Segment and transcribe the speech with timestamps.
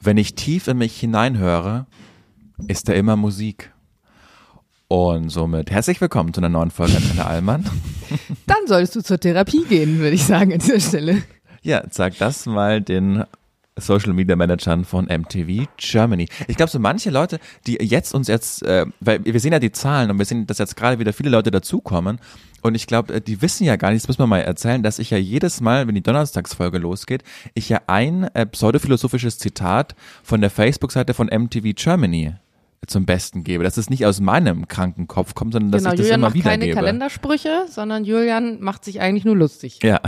[0.00, 1.86] Wenn ich tief in mich hineinhöre,
[2.68, 3.72] ist da immer Musik.
[4.86, 7.64] Und somit herzlich willkommen zu einer neuen Folge Antenne Allmann.
[8.46, 11.22] Dann solltest du zur Therapie gehen, würde ich sagen an dieser Stelle.
[11.62, 13.24] Ja, sag das mal den
[13.80, 16.28] Social Media Managern von MTV Germany.
[16.46, 19.72] Ich glaube, so manche Leute, die jetzt uns jetzt, äh, weil wir sehen ja die
[19.72, 22.18] Zahlen und wir sehen, dass jetzt gerade wieder viele Leute dazukommen.
[22.62, 24.98] Und ich glaube, äh, die wissen ja gar nicht, das muss man mal erzählen, dass
[24.98, 27.22] ich ja jedes Mal, wenn die Donnerstagsfolge losgeht,
[27.54, 32.34] ich ja ein äh, pseudophilosophisches Zitat von der Facebook-Seite von MTV Germany
[32.86, 35.98] zum Besten gebe, dass es nicht aus meinem kranken Kopf kommt, sondern dass genau, ich
[35.98, 36.76] das Julian immer macht wieder keine gebe.
[36.76, 39.80] Kalendersprüche, sondern Julian macht sich eigentlich nur lustig.
[39.82, 40.00] Ja.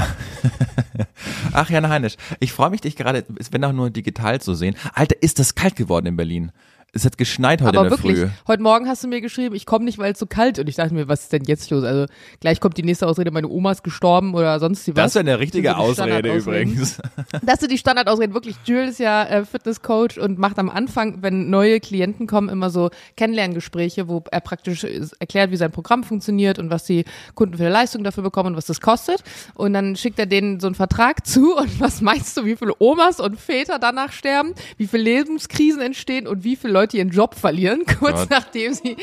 [1.53, 4.77] Ach, Jan Heinisch, ich freue mich, dich gerade, wenn auch nur digital zu sehen.
[4.95, 6.53] Alter, ist das kalt geworden in Berlin.
[6.93, 8.29] Es hat geschneit heute Aber in der wirklich, Früh.
[8.49, 10.75] heute Morgen hast du mir geschrieben, ich komme nicht, weil es so kalt und ich
[10.75, 11.85] dachte mir, was ist denn jetzt los?
[11.85, 12.07] Also
[12.41, 15.05] gleich kommt die nächste Ausrede, meine Oma ist gestorben oder sonst die was.
[15.05, 16.99] Das ist eine richtige so Ausrede übrigens.
[17.43, 18.35] Das sind die Standardausreden.
[18.35, 22.71] Wirklich, Jules ist ja äh, Fitnesscoach und macht am Anfang, wenn neue Klienten kommen, immer
[22.71, 27.57] so Kennenlerngespräche, wo er praktisch äh, erklärt, wie sein Programm funktioniert und was die Kunden
[27.57, 29.23] für eine Leistung dafür bekommen und was das kostet.
[29.55, 32.75] Und dann schickt er denen so einen Vertrag zu und was meinst du, wie viele
[32.79, 37.35] Omas und Väter danach sterben, wie viele Lebenskrisen entstehen und wie viele Leute ihren Job
[37.35, 38.31] verlieren, kurz Gott.
[38.31, 38.97] nachdem sie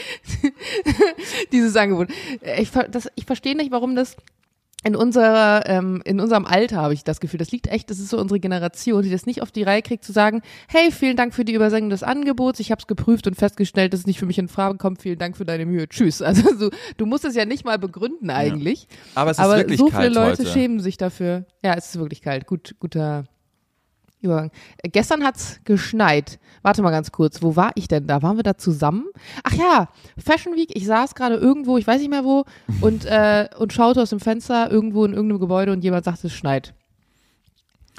[1.51, 2.09] dieses Angebot.
[2.57, 4.15] Ich, das, ich verstehe nicht, warum das
[4.83, 8.09] in unserer, ähm, in unserem Alter habe ich das Gefühl, das liegt echt, das ist
[8.09, 11.33] so unsere Generation, die das nicht auf die Reihe kriegt, zu sagen, hey, vielen Dank
[11.33, 14.27] für die Übersendung des Angebots, ich habe es geprüft und festgestellt, dass es nicht für
[14.27, 16.21] mich in Frage kommt, vielen Dank für deine Mühe, tschüss.
[16.27, 19.79] Also so, du musst es ja nicht mal begründen eigentlich, Aber es ist aber wirklich
[19.79, 20.51] so kalt viele Leute heute.
[20.51, 21.45] schämen sich dafür.
[21.63, 23.23] Ja, es ist wirklich kalt, gut, guter
[24.21, 24.51] Übergang.
[24.83, 26.39] Äh, Gestern hat's geschneit.
[26.63, 28.21] Warte mal ganz kurz, wo war ich denn da?
[28.21, 29.05] Waren wir da zusammen?
[29.43, 30.69] Ach ja, Fashion Week.
[30.75, 32.45] Ich saß gerade irgendwo, ich weiß nicht mehr wo,
[32.81, 36.33] und, äh, und schaute aus dem Fenster irgendwo in irgendeinem Gebäude und jemand sagte, es
[36.33, 36.73] schneit.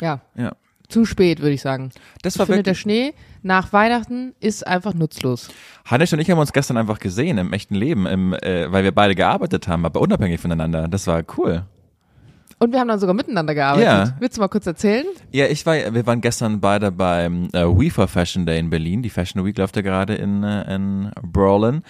[0.00, 0.52] Ja, Ja.
[0.88, 1.90] zu spät, würde ich sagen.
[2.22, 2.74] Das Ich war finde, der.
[2.74, 5.48] Schnee nach Weihnachten ist einfach nutzlos.
[5.84, 8.92] Hannes und ich haben uns gestern einfach gesehen im echten Leben, im, äh, weil wir
[8.92, 10.88] beide gearbeitet haben, aber unabhängig voneinander.
[10.88, 11.64] Das war cool.
[12.58, 13.86] Und wir haben dann sogar miteinander gearbeitet.
[13.86, 14.16] Ja.
[14.18, 15.06] Willst du mal kurz erzählen?
[15.30, 19.02] Ja, ich war, wir waren gestern beide beim äh, WeFor Fashion Day in Berlin.
[19.02, 21.82] Die Fashion Week läuft ja gerade in, äh, in Berlin.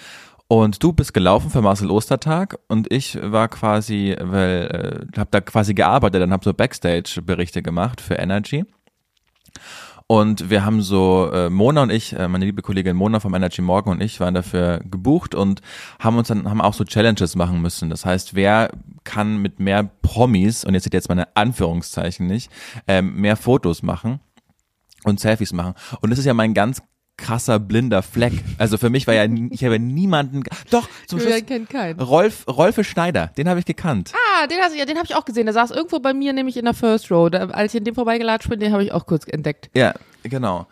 [0.47, 5.43] Und du bist gelaufen für Marcel Ostertag und ich war quasi, weil, äh, hab da
[5.43, 8.65] quasi gearbeitet und hab so Backstage-Berichte gemacht für Energy.
[10.11, 13.61] Und wir haben so, äh, Mona und ich, äh, meine liebe Kollegin Mona vom Energy
[13.61, 15.61] Morgen und ich waren dafür gebucht und
[15.99, 17.91] haben uns dann, haben auch so Challenges machen müssen.
[17.91, 18.71] Das heißt, wer
[19.05, 22.51] kann mit mehr Promis, und jetzt seht ihr jetzt meine Anführungszeichen nicht,
[22.87, 24.21] ähm, mehr Fotos machen
[25.05, 25.75] und Selfies machen.
[26.01, 26.81] Und das ist ja mein ganz
[27.19, 28.33] krasser blinder Fleck.
[28.57, 32.01] Also für mich war ja, ich habe niemanden, doch, zum Schluss, Julian kennt keinen.
[32.01, 34.13] Rolf, Rolfe Schneider, den habe ich gekannt.
[34.15, 35.45] Ah, den, hast, ja, den habe ich auch gesehen.
[35.45, 37.29] Der saß irgendwo bei mir, nämlich in der First Row.
[37.29, 39.69] Da, als ich an dem vorbeigelatscht bin, den habe ich auch kurz entdeckt.
[39.75, 39.93] Ja,
[40.23, 40.67] genau.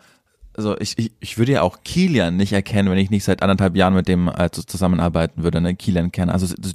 [0.57, 3.75] Also ich, ich, ich würde ja auch Kilian nicht erkennen, wenn ich nicht seit anderthalb
[3.75, 5.75] Jahren mit dem äh, zu- zusammenarbeiten würde, ne?
[5.75, 6.31] Kilian kennen.
[6.31, 6.73] Also das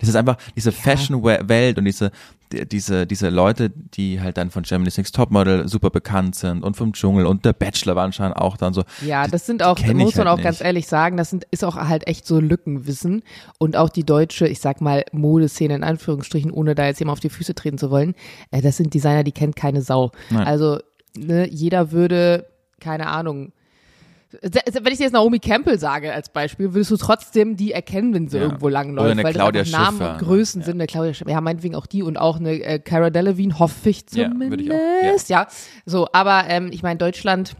[0.00, 2.10] ist einfach diese Fashion-Welt und diese,
[2.52, 6.76] die- diese, diese Leute, die halt dann von Germany's Next Topmodel super bekannt sind und
[6.76, 8.84] vom Dschungel und der Bachelor war anscheinend auch dann so.
[9.04, 10.66] Ja, das sind auch, muss man halt auch ganz nicht.
[10.66, 13.22] ehrlich sagen, das sind, ist auch halt echt so Lückenwissen.
[13.58, 17.20] Und auch die deutsche, ich sag mal, Modeszene in Anführungsstrichen, ohne da jetzt jemand auf
[17.20, 18.14] die Füße treten zu wollen,
[18.50, 20.10] äh, das sind Designer, die kennt keine Sau.
[20.28, 20.46] Nein.
[20.46, 20.80] Also,
[21.16, 22.46] ne, jeder würde,
[22.82, 23.52] keine Ahnung,
[24.40, 28.28] wenn ich dir jetzt Naomi Campbell sage als Beispiel, würdest du trotzdem die erkennen, wenn
[28.28, 28.44] sie Ja.
[28.44, 30.24] irgendwo langläuft, Oder eine weil Claudia das Namen Schiffer, und ne?
[30.26, 30.64] Größen Ja.
[30.66, 30.74] sind.
[30.76, 34.04] Eine Claudia Schiffer, ja, meinetwegen auch die und auch eine äh, Cara Delevingne, hoffe ich
[34.12, 34.50] Ja, zumindest.
[34.50, 35.42] würde ich auch, ja.
[35.42, 35.48] ja,
[35.84, 37.56] so, aber ähm, ich meine, Deutschland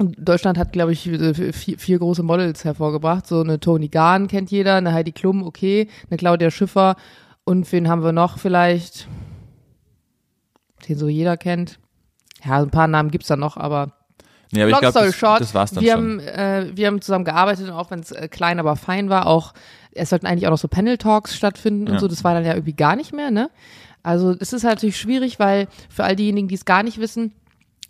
[0.00, 3.26] Deutschland hat, glaube ich, vier, vier große Models hervorgebracht.
[3.26, 6.94] So eine Toni Gahn kennt jeder, eine Heidi Klum, okay, eine Claudia Schiffer
[7.44, 9.08] und wen haben wir noch vielleicht,
[10.88, 11.80] den so jeder kennt.
[12.44, 13.92] Ja, ein paar Namen gibt's da noch, aber
[14.52, 16.02] Nee, aber ich Long glaube, story das, short, das war's dann wir, schon.
[16.02, 19.26] haben, äh, wir haben zusammen gearbeitet und auch wenn es äh, klein, aber fein war,
[19.26, 19.52] auch
[19.92, 21.92] es sollten eigentlich auch noch so Panel-Talks stattfinden Ja.
[21.94, 22.08] und so.
[22.08, 23.50] Das war dann ja irgendwie gar nicht mehr, ne?
[24.02, 27.32] Also es ist halt natürlich schwierig, weil für all diejenigen, die es gar nicht wissen,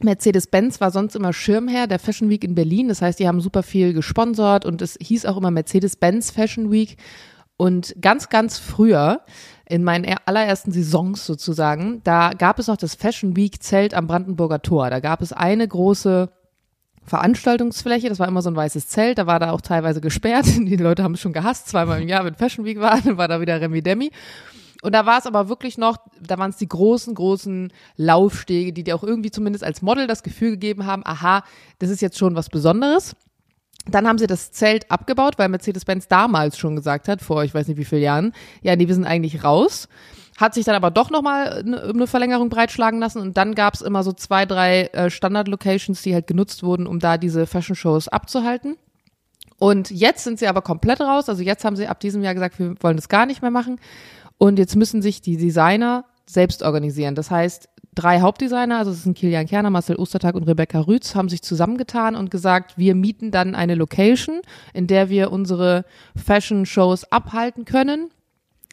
[0.01, 2.89] Mercedes-Benz war sonst immer Schirmherr der Fashion Week in Berlin.
[2.89, 6.97] Das heißt, die haben super viel gesponsert und es hieß auch immer Mercedes-Benz Fashion Week.
[7.57, 9.23] Und ganz, ganz früher,
[9.69, 14.07] in meinen er- allerersten Saisons sozusagen, da gab es noch das Fashion Week Zelt am
[14.07, 14.89] Brandenburger Tor.
[14.91, 16.31] Da gab es eine große
[17.09, 20.47] Veranstaltungsfläche, das war immer so ein weißes Zelt, da war da auch teilweise gesperrt.
[20.59, 23.29] Die Leute haben es schon gehasst, zweimal im Jahr, wenn Fashion Week war, dann war
[23.29, 24.11] da wieder Remi Demi.
[24.81, 28.85] Und da war es aber wirklich noch, da waren es die großen, großen Laufstege, die
[28.85, 31.43] dir auch irgendwie zumindest als Model das Gefühl gegeben haben, aha,
[31.81, 33.17] das ist jetzt schon was Besonderes.
[33.87, 37.67] Dann haben sie das Zelt abgebaut, weil Mercedes-Benz damals schon gesagt hat, vor ich weiß
[37.67, 38.33] nicht wie vielen Jahren,
[38.63, 39.89] ja, nee, wir sind eigentlich raus.
[40.39, 43.83] Hat sich dann aber doch nochmal eine, eine Verlängerung breitschlagen lassen und dann gab es
[43.83, 48.77] immer so zwei, drei äh, Standard-Locations, die halt genutzt wurden, um da diese Fashion-Shows abzuhalten.
[49.59, 51.29] Und jetzt sind sie aber komplett raus.
[51.29, 53.81] Also jetzt haben sie ab diesem Jahr gesagt, wir wollen das gar nicht mehr machen.
[54.39, 57.17] Und jetzt müssen sich die Designer selbst organisieren.
[57.17, 61.29] Das heißt, drei Hauptdesigner, also es sind Kilian Kerner, Marcel Ostertag und Rebecca Rütz, haben
[61.29, 64.43] sich zusammengetan und gesagt, wir mieten dann eine Location,
[64.73, 68.11] in der wir unsere Fashion-Shows abhalten können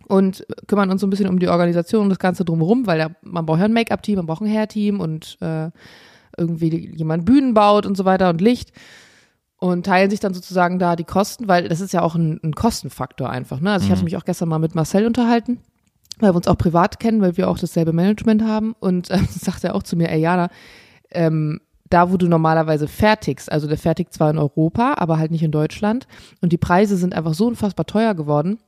[0.08, 3.10] und kümmern uns so ein bisschen um die Organisation und das Ganze drumherum, weil ja,
[3.22, 5.70] man braucht ja ein Make-up-Team, man braucht ein Hair-Team und äh,
[6.38, 8.72] irgendwie jemand Bühnen baut und so weiter und Licht
[9.58, 12.54] und teilen sich dann sozusagen da die Kosten, weil das ist ja auch ein, ein
[12.54, 13.60] Kostenfaktor einfach.
[13.62, 13.72] Ne?
[13.72, 14.06] Also ich hatte Mhm.
[14.06, 15.60] mich auch gestern mal mit Marcel unterhalten,
[16.20, 19.68] weil wir uns auch privat kennen, weil wir auch dasselbe Management haben und äh, sagte
[19.70, 20.50] er auch zu mir, ey Jana,
[21.12, 25.44] ähm, da wo du normalerweise fertigst, also der fertigt zwar in Europa, aber halt nicht
[25.44, 26.08] in Deutschland
[26.42, 28.60] und die Preise sind einfach so unfassbar teuer geworden,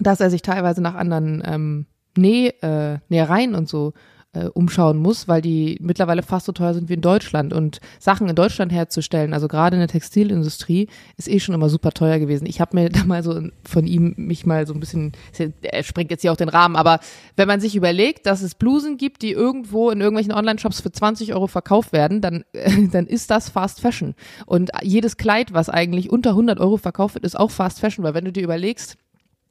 [0.00, 1.86] dass er sich teilweise nach anderen ähm,
[2.16, 3.92] Näh, äh, Nähereien und so
[4.34, 7.52] äh, umschauen muss, weil die mittlerweile fast so teuer sind wie in Deutschland.
[7.52, 11.92] Und Sachen in Deutschland herzustellen, also gerade in der Textilindustrie, ist eh schon immer super
[11.92, 12.46] teuer gewesen.
[12.46, 15.12] Ich habe mir da mal so von ihm mich mal so ein bisschen,
[15.62, 17.00] er sprengt jetzt hier auch den Rahmen, aber
[17.36, 21.34] wenn man sich überlegt, dass es Blusen gibt, die irgendwo in irgendwelchen Online-Shops für 20
[21.34, 22.44] Euro verkauft werden, dann,
[22.92, 24.14] dann ist das Fast Fashion.
[24.46, 28.14] Und jedes Kleid, was eigentlich unter 100 Euro verkauft wird, ist auch Fast Fashion, weil
[28.14, 28.98] wenn du dir überlegst,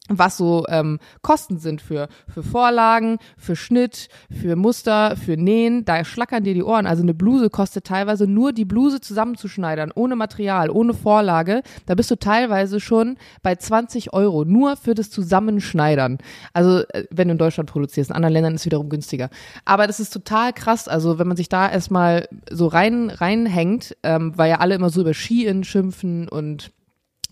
[0.09, 6.03] was so ähm, Kosten sind für, für Vorlagen, für Schnitt, für Muster, für Nähen, da
[6.03, 6.87] schlackern dir die Ohren.
[6.87, 11.61] Also eine Bluse kostet teilweise nur die Bluse zusammenzuschneidern, ohne Material, ohne Vorlage.
[11.85, 16.17] Da bist du teilweise schon bei 20 Euro, nur für das Zusammenschneidern.
[16.53, 19.29] Also äh, wenn du in Deutschland produzierst, in anderen Ländern ist es wiederum günstiger.
[19.65, 24.33] Aber das ist total krass, also wenn man sich da erstmal so rein reinhängt, ähm,
[24.35, 26.71] weil ja alle immer so über Shein schimpfen und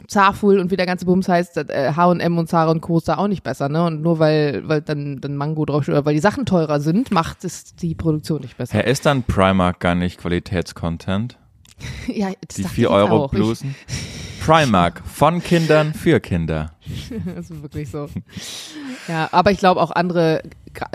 [0.07, 2.97] Zaful und wie der ganze Bums heißt, H&M und Zara und Co.
[2.97, 3.85] ist da auch nicht besser, ne?
[3.85, 7.43] Und nur weil, weil dann, dann Mango draufsteht oder weil die Sachen teurer sind, macht
[7.43, 8.73] es die Produktion nicht besser.
[8.73, 11.37] Herr, ist dann Primark gar nicht Qualitätscontent?
[12.07, 13.27] ja, das Die dachte 4 ich Euro.
[13.29, 13.75] Blusen?
[14.45, 16.73] Primark, von Kindern für Kinder.
[17.35, 18.07] Das ist wirklich so.
[19.07, 20.43] Ja, aber ich glaube auch andere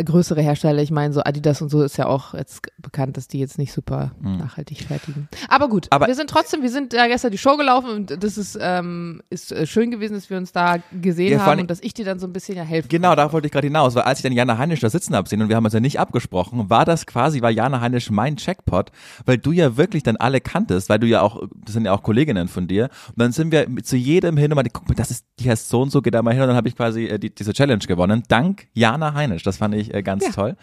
[0.05, 3.39] größere Hersteller, ich meine so Adidas und so ist ja auch jetzt bekannt, dass die
[3.39, 5.29] jetzt nicht super nachhaltig fertigen.
[5.49, 5.89] Aber gut, Mhm.
[5.91, 9.23] Aber- wir sind trotzdem, wir sind ja gestern die Show gelaufen und das ist, ähm,
[9.31, 12.05] ist äh, schön gewesen, dass wir uns da gesehen Ja, haben und dass ich dir
[12.05, 14.23] dann so ein bisschen ja helfen Genau, da wollte ich gerade hinaus, weil als ich
[14.23, 16.85] dann Jana Heinisch da sitzen habe sehen und wir haben uns ja nicht abgesprochen, war
[16.85, 18.91] das quasi, war Jana Heinisch mein Checkpot,
[19.27, 22.03] weil du ja wirklich dann alle kanntest, weil du ja auch, das sind ja auch
[22.03, 22.85] Kolleginnen von dir.
[23.09, 25.69] Und dann sind wir zu jedem hin und mal, guck mal, das ist, die heißt
[25.69, 26.43] so und so, geht da mal hin.
[26.43, 29.81] Und dann habe ich quasi äh, die, diese Challenge gewonnen, dank Jana Heinisch, das fand
[29.83, 30.33] ich äh, ganz Ja.
[30.33, 30.57] toll.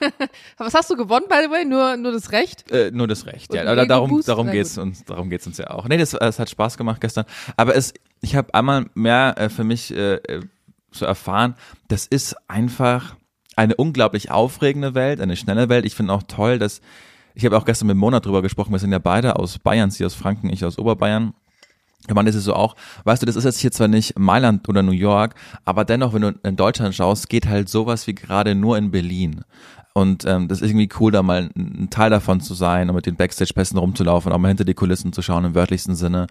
[0.56, 1.64] Was hast du gewonnen, by the way?
[1.64, 2.70] Nur, nur das Recht?
[2.70, 3.62] Äh, nur das Recht, ja.
[3.66, 4.28] Aber darum, Boost?
[4.28, 4.84] darum geht's gut.
[4.84, 5.86] uns, darum geht's uns ja auch.
[5.88, 7.24] Nee, das, es hat Spaß gemacht gestern.
[7.56, 10.40] Aber es, ich habe einmal mehr äh, für mich äh, äh,
[10.90, 11.54] so erfahren,
[11.88, 13.16] das ist einfach
[13.56, 15.84] eine unglaublich aufregende Welt, eine schnelle Welt.
[15.84, 16.80] Ich finde auch toll, dass
[17.34, 18.72] ich habe auch gestern mit Mona drüber gesprochen.
[18.72, 21.34] Wir sind ja beide aus Bayern, sie aus Franken, ich aus Oberbayern.
[22.06, 24.68] Ich meine, das ist so auch, weißt du, das ist jetzt hier zwar nicht Mailand
[24.68, 25.34] oder New York,
[25.64, 29.44] aber dennoch, wenn du in Deutschland schaust, geht halt sowas wie gerade nur in Berlin.
[29.94, 33.06] Und ähm, das ist irgendwie cool, da mal ein Teil davon zu sein und mit
[33.06, 36.28] den Backstage-Pässen rumzulaufen, auch mal hinter die Kulissen zu schauen im wörtlichsten Sinne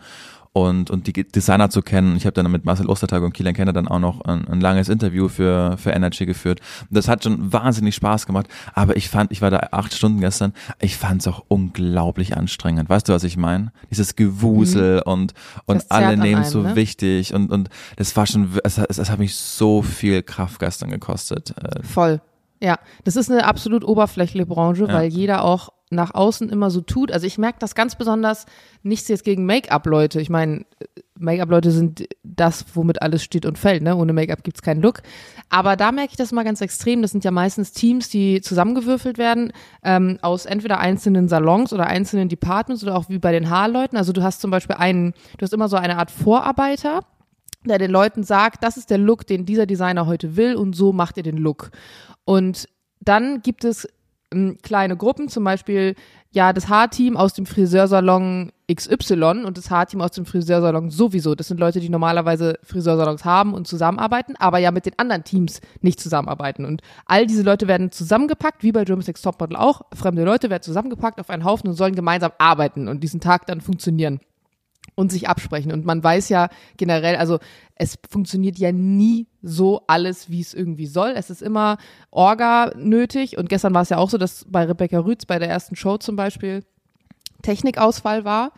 [0.61, 2.15] und, und die Designer zu kennen.
[2.17, 4.89] Ich habe dann mit Marcel Ostertag und Kilian Kenner dann auch noch ein, ein langes
[4.89, 6.59] Interview für, für Energy geführt.
[6.89, 10.19] Und das hat schon wahnsinnig Spaß gemacht, aber ich fand, ich war da acht Stunden
[10.19, 12.89] gestern, ich fand es auch unglaublich anstrengend.
[12.89, 13.71] Weißt du, was ich meine?
[13.89, 15.33] Dieses Gewusel und,
[15.65, 16.75] und Das zerrt alle nehmen einem, so ne?
[16.75, 20.89] wichtig und, und das war schon, es, hat- es hat mich so viel Kraft gestern
[20.89, 21.53] gekostet.
[21.61, 22.21] Äh, Voll.
[22.61, 24.93] Ja, das ist eine absolut oberflächliche Branche, Ja.
[24.93, 27.11] weil jeder auch nach außen immer so tut.
[27.11, 28.45] Also ich merke das ganz besonders,
[28.83, 30.19] nichts jetzt gegen Make-up-Leute.
[30.19, 30.65] Ich meine,
[31.17, 33.83] Make-up-Leute sind das, womit alles steht und fällt.
[33.83, 33.95] Ne?
[33.95, 35.01] Ohne Make-up gibt's keinen Look.
[35.49, 37.01] Aber da merke ich das mal ganz extrem.
[37.01, 39.53] Das sind ja meistens Teams, die zusammengewürfelt werden
[39.83, 43.97] ähm, aus entweder einzelnen Salons oder einzelnen Departments oder auch wie bei den Haarleuten.
[43.97, 47.01] Also du hast zum Beispiel einen, du hast immer so eine Art Vorarbeiter,
[47.65, 50.91] der den Leuten sagt, das ist der Look, den dieser Designer heute will und so
[50.91, 51.71] macht ihr den Look.
[52.25, 52.67] Und
[52.99, 53.87] dann gibt es
[54.33, 55.95] ähm, kleine Gruppen, zum Beispiel
[56.31, 61.35] ja das Haarteam aus dem Friseursalon XY und das Haarteam aus dem Friseursalon sowieso.
[61.35, 65.61] Das sind Leute, die normalerweise Friseursalons haben und zusammenarbeiten, aber ja mit den anderen Teams
[65.81, 66.65] nicht zusammenarbeiten.
[66.65, 69.81] Und all diese Leute werden zusammengepackt, wie bei Next Topmodel auch.
[69.93, 73.61] Fremde Leute werden zusammengepackt auf einen Haufen und sollen gemeinsam arbeiten und diesen Tag dann
[73.61, 74.19] funktionieren
[74.97, 75.71] und sich absprechen.
[75.71, 77.37] Und man weiß ja generell, also
[77.75, 81.13] es funktioniert ja nie so alles, wie es irgendwie soll.
[81.15, 81.77] Es ist immer
[82.09, 83.37] Orga nötig.
[83.37, 85.97] Und gestern war es ja auch so, dass bei Rebecca Rütz bei der ersten Show
[85.97, 86.63] zum Beispiel
[87.43, 88.51] Technikausfall war.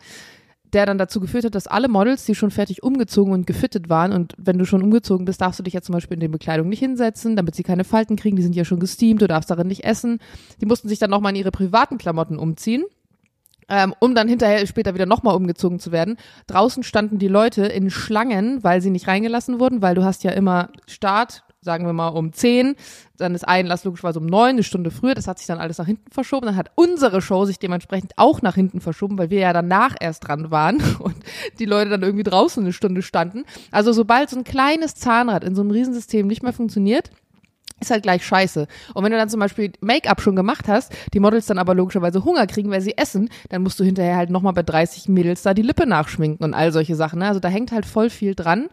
[0.72, 4.12] der dann dazu geführt hat, dass alle Models, die schon fertig umgezogen und gefittet waren,
[4.12, 6.68] und wenn du schon umgezogen bist, darfst du dich ja zum Beispiel in die Bekleidung
[6.68, 9.66] nicht hinsetzen, damit sie keine Falten kriegen, die sind ja schon gesteamt, du darfst darin
[9.66, 10.20] nicht essen.
[10.60, 12.84] Die mussten sich dann nochmal in ihre privaten Klamotten umziehen
[13.70, 16.16] ähm, um dann hinterher später wieder nochmal umgezogen zu werden.
[16.48, 20.32] Draußen standen die Leute in Schlangen, weil sie nicht reingelassen wurden, weil du hast ja
[20.32, 22.74] immer Start, sagen wir mal um 10,
[23.18, 25.86] dann ist Einlass logischerweise um 9, eine Stunde früher, das hat sich dann alles nach
[25.86, 29.52] hinten verschoben, dann hat unsere Show sich dementsprechend auch nach hinten verschoben, weil wir ja
[29.52, 31.16] danach erst dran waren und
[31.58, 33.44] die Leute dann irgendwie draußen eine Stunde standen.
[33.70, 37.10] Also sobald so ein kleines Zahnrad in so einem Riesensystem nicht mehr funktioniert,
[37.80, 38.66] ist halt gleich scheiße.
[38.94, 42.24] Und wenn du dann zum Beispiel Make-up schon gemacht hast, die Models dann aber logischerweise
[42.24, 45.54] Hunger kriegen, weil sie essen, dann musst du hinterher halt nochmal bei 30 Mädels da
[45.54, 47.20] die Lippe nachschminken und all solche Sachen.
[47.20, 47.26] Ne?
[47.26, 48.68] Also da hängt halt voll viel dran.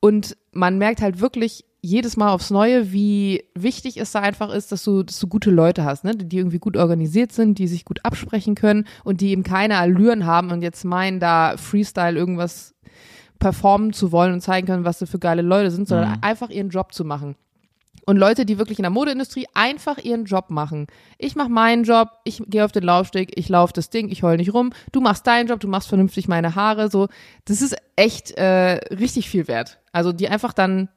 [0.00, 4.70] Und man merkt halt wirklich jedes Mal aufs Neue, wie wichtig es da einfach ist,
[4.70, 6.14] dass du, dass du gute Leute hast, ne?
[6.14, 10.24] die irgendwie gut organisiert sind, die sich gut absprechen können und die eben keine Allüren
[10.24, 12.74] haben und jetzt meinen, da Freestyle irgendwas
[13.40, 16.18] performen zu wollen und zeigen können, was sie für geile Leute sind, sondern mhm.
[16.20, 17.34] einfach ihren Job zu machen.
[18.04, 20.86] Und Leute, die wirklich in der Modeindustrie einfach ihren Job machen.
[21.18, 24.36] Ich mache meinen Job, ich gehe auf den Laufsteg, ich laufe das Ding, ich heul
[24.36, 24.72] nicht rum.
[24.90, 26.90] Du machst deinen Job, du machst vernünftig meine Haare.
[26.90, 27.08] So,
[27.44, 29.78] das ist echt äh, richtig viel wert.
[29.92, 30.88] Also die einfach dann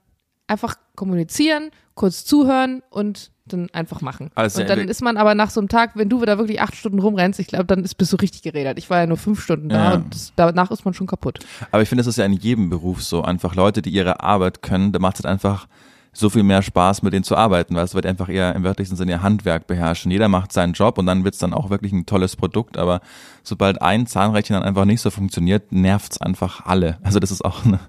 [0.48, 4.32] einfach kommunizieren, kurz zuhören und dann einfach machen.
[4.34, 6.76] Also und dann ist man aber nach so einem Tag, wenn du wieder wirklich acht
[6.76, 8.80] Stunden rumrennst, ich glaube, dann ist, bist du richtig geredet.
[8.80, 9.94] Ich war ja nur fünf Stunden da ja.
[9.96, 11.40] und das, danach ist man schon kaputt.
[11.72, 13.22] Aber ich finde, es ist ja in jedem Beruf so.
[13.22, 15.68] Einfach Leute, die ihre Arbeit können, da macht es halt einfach
[16.18, 18.96] so viel mehr Spaß, mit denen zu arbeiten, weil es wird einfach eher im wörtlichen
[18.96, 20.12] Sinne ihr Handwerk beherrschen.
[20.12, 23.02] Jeder macht seinen Job und dann wird es dann auch wirklich ein tolles Produkt, aber
[23.44, 27.00] sobald ein Zahnrädchen dann einfach nicht so funktioniert, nervt es einfach alle.
[27.04, 27.80] Also das ist auch eine,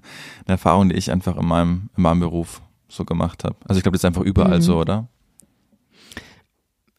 [0.45, 3.55] eine, Erfahrung, die ich einfach in meinem, in meinem Beruf so gemacht habe.
[3.65, 4.61] Also ich glaube, das ist einfach überall mhm.
[4.61, 5.07] so, oder?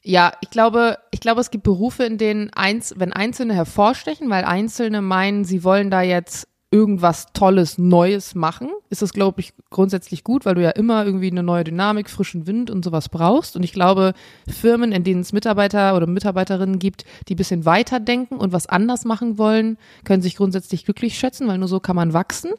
[0.02, 4.44] Ja, ich glaube, ich glaube, es gibt Berufe, in denen eins, wenn Einzelne hervorstechen, weil
[4.44, 10.22] Einzelne meinen, sie wollen da jetzt irgendwas Tolles, Neues machen, ist das, glaube ich, grundsätzlich
[10.22, 13.56] gut, weil du ja immer irgendwie eine neue Dynamik, frischen Wind und sowas brauchst.
[13.56, 14.12] Und ich glaube,
[14.46, 19.06] Firmen, in denen es Mitarbeiter oder Mitarbeiterinnen gibt, die bisschen weiter denken und was anders
[19.06, 22.50] machen wollen, können sich grundsätzlich glücklich schätzen, weil nur so kann man wachsen.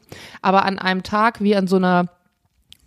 [0.41, 2.05] Aber an einem Tag wie an so einer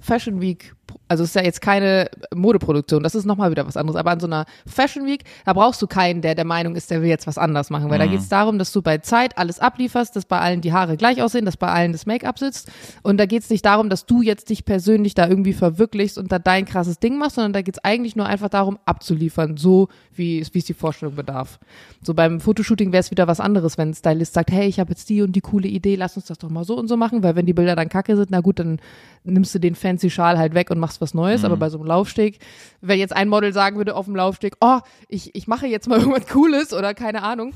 [0.01, 0.75] Fashion Week
[1.09, 3.99] also es ist ja jetzt keine Modeproduktion, das ist nochmal wieder was anderes.
[3.99, 7.03] Aber an so einer Fashion Week, da brauchst du keinen, der der Meinung ist, der
[7.03, 7.91] will jetzt was anders machen.
[7.91, 8.03] Weil mhm.
[8.03, 10.97] da geht es darum, dass du bei Zeit alles ablieferst, dass bei allen die Haare
[10.97, 12.71] gleich aussehen, dass bei allen das Make-up sitzt.
[13.03, 16.33] Und da geht es nicht darum, dass du jetzt dich persönlich da irgendwie verwirklichst und
[16.33, 19.89] da dein krasses Ding machst, sondern da geht es eigentlich nur einfach darum, abzuliefern, so
[20.15, 21.59] wie es die Vorstellung bedarf.
[22.03, 24.91] So beim Fotoshooting wäre es wieder was anderes, wenn ein Stylist sagt, hey, ich habe
[24.91, 27.23] jetzt die und die coole Idee, lass uns das doch mal so und so machen,
[27.23, 28.81] weil wenn die Bilder dann kacke sind, na gut, dann
[29.25, 31.47] nimmst du den fancy Schal halt weg und machst was Neues, mhm.
[31.47, 32.39] aber bei so einem Laufsteg,
[32.83, 35.99] wenn jetzt ein Model sagen würde auf dem Laufsteg, oh, ich, ich mache jetzt mal
[36.01, 37.55] irgendwas Cooles oder keine Ahnung.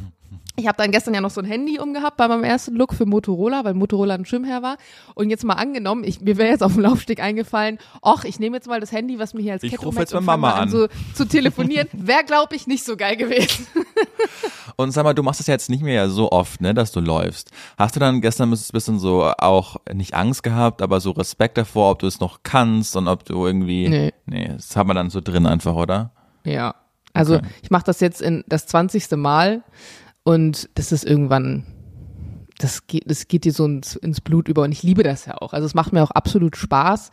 [0.58, 3.04] Ich habe dann gestern ja noch so ein Handy umgehabt bei meinem ersten Look für
[3.04, 4.78] Motorola, weil Motorola ein Schirmherr war.
[5.14, 8.56] Und jetzt mal angenommen, ich, mir wäre jetzt auf dem Laufsteg eingefallen, ach, ich nehme
[8.56, 10.70] jetzt mal das Handy, was mir hier als Ich rufe jetzt mal Mama an.
[10.70, 13.66] So, zu telefonieren, wäre, glaube ich, nicht so geil gewesen.
[14.76, 17.00] Und sag mal, du machst das ja jetzt nicht mehr so oft, ne, dass du
[17.00, 17.50] läufst.
[17.76, 21.92] Hast du dann gestern ein bisschen so auch nicht Angst gehabt, aber so Respekt davor,
[21.92, 23.88] ob du es noch kannst und ob du irgendwie.
[23.88, 24.12] Nee.
[24.26, 26.12] Nee, das haben wir dann so drin einfach, oder?
[26.44, 26.74] Ja.
[27.14, 27.46] Also okay.
[27.62, 29.62] ich mache das jetzt in das zwanzigste Mal
[30.26, 31.64] und das ist irgendwann
[32.58, 35.36] das geht, das geht dir so ins, ins Blut über und ich liebe das ja
[35.40, 35.52] auch.
[35.52, 37.12] Also es macht mir auch absolut Spaß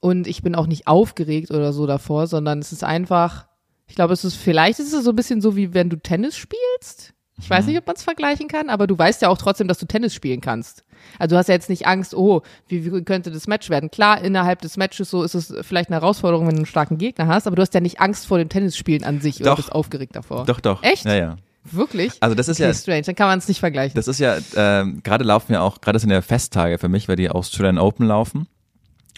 [0.00, 3.46] und ich bin auch nicht aufgeregt oder so davor, sondern es ist einfach,
[3.86, 6.36] ich glaube, es ist vielleicht ist es so ein bisschen so wie wenn du Tennis
[6.36, 7.14] spielst.
[7.40, 7.70] Ich weiß mhm.
[7.70, 10.12] nicht, ob man es vergleichen kann, aber du weißt ja auch trotzdem, dass du Tennis
[10.12, 10.84] spielen kannst.
[11.20, 13.92] Also du hast ja jetzt nicht Angst, oh, wie, wie könnte das Match werden?
[13.92, 17.28] Klar, innerhalb des Matches so ist es vielleicht eine Herausforderung, wenn du einen starken Gegner
[17.28, 19.46] hast, aber du hast ja nicht Angst vor dem Tennisspielen an sich doch.
[19.46, 20.46] oder bist aufgeregt davor.
[20.46, 20.82] Doch, doch.
[20.82, 21.04] Echt?
[21.04, 21.36] Ja, ja.
[21.72, 22.12] Wirklich?
[22.20, 23.94] Also das ist okay, ja strange, dann kann man es nicht vergleichen.
[23.94, 27.16] Das ist ja, äh, gerade laufen ja auch, gerade sind ja Festtage für mich, weil
[27.16, 28.46] die Australian Open laufen.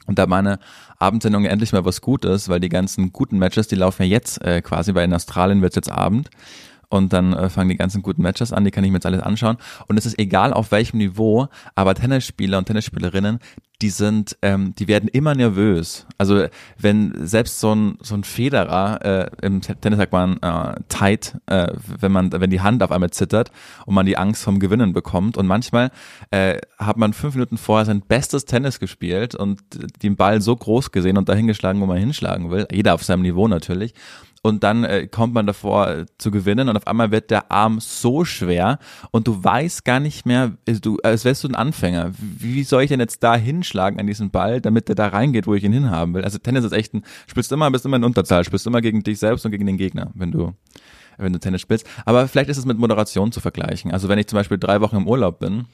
[0.07, 0.59] Und da meine
[0.99, 4.61] Abendsendung endlich mal was Gutes, weil die ganzen guten Matches, die laufen ja jetzt äh,
[4.61, 6.31] quasi, weil in Australien wird es jetzt Abend.
[6.91, 9.23] Und dann äh, fangen die ganzen guten Matches an, die kann ich mir jetzt alles
[9.23, 9.57] anschauen.
[9.87, 13.39] Und es ist egal auf welchem Niveau, aber Tennisspieler und Tennisspielerinnen,
[13.81, 16.07] die sind, ähm, die werden immer nervös.
[16.19, 16.47] Also
[16.79, 21.73] wenn selbst so ein so ein Federer äh, im Tennis sagt man äh, tight, äh,
[21.99, 23.51] wenn man wenn die Hand auf einmal zittert
[23.87, 25.91] und man die Angst vom Gewinnen bekommt und manchmal
[26.31, 29.61] äh, hat man fünf Minuten vorher sein bestes Tennis gespielt und
[30.03, 32.67] den Ball so groß gesehen und dahin geschlagen, wo man hinschlagen will.
[32.71, 33.95] Jeder auf seinem Niveau natürlich
[34.43, 37.79] und dann äh, kommt man davor äh, zu gewinnen und auf einmal wird der Arm
[37.81, 38.79] so schwer
[39.11, 42.13] und du weißt gar nicht mehr, äh, du, als wärst du ein Anfänger.
[42.19, 45.55] Wie soll ich denn jetzt da hinschlagen an diesen Ball, damit der da reingeht, wo
[45.55, 46.25] ich ihn hinhaben will?
[46.25, 49.19] Also Tennis ist echt ein, spielst immer, bist immer in Unterzahl, spielst immer gegen dich
[49.19, 50.55] selbst und gegen den Gegner, wenn du
[51.19, 51.87] wenn du Tennis spielst.
[52.07, 53.91] Aber vielleicht ist es mit Moderation zu vergleichen.
[53.91, 55.67] Also wenn ich zum Beispiel drei Wochen im Urlaub bin,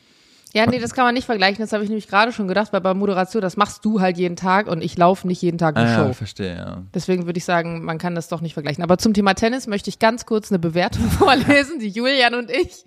[0.57, 1.59] Ja, nee, das kann man nicht vergleichen.
[1.59, 4.37] Das habe ich nämlich gerade schon gedacht, weil bei Moderation, das machst du halt jeden
[4.37, 6.07] Tag und ich laufe nicht jeden Tag eine ah, Show.
[6.07, 6.83] ja, verstehe, ja.
[6.95, 8.83] Deswegen würde ich sagen, man kann das doch nicht vergleichen.
[8.83, 12.87] Aber zum Thema Tennis möchte ich ganz kurz eine Bewertung vorlesen, die Julian und ich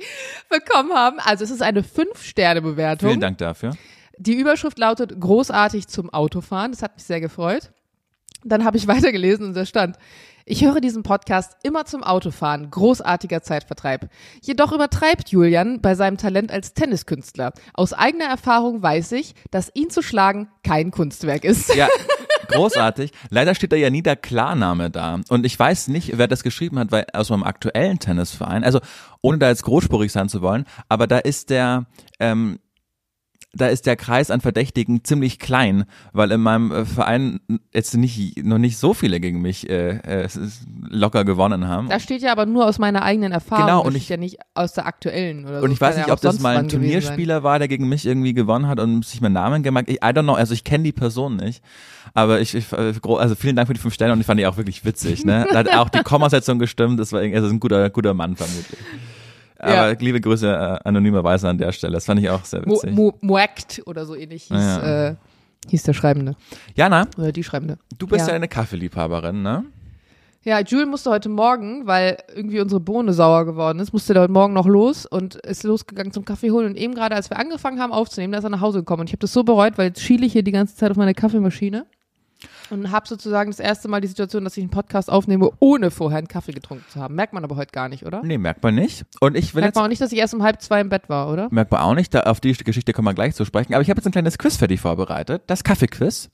[0.49, 1.19] bekommen haben.
[1.19, 3.09] Also es ist eine Fünf-Sterne-Bewertung.
[3.09, 3.77] Vielen Dank dafür.
[4.17, 6.71] Die Überschrift lautet großartig zum Autofahren.
[6.71, 7.71] Das hat mich sehr gefreut.
[8.43, 9.95] Dann habe ich weitergelesen und da stand,
[10.49, 12.71] ich höre diesen Podcast immer zum Autofahren.
[12.71, 14.09] Großartiger Zeitvertreib.
[14.41, 17.53] Jedoch übertreibt Julian bei seinem Talent als Tenniskünstler.
[17.75, 21.75] Aus eigener Erfahrung weiß ich, dass ihn zu schlagen kein Kunstwerk ist.
[21.75, 21.87] Ja,
[22.47, 23.11] großartig.
[23.29, 25.19] Leider steht da ja nie der Klarname da.
[25.29, 28.79] Und ich weiß nicht, wer das geschrieben hat, weil aus meinem aktuellen Tennisverein, also
[29.21, 31.85] ohne da jetzt großspurig sein zu wollen, aber da ist der,
[32.19, 32.57] ähm,
[33.53, 37.39] da ist der Kreis an Verdächtigen ziemlich klein, weil in meinem äh, Verein
[37.73, 40.27] jetzt nicht noch nicht so viele gegen mich äh, äh,
[40.87, 41.89] locker gewonnen haben.
[41.89, 43.65] Da steht ja aber nur aus meiner eigenen Erfahrung.
[43.65, 45.65] Genau, und ich- ja nicht aus der aktuellen oder so.
[45.65, 46.67] Und ich weiß nicht, ja ob das mal ein.
[46.69, 49.89] Turnierspieler war, der gegen mich irgendwie gewonnen hat und sich meinen Namen gemerkt.
[49.89, 51.63] Ich, I don't know, also ich kenne die Person nicht.
[52.13, 54.39] Aber ich, ich äh, gro- also vielen Dank für die fünf Sterne und ich fand
[54.39, 55.25] die auch wirklich witzig.
[55.25, 55.47] Ne?
[55.51, 58.79] Da hat auch die Kommasetzung gestimmt, das war irgendwie- also ein guter, guter Mann vermutlich.
[59.59, 59.97] Aber Ja.
[59.99, 61.93] liebe Grüße äh, anonymerweise an der Stelle.
[61.93, 62.91] Das fand ich auch sehr Mo witzig.
[62.95, 65.07] Mo Moact oder so ähnlich hieß, Ja.
[65.09, 65.15] äh,
[65.69, 66.35] hieß der Schreibende.
[66.75, 67.77] Jana, Oder die Schreibende.
[67.97, 68.35] du bist ja, Ja.
[68.35, 69.65] eine Kaffeeliebhaberin, ne?
[70.43, 74.31] Ja, Jules musste heute Morgen, weil irgendwie unsere Bohne sauer geworden ist, musste der heute
[74.31, 76.67] Morgen noch los und ist losgegangen zum Kaffee holen.
[76.67, 79.01] Und eben gerade, als wir angefangen haben aufzunehmen, da ist er nach Hause gekommen.
[79.01, 80.97] Und ich habe das so bereut, weil jetzt schiele ich hier die ganze Zeit auf
[80.97, 81.85] meine Kaffeemaschine
[82.69, 86.17] und habe sozusagen das erste Mal die Situation, dass ich einen Podcast aufnehme, ohne vorher
[86.17, 87.15] einen Kaffee getrunken zu haben.
[87.15, 88.21] Merkt man aber heute gar nicht, oder?
[88.23, 89.05] Nee, merkt man nicht.
[89.19, 90.89] Und ich will Merkt jetzt man auch nicht, dass ich erst um halb zwei im
[90.89, 91.47] Bett war, oder?
[91.51, 93.73] Merkt man auch nicht, da, auf die Geschichte kommen wir gleich zu sprechen.
[93.73, 96.29] Aber ich habe jetzt ein kleines Quiz für dich vorbereitet, das Kaffeequiz.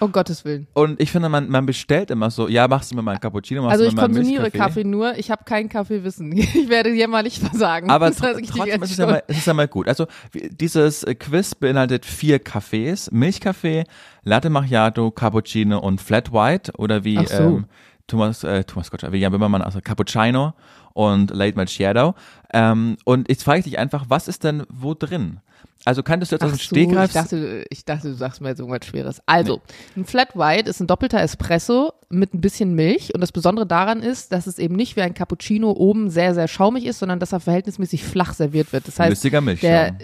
[0.00, 0.66] Um Gottes Willen.
[0.72, 3.62] Und ich finde, man, man bestellt immer so, ja, machst du mir mal einen Cappuccino,
[3.62, 4.68] machst Also du ich mir mal einen konsumiere Milchkaffee.
[4.68, 6.32] Kaffee nur, ich habe kein Kaffeewissen.
[6.60, 7.90] Ich werde dir mal nicht versagen.
[7.90, 9.88] Aber tr ich trotzdem ist es, ja mal, es ist ja mal gut.
[9.88, 13.84] Also dieses äh, Quiz beinhaltet vier Kaffees, Milchkaffee,
[14.22, 17.34] Latte Macchiato, Cappuccino und Flat White oder wie so.
[17.34, 17.66] ähm,
[18.06, 20.54] Thomas, äh, Thomas Gott, wie Jan Böhmermann, also Cappuccino
[20.94, 22.14] und Late Macchiato.
[22.52, 25.40] Ähm, und jetzt frage ich dich einfach, was ist denn wo drin?
[25.84, 28.40] Also kanntest du jetzt aus Ach dem so, Stegreif ich dachte, ich dachte, du sagst
[28.40, 29.22] mir jetzt irgendwas Schweres.
[29.26, 29.62] Also,
[29.96, 34.02] ein Flat White ist ein doppelter Espresso mit ein bisschen Milch und das Besondere daran
[34.02, 37.32] ist, dass es eben nicht wie ein Cappuccino oben sehr, sehr schaumig ist, sondern dass
[37.32, 38.86] er verhältnismäßig flach serviert wird.
[38.88, 39.70] Das heißt, flüssiger Milchschaum?
[39.70, 39.96] der,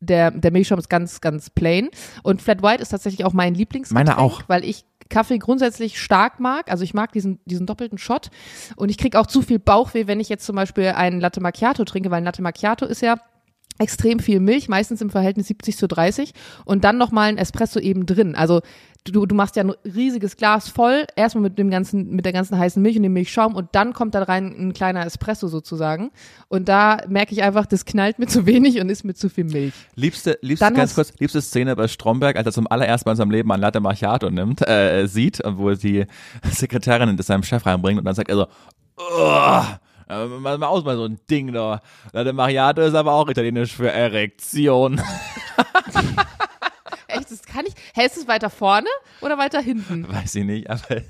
[0.00, 1.88] der, der Milchschaum ist ganz, ganz plain.
[2.22, 4.42] Und Flat White ist tatsächlich auch mein Lieblingsgetränk, Meine auch.
[4.46, 6.70] weil ich Kaffee grundsätzlich stark mag.
[6.70, 8.30] Also ich mag diesen, diesen doppelten Shot.
[8.76, 11.84] Und ich kriege auch zu viel Bauchweh, wenn ich jetzt zum Beispiel einen Latte Macchiato
[11.84, 13.16] trinke, weil ein Latte Macchiato ist ja
[13.78, 16.32] extrem viel Milch, meistens im Verhältnis 70 zu 30
[16.64, 18.34] und dann nochmal ein Espresso eben drin.
[18.34, 18.60] Also
[19.10, 22.58] du, du machst ja ein riesiges Glas voll, erstmal mit dem ganzen, mit der ganzen
[22.58, 26.10] heißen Milch und dem Milchschaum und dann kommt da rein ein kleiner Espresso sozusagen.
[26.48, 29.44] Und da merke ich einfach, das knallt mir zu wenig und ist mir zu viel
[29.44, 29.74] Milch.
[29.94, 33.16] Liebste, liebste, Dann ganz kurz, liebste Szene bei Stromberg, als er zum allerersten Mal in
[33.16, 36.06] seinem Leben ein Latte Macchiato nimmt, äh, sieht, wo er die
[36.50, 38.46] Sekretärin in seinem Chef reinbringt und dann sagt er so,
[38.96, 39.62] oh,
[40.08, 41.80] äh, mal, mal aus mal so ein Ding da.
[42.12, 45.00] Latte Macchiato ist aber auch italienisch für Erektion.
[47.08, 47.74] Echt, das kann ich.
[47.94, 48.88] Hä, ist es weiter vorne
[49.20, 50.06] oder weiter hinten?
[50.08, 51.02] Weiß ich nicht, aber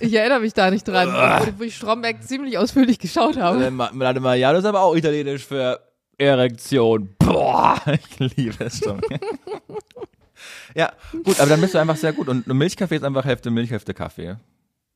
[0.00, 3.58] Ich erinnere mich da nicht dran, wo, wo ich Stromberg ziemlich ausführlich geschaut habe.
[3.58, 5.80] Latte Ma- Latte Macchiato ist aber auch italienisch für
[6.18, 7.14] Erektion.
[7.18, 7.76] Boah,
[8.18, 9.00] ich liebe es schon.
[10.74, 10.92] ja,
[11.24, 12.28] gut, aber dann bist du einfach sehr gut.
[12.28, 14.36] Und Milchkaffee ist einfach Hälfte Milch, Hälfte Kaffee.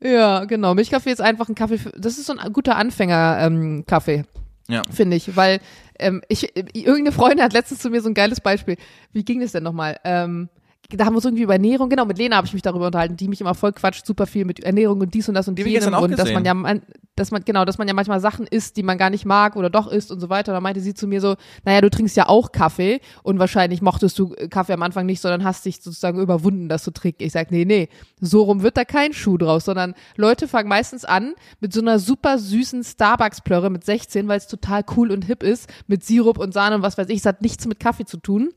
[0.02, 0.74] Ja, genau.
[0.74, 1.78] Milchkaffee ist einfach ein Kaffee.
[1.78, 4.24] Für, das ist so ein guter Anfänger-Kaffee.
[4.68, 4.82] Ja.
[4.88, 5.58] finde ich, weil
[5.98, 8.76] ähm, ich, äh, irgendeine Freundin hat letztens zu mir so ein geiles Beispiel.
[9.12, 9.98] Wie ging das denn nochmal?
[10.04, 10.48] Ähm,
[10.90, 13.16] da haben wir uns irgendwie über Ernährung, genau, mit Lena habe ich mich darüber unterhalten,
[13.16, 15.62] die mich immer voll quatscht, super viel mit Ernährung und dies und das und Die
[15.62, 16.44] jenem und dass man gesehen.
[16.44, 16.82] ja, man,
[17.16, 19.68] dass man, genau, dass man ja manchmal Sachen isst, die man gar nicht mag oder
[19.70, 20.52] doch isst und so weiter.
[20.52, 23.82] Und da meinte sie zu mir so, naja, du trinkst ja auch Kaffee und wahrscheinlich
[23.82, 27.20] mochtest du äh, Kaffee am Anfang nicht, sondern hast dich sozusagen überwunden, dass du trinkst.
[27.20, 27.88] Ich sag, nee, nee,
[28.20, 31.98] so rum wird da kein Schuh draus, sondern Leute fangen meistens an mit so einer
[31.98, 36.54] super süßen Starbucks-Plörre mit 16, weil es total cool und hip ist, mit Sirup und
[36.54, 37.18] Sahne und was weiß ich.
[37.18, 38.50] Es hat nichts mit Kaffee zu tun.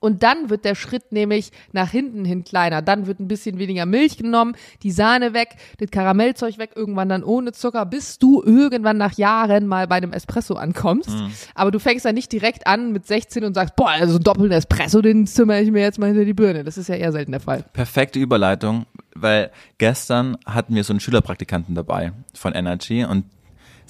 [0.00, 2.82] Und dann wird der Schritt nämlich nach hinten hin kleiner.
[2.82, 7.24] Dann wird ein bisschen weniger Milch genommen, die Sahne weg, das Karamellzeug weg, irgendwann dann
[7.24, 11.10] ohne Zucker, bis du irgendwann nach Jahren mal bei einem Espresso ankommst.
[11.54, 15.00] Aber du fängst dann nicht direkt an mit 16 und sagst, boah, also doppelten Espresso,
[15.00, 16.64] den zimmer ich mir jetzt mal hinter die Birne.
[16.64, 17.64] Das ist ja eher selten der Fall.
[17.72, 23.24] Perfekte Überleitung, weil gestern hatten wir so einen Schülerpraktikanten dabei von Energy und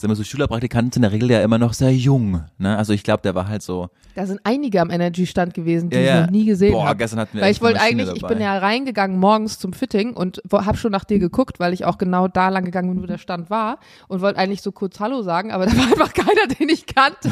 [0.00, 2.42] sagen wir so, Schülerpraktikanten sind in der Regel ja immer noch sehr jung.
[2.58, 2.76] Ne?
[2.76, 3.88] Also ich glaube, der war halt so.
[4.14, 6.20] Da sind einige am Energy-Stand gewesen, die Ja, ich ja.
[6.22, 6.96] noch nie gesehen Boah, habe.
[6.98, 8.34] gestern hatten wir Weil ich wollte eigentlich, ich dabei.
[8.34, 11.98] bin ja reingegangen morgens zum Fitting und habe schon nach dir geguckt, weil ich auch
[11.98, 15.22] genau da lang gegangen bin, wo der Stand war und wollte eigentlich so kurz Hallo
[15.22, 17.30] sagen, aber da war einfach keiner, den ich kannte.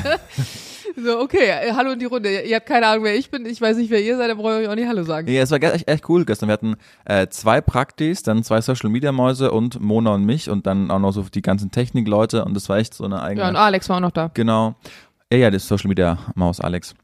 [0.96, 2.42] So, okay, äh, Hallo in die Runde.
[2.42, 4.60] Ihr habt keine Ahnung, wer ich bin, ich weiß nicht, wer ihr seid, dann brauche
[4.60, 5.28] ich euch auch nicht Hallo sagen.
[5.28, 6.48] Ja, es war echt, echt cool gestern.
[6.48, 10.66] Wir hatten äh, zwei Praktis, dann zwei Social Media Mäuse und Mona und mich und
[10.66, 13.42] dann auch noch so die ganzen Technikleute und das war echt so eine eigene.
[13.42, 14.30] Ja, und Alex war auch noch da.
[14.34, 14.74] genau.
[15.32, 16.94] Ja, ja, das Social Media Maus Alex.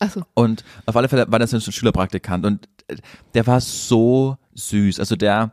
[0.00, 0.22] Achso.
[0.34, 2.96] Und auf alle Fälle war das ein Schülerpraktikant und äh,
[3.34, 4.98] der war so süß.
[4.98, 5.52] Also der,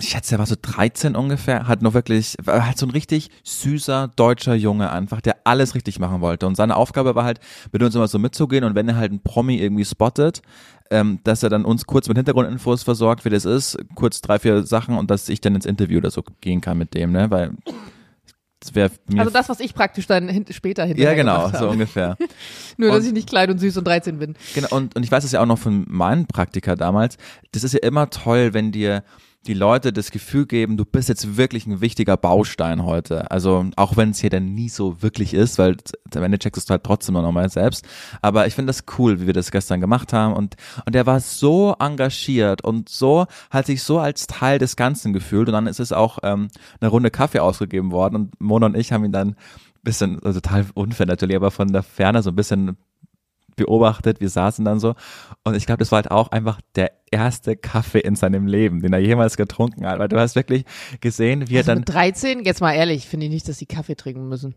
[0.00, 3.30] ich schätze, der war so 13 ungefähr, hat noch wirklich, war halt so ein richtig
[3.44, 6.46] süßer deutscher Junge einfach, der alles richtig machen wollte.
[6.46, 7.40] Und seine Aufgabe war halt,
[7.72, 10.42] mit uns immer so mitzugehen und wenn er halt einen Promi irgendwie spottet,
[10.90, 14.62] ähm, dass er dann uns kurz mit Hintergrundinfos versorgt, wie das ist, kurz drei, vier
[14.64, 17.52] Sachen und dass ich dann ins Interview oder so gehen kann mit dem, ne, weil
[18.60, 21.68] das wäre mir Also das, was ich praktisch dann hin, später hinterher ja, genau, so
[21.70, 22.16] ungefähr.
[22.76, 24.34] Nur, dass und- ich nicht klein und süß und 13 bin.
[24.54, 27.18] Genau, und, und ich weiß es ja auch noch von meinen Praktika damals.
[27.52, 29.04] Das ist ja immer toll, wenn dir
[29.48, 33.30] die Leute das Gefühl geben, du bist jetzt wirklich ein wichtiger Baustein heute.
[33.30, 35.76] Also auch wenn es hier dann nie so wirklich ist, weil
[36.14, 37.86] am Ende checkst du halt trotzdem noch mal selbst.
[38.20, 40.34] Aber ich finde das cool, wie wir das gestern gemacht haben.
[40.34, 45.12] Und, und der war so engagiert und so, hat sich so als Teil des Ganzen
[45.12, 45.48] gefühlt.
[45.48, 46.48] Und dann ist es auch ähm,
[46.80, 48.14] eine Runde Kaffee ausgegeben worden.
[48.14, 49.34] Und Mona und ich haben ihn dann
[49.82, 52.76] bisschen, also total unfair natürlich, aber von der Ferne so ein bisschen
[53.58, 54.94] beobachtet, wir saßen dann so
[55.44, 58.92] und ich glaube, das war halt auch einfach der erste Kaffee in seinem Leben, den
[58.92, 60.64] er jemals getrunken hat, weil du hast wirklich
[61.00, 63.66] gesehen, wie er Also dann mit 13, jetzt mal ehrlich, finde ich nicht, dass die
[63.66, 64.54] Kaffee trinken müssen.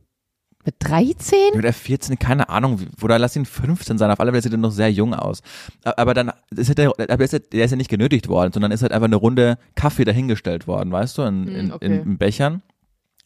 [0.63, 1.37] Mit 13?
[1.55, 4.59] mit der 14, keine Ahnung, oder lass ihn 15 sein, auf alle Fälle sieht er
[4.59, 5.41] noch sehr jung aus.
[5.83, 8.71] Aber dann ist er, der, aber ist er, der ist ja nicht genötigt worden, sondern
[8.71, 11.85] ist halt einfach eine Runde Kaffee dahingestellt worden, weißt du, in, Hm, in, okay.
[11.85, 12.61] in, in Bechern.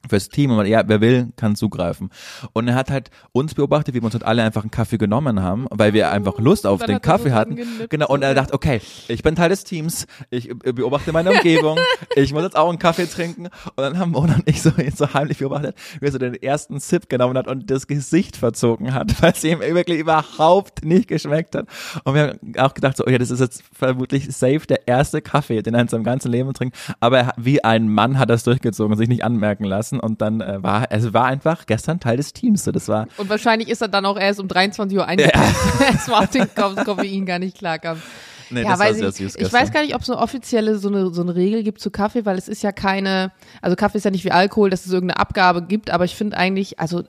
[0.09, 2.09] Fürs Team und man, ja, wer will, kann zugreifen.
[2.53, 5.41] Und er hat halt uns beobachtet, wie wir uns halt alle einfach einen Kaffee genommen
[5.41, 7.57] haben, weil wir einfach Lust auf den Kaffee hatten.
[7.89, 11.77] Genau, und er dachte, okay, ich bin Teil des Teams, ich äh, beobachte meine Umgebung,
[12.15, 13.45] ich muss jetzt auch einen Kaffee trinken.
[13.45, 16.79] Und dann haben Mona und ich so, so heimlich beobachtet, wie er so den ersten
[16.79, 21.55] Sip genommen hat und das Gesicht verzogen hat, weil es ihm wirklich überhaupt nicht geschmeckt
[21.55, 21.67] hat.
[22.03, 25.61] Und wir haben auch gedacht, so, okay, das ist jetzt vermutlich safe der erste Kaffee,
[25.61, 26.77] den er in seinem ganzen Leben trinkt.
[26.99, 29.94] Aber er, wie ein Mann hat er es durchgezogen und sich nicht anmerken lassen.
[29.99, 32.63] Und dann äh, war, es war einfach gestern Teil des Teams.
[32.63, 35.55] So, das war, Und wahrscheinlich ist er dann auch erst um 23 Uhr eingegangen.
[35.95, 38.01] Es war auf den Kopf- Koffein gar nicht klarkam.
[38.49, 41.21] nee, ja, sehr ich, ich weiß gar nicht, ob es eine offizielle so eine, so
[41.23, 43.31] eine Regel gibt zu Kaffee, weil es ist ja keine,
[43.61, 46.37] also Kaffee ist ja nicht wie Alkohol, dass es irgendeine Abgabe gibt, aber ich finde
[46.37, 47.03] eigentlich, also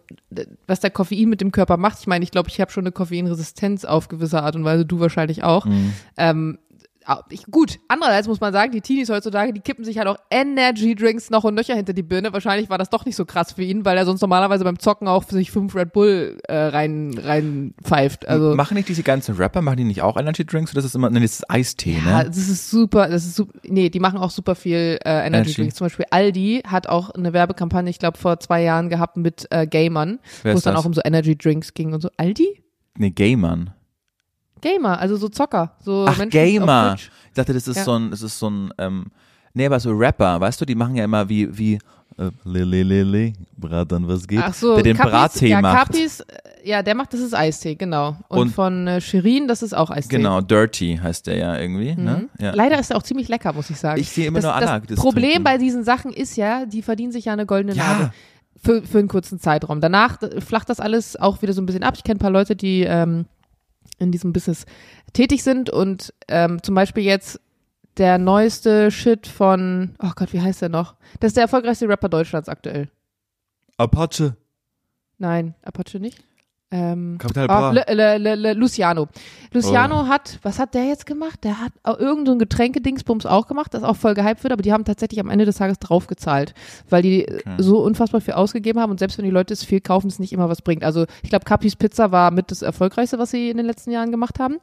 [0.67, 2.93] was der Koffein mit dem Körper macht, ich meine, ich glaube, ich habe schon eine
[2.93, 5.67] Koffeinresistenz auf gewisse Art und Weise, du wahrscheinlich auch.
[5.67, 5.93] Mhm.
[6.17, 6.59] Ähm,
[7.31, 11.31] ich, gut, andererseits muss man sagen, die Teenies heutzutage, die kippen sich halt auch Energy-Drinks
[11.31, 12.33] noch und nöcher hinter die Birne.
[12.33, 15.07] Wahrscheinlich war das doch nicht so krass für ihn, weil er sonst normalerweise beim Zocken
[15.09, 18.27] auch für sich fünf Red Bull äh, rein, rein pfeift.
[18.29, 20.73] Also, machen nicht diese ganzen Rapper, machen die nicht auch Energy Drinks?
[20.73, 22.25] Oder das ist immer, nee, das ist Eistee, Ja, ne?
[22.27, 25.55] das ist super, das ist super, nee, die machen auch super viel äh, Energy Energy.
[25.55, 25.75] Drinks.
[25.77, 29.67] Zum Beispiel Aldi hat auch eine Werbekampagne, ich glaube vor zwei Jahren gehabt mit äh,
[29.67, 30.83] Gamern, wo es dann das?
[30.83, 32.09] auch um so Energy Drinks ging und so.
[32.17, 32.63] Aldi?
[32.99, 33.76] Nee, Gamer.
[34.61, 36.97] Gamer, also so Zocker, so Ach, Menschen Gamer.
[36.99, 37.85] Ich dachte, das ist Ja.
[37.85, 39.07] so ein, das ist so ein, ähm,
[39.55, 41.75] nee, aber so Rapper, weißt du, die machen ja immer wie, wie,
[42.19, 44.41] äh, Lili, Lili, Bratan, was geht?
[44.43, 45.77] Ach so, der den Brattee ja, macht.
[45.93, 46.25] Capis, äh,
[46.65, 48.17] ja, der macht, das ist Eistee, genau.
[48.29, 50.17] Und, Und- von äh, Shirin, das ist auch Eistee.
[50.17, 52.29] Genau, Dirty heißt der ja irgendwie, ne?
[52.41, 52.53] Ja.
[52.53, 52.57] Mhm.
[52.57, 54.01] Leider ist er auch ziemlich lecker, muss ich sagen.
[54.01, 54.79] Ich sehe immer das, nur Anna.
[54.81, 55.45] Das das Problem trinken.
[55.45, 57.85] bei diesen Sachen ist ja, die verdienen sich ja eine goldene Ja.
[57.87, 58.13] Nase.
[58.65, 59.83] Für, für einen kurzen Zeitraum.
[59.83, 61.93] Danach äh, flacht das alles auch wieder so ein bisschen ab.
[61.97, 63.27] Ich kenne ein paar Leute, die ähm,
[63.99, 64.67] in diesem Business
[65.13, 67.41] tätig sind und ähm, zum Beispiel jetzt
[67.97, 70.97] der neueste Shit von, oh Gott, wie heißt der noch?
[71.21, 72.91] Das ist der erfolgreichste Rapper Deutschlands aktuell.
[73.79, 74.37] Apache,
[75.19, 76.23] Nein, Apache nicht.
[76.73, 77.71] Ähm, Capital oh, Bra.
[77.71, 79.07] Le, Le, Le, Le, Luciano.
[79.53, 81.45] Luciano hat, was hat der jetzt gemacht?
[81.45, 84.73] Der hat auch irgendein so Getränke-Dingsbums auch gemacht, das auch voll gehypt wird, aber die
[84.73, 86.55] haben tatsächlich am Ende des Tages draufgezahlt,
[86.91, 89.81] weil die äh, so unfassbar viel ausgegeben haben und selbst wenn die Leute es viel
[89.81, 90.83] kaufen, es nicht immer was bringt.
[90.83, 94.11] Also ich glaube, Capis Pizza war mit das Erfolgreichste, was sie in den letzten Jahren
[94.11, 94.57] gemacht haben.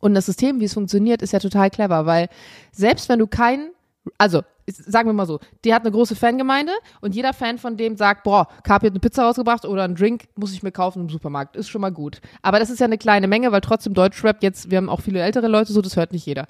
[0.00, 2.28] Und das System, wie es funktioniert, ist ja total clever, weil
[2.72, 3.70] selbst wenn du kein,
[4.18, 7.96] also sagen wir mal so, die hat eine große Fangemeinde und jeder Fan von dem
[7.96, 11.08] sagt, boah, Kapi hat eine Pizza rausgebracht oder einen Drink, muss ich mir kaufen im
[11.08, 12.20] Supermarkt, ist schon mal gut.
[12.42, 15.20] Aber das ist ja eine kleine Menge, weil trotzdem Deutschrap jetzt, wir haben auch viele
[15.20, 16.46] ältere Leute, so das hört nicht jeder.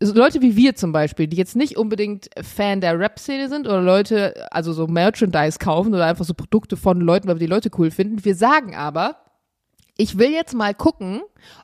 [0.00, 3.80] So Leute wie wir zum Beispiel, die jetzt nicht unbedingt Fan der Rap-Szene sind oder
[3.80, 7.70] Leute, also so Merchandise kaufen oder einfach so Produkte von Leuten, weil wir die Leute
[7.78, 8.24] cool finden.
[8.24, 9.16] Wir sagen aber,
[9.96, 11.20] ich will jetzt mal gucken,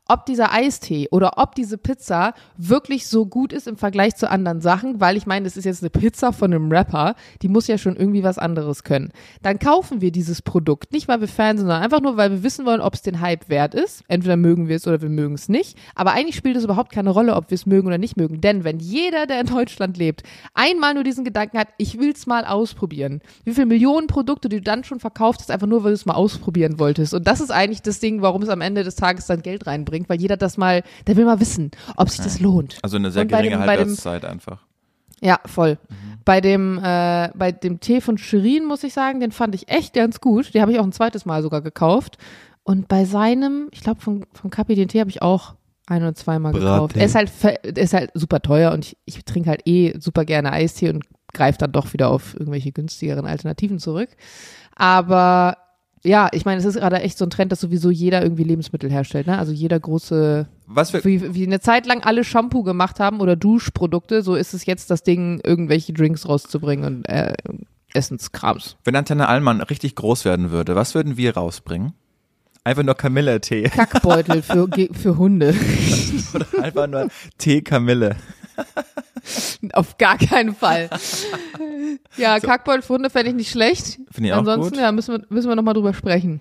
[0.07, 4.61] ob dieser Eistee oder ob diese Pizza wirklich so gut ist im Vergleich zu anderen
[4.61, 7.79] Sachen, weil ich meine, das ist jetzt eine Pizza von einem Rapper, die muss ja
[7.79, 9.13] schon irgendwie was anderes können.
[9.43, 12.43] Dann kaufen wir dieses Produkt, nicht weil wir Fans sind, sondern einfach nur, weil wir
[12.43, 14.03] wissen wollen, ob es den Hype wert ist.
[14.09, 15.79] Entweder mögen wir es oder wir mögen es nicht.
[15.95, 18.41] Aber eigentlich spielt es überhaupt keine Rolle, ob wir es mögen oder nicht mögen.
[18.41, 20.23] Denn wenn jeder, der in Deutschland lebt,
[20.55, 24.57] einmal nur diesen Gedanken hat, ich will es mal ausprobieren, wie viele Millionen Produkte, die
[24.57, 27.15] du dann schon verkauft hast, einfach nur, weil du es mal ausprobieren wolltest.
[27.15, 30.07] Und das ist eigentlich das Ding, warum es am Ende des Tages dann Geld reinbringt
[30.07, 32.79] bringt, weil jeder das mal, der will mal wissen, ob sich das lohnt.
[32.83, 34.65] Also eine sehr geringe dem- Halbwertszeit einfach.
[35.21, 35.79] Ja, voll.
[35.89, 36.19] Mhm.
[36.25, 39.95] Bei dem, äh, bei dem Tee von Shirin muss ich sagen, den fand ich echt
[39.95, 40.55] ganz gut.
[40.55, 42.19] Den habe ich auch ein zweites Mal sogar gekauft.
[42.63, 45.55] Und bei seinem, ich glaube, von, von Kapi den Tee habe ich auch
[45.87, 46.97] ein oder zweimal gekauft.
[46.97, 50.25] Er ist halt, er ist halt super teuer und ich, ich trinke halt eh super
[50.27, 54.11] gerne Eistee und greife dann doch wieder auf irgendwelche günstigeren Alternativen zurück.
[54.77, 55.57] Aber
[56.05, 58.91] ja, ich meine, es ist gerade echt so ein Trend, dass sowieso jeder irgendwie Lebensmittel
[58.91, 59.39] herstellt, ne?
[59.39, 63.37] Also jeder große Was für, wie, wie eine Zeit lang alle Shampoo gemacht haben oder
[63.37, 67.35] Duschprodukte, so ist es jetzt das Ding, irgendwelche Drinks rauszubringen und äh,
[67.95, 68.77] Essenskrams.
[68.85, 71.95] wenn Antenne Allmann richtig groß werden würde, was würden wir rausbringen?
[72.65, 73.63] Einfach nur Kamille-Tee.
[73.75, 75.55] Kackbeutel für, für Hunde.
[76.35, 77.09] Oder einfach nur
[77.39, 78.17] Tee Kamille.
[79.73, 80.91] Auf gar keinen Fall.
[82.17, 83.99] Ja, für Hunde fände ich nicht schlecht.
[84.11, 84.81] Finde ich auch Ansonsten, gut.
[84.81, 86.41] ja, müssen wir, müssen wir nochmal drüber sprechen.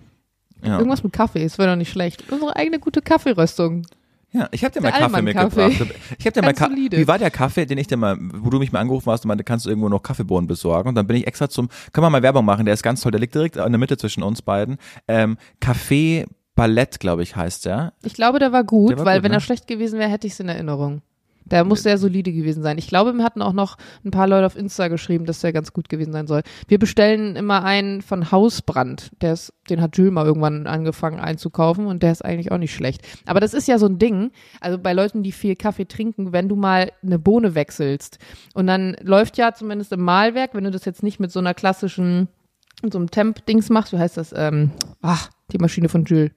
[0.63, 0.77] Ja.
[0.77, 2.23] Irgendwas mit Kaffee, das wäre doch nicht schlecht.
[2.31, 3.85] Unsere eigene gute Kaffeeröstung.
[4.33, 5.93] Ja, ich habe dir mal Kaffee mitgebracht.
[6.19, 6.97] Ich habe dir mal Ganz Ka solide.
[6.97, 9.29] Wie war der Kaffee, den ich dir mal, wo du mich mal angerufen hast und
[9.29, 10.89] meinte, kannst du irgendwo noch Kaffeebohnen besorgen?
[10.89, 13.11] Und dann bin ich extra zum, können wir mal Werbung machen, der ist ganz toll,
[13.11, 14.77] der liegt direkt in der Mitte zwischen uns beiden.
[15.07, 17.93] Ähm, Café Ballett, glaube ich, heißt der.
[18.03, 19.37] Ich glaube, der war gut, Der war weil gut, wenn ne?
[19.37, 21.01] er schlecht gewesen wäre, hätte ich es in Erinnerung.
[21.49, 22.77] Der muss sehr solide gewesen sein.
[22.77, 25.73] Ich glaube, mir hatten auch noch ein paar Leute auf Insta geschrieben, dass der ganz
[25.73, 26.41] gut gewesen sein soll.
[26.67, 29.11] Wir bestellen immer einen von Hausbrand.
[29.21, 32.73] Der ist, den hat Jules mal irgendwann angefangen einzukaufen und der ist eigentlich auch nicht
[32.73, 33.01] schlecht.
[33.25, 34.31] Aber das ist ja so ein Ding,
[34.61, 38.19] also bei Leuten, die viel Kaffee trinken, wenn du mal eine Bohne wechselst
[38.53, 41.53] und dann läuft ja zumindest im Mahlwerk, wenn du das jetzt nicht mit so einer
[41.53, 42.27] klassischen,
[42.81, 46.31] so einem Temp-Dings machst, wie heißt das, ähm, ach, die Maschine von Jules.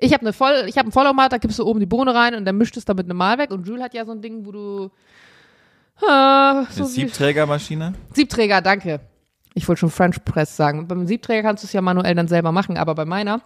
[0.00, 2.34] Ich habe eine voll, ich habe einen Vollautomat, da gibst du oben die Bohne rein
[2.34, 4.52] und dann mischt es damit eine Mahlwerk und Jules hat ja so ein Ding, wo
[4.52, 4.90] du
[6.02, 7.94] äh, Eine so wie, Siebträgermaschine.
[8.14, 9.00] Siebträger, danke.
[9.54, 10.88] Ich wollte schon French Press sagen.
[10.88, 13.42] Beim Siebträger kannst du es ja manuell dann selber machen, aber bei meiner,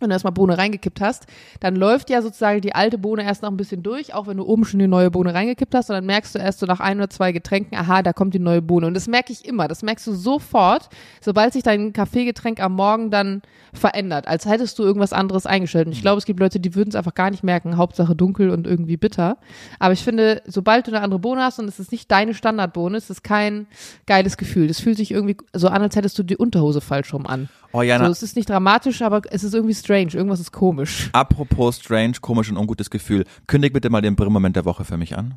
[0.00, 1.26] wenn du erstmal Bohne reingekippt hast,
[1.60, 4.44] dann läuft ja sozusagen die alte Bohne erst noch ein bisschen durch, auch wenn du
[4.44, 6.98] oben schon die neue Bohne reingekippt hast und dann merkst du erst so nach ein
[6.98, 8.86] oder zwei Getränken, aha, da kommt die neue Bohne.
[8.86, 10.88] Und das merke ich immer, das merkst du sofort,
[11.20, 15.86] sobald sich dein Kaffeegetränk am Morgen dann verändert, als hättest du irgendwas anderes eingestellt.
[15.86, 18.50] Und ich glaube, es gibt Leute, die würden es einfach gar nicht merken, Hauptsache dunkel
[18.50, 19.38] und irgendwie bitter.
[19.78, 22.96] Aber ich finde, sobald du eine andere Bohne hast und es ist nicht deine Standardbohne,
[22.96, 23.66] ist es kein
[24.06, 24.66] geiles Gefühl.
[24.66, 27.48] Das fühlt sich irgendwie so an, als hättest du die Unterhose falsch rum an.
[27.72, 30.12] Oh Jana, So, es ist nicht dramatisch, aber es ist irgendwie strange.
[30.14, 31.10] Irgendwas ist komisch.
[31.12, 33.24] apropos strange, komisch und ungutes Gefühl.
[33.46, 35.34] Kündig bitte mal den Brillmoment der Woche für mich an.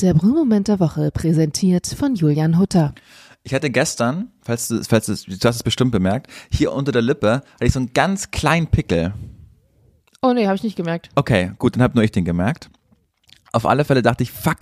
[0.00, 2.94] Der Brüllmoment der Woche präsentiert von Julian Hutter.
[3.44, 7.02] Ich hatte gestern, falls du, falls du, du hast es bestimmt bemerkt, hier unter der
[7.02, 9.12] Lippe hatte ich so einen ganz kleinen Pickel.
[10.22, 11.10] Oh nee, habe ich nicht gemerkt.
[11.14, 12.70] Okay, gut, dann hab nur ich den gemerkt.
[13.52, 14.60] Auf alle Fälle dachte ich, fuck,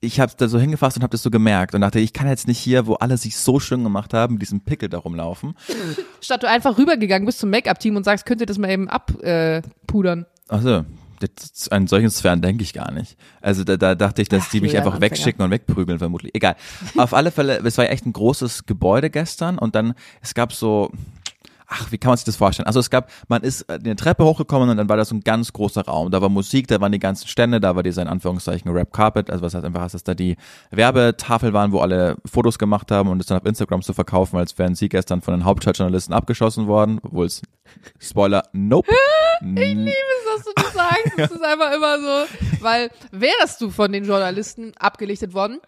[0.00, 2.46] ich habe da so hingefasst und habe das so gemerkt und dachte, ich kann jetzt
[2.46, 5.54] nicht hier, wo alle sich so schön gemacht haben, mit diesem Pickel da rumlaufen.
[6.20, 10.26] Statt du einfach rübergegangen bist zum Make-up-Team und sagst, könnt ihr das mal eben abpudern.
[10.50, 10.54] Äh?
[10.54, 10.84] Achso,
[11.70, 13.16] an solchen Sphären denke ich gar nicht.
[13.40, 15.10] Also da, da dachte ich, dass Ach, die mich einfach Anfänger.
[15.10, 16.34] wegschicken und wegprügeln vermutlich.
[16.34, 16.56] Egal.
[16.96, 20.92] Auf alle Fälle, es war echt ein großes Gebäude gestern und dann, es gab so,
[21.68, 22.66] ach, wie kann man sich das vorstellen?
[22.66, 25.52] Also es gab, man ist eine Treppe hochgekommen und dann war da so ein ganz
[25.52, 26.10] großer Raum.
[26.10, 29.30] Da war Musik, da waren die ganzen Stände, da war dieser in Anführungszeichen Rap Carpet,
[29.30, 30.36] also was heißt einfach, dass da die
[30.70, 34.58] Werbetafel waren, wo alle Fotos gemacht haben und es dann auf Instagram zu verkaufen, als
[34.58, 37.42] wären sie gestern von den Hauptstadtjournalisten abgeschossen worden, obwohl es,
[37.98, 38.90] Spoiler, nope.
[39.40, 41.12] Ich liebe es, dass du das sagst.
[41.16, 42.26] Das ist einfach immer so,
[42.60, 45.60] weil wärst du von den Journalisten abgelichtet worden,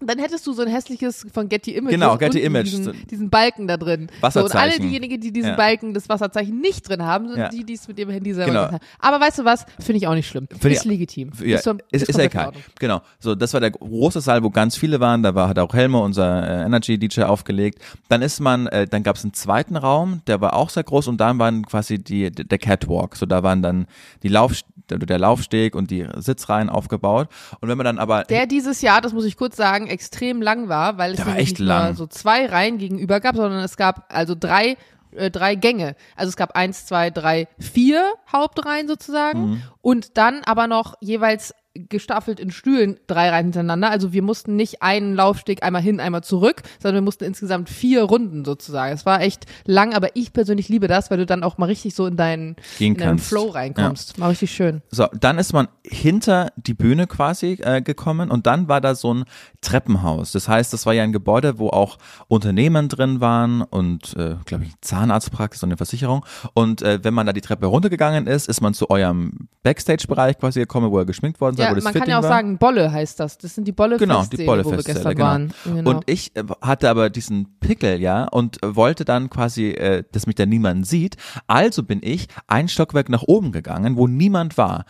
[0.00, 1.94] dann hättest du so ein hässliches von Getty Images.
[1.98, 2.66] Genau, Getty Image.
[2.66, 4.08] Diesen, diesen Balken da drin.
[4.10, 4.82] So, und alle Wasserzeichen.
[4.88, 5.56] diejenigen, die diesen Ja.
[5.56, 7.48] Balken, das Wasserzeichen nicht drin haben, sind Ja.
[7.48, 8.64] die, die es mit ihrem Handy selber Genau.
[8.64, 8.78] haben.
[8.98, 9.64] Aber weißt du was?
[9.78, 10.46] Finde ich auch nicht schlimm.
[10.50, 11.30] Finde ist ich- legitim.
[11.44, 12.52] Ja, ist, ist, in egal.
[12.78, 13.00] Genau.
[13.18, 15.22] So, das war der große Saal, wo ganz viele waren.
[15.22, 17.80] Da war hat auch Helme, unser äh, Energy DJ, aufgelegt.
[18.08, 21.08] Dann ist man, äh, dann gab es einen zweiten Raum, der war auch sehr groß
[21.08, 23.16] und da waren quasi die der Catwalk.
[23.16, 23.86] So, da waren dann
[24.22, 24.52] die Lauf
[24.88, 27.28] der Laufsteg und die Sitzreihen aufgebaut.
[27.60, 30.68] Und wenn man dann aber Der dieses Jahr, das muss ich kurz sagen, extrem lang
[30.68, 31.84] war, weil es nämlich echt nicht lang.
[31.86, 34.76] nur so zwei Reihen gegenüber gab, sondern es gab also drei
[35.12, 35.94] äh, drei Gänge.
[36.14, 39.62] Also es gab eins, zwei, drei, vier Hauptreihen sozusagen Mhm.
[39.80, 43.90] und dann aber noch jeweils gestaffelt in Stühlen drei Reihen hintereinander.
[43.90, 48.02] Also wir mussten nicht einen Laufsteg einmal hin, einmal zurück, sondern wir mussten insgesamt vier
[48.02, 48.94] Runden sozusagen.
[48.94, 51.94] Es war echt lang, aber ich persönlich liebe das, weil du dann auch mal richtig
[51.94, 53.18] so in deinen, in deinen.
[53.18, 54.20] Flow reinkommst.
[54.20, 54.82] War richtig schön.
[54.90, 59.12] So, dann ist man hinter die Bühne quasi äh, gekommen und dann war da so
[59.12, 59.24] ein
[59.60, 60.32] Treppenhaus.
[60.32, 64.64] Das heißt, das war ja ein Gebäude, wo auch Unternehmen drin waren und, äh, glaube
[64.64, 66.24] ich, Zahnarztpraxis und eine Versicherung.
[66.54, 70.60] Und äh, wenn man da die Treppe runtergegangen ist, ist man zu eurem Backstage-Bereich quasi
[70.60, 72.30] gekommen, wo ihr geschminkt worden seid, Ja, wo das man Fitting kann ja auch war.
[72.30, 73.38] sagen, Bolle heißt das.
[73.38, 75.24] Das sind die Bolle Genau, die Bolle wo wir gestern genau.
[75.24, 75.52] waren.
[75.64, 75.90] Genau.
[75.90, 80.26] Und ich äh, hatte aber diesen Pickel, ja, und äh, wollte dann quasi, äh, dass
[80.26, 81.16] mich da niemand sieht.
[81.46, 84.84] Also bin ich ein Stockwerk nach oben gegangen, wo niemand war.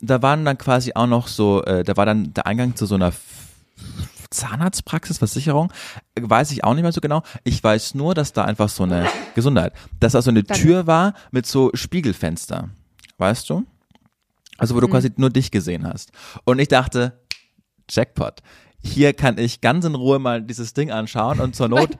[0.00, 2.94] Da waren dann quasi auch noch so, äh, da war dann der Eingang zu so
[2.94, 3.12] einer
[4.32, 5.72] Zahnarztpraxis, Versicherung,
[6.18, 7.22] weiß ich auch nicht mehr so genau.
[7.44, 10.62] Ich weiß nur, dass da einfach so eine Gesundheit, dass da so eine Danke.
[10.62, 12.70] Tür war mit so Spiegelfenster.
[13.18, 13.64] Weißt du?
[14.62, 14.82] Also wo Mhm.
[14.82, 16.12] du quasi nur dich gesehen hast.
[16.44, 17.20] Und ich dachte,
[17.90, 18.40] Jackpot.
[18.84, 21.90] Hier kann ich ganz in Ruhe mal dieses Ding anschauen und zur Not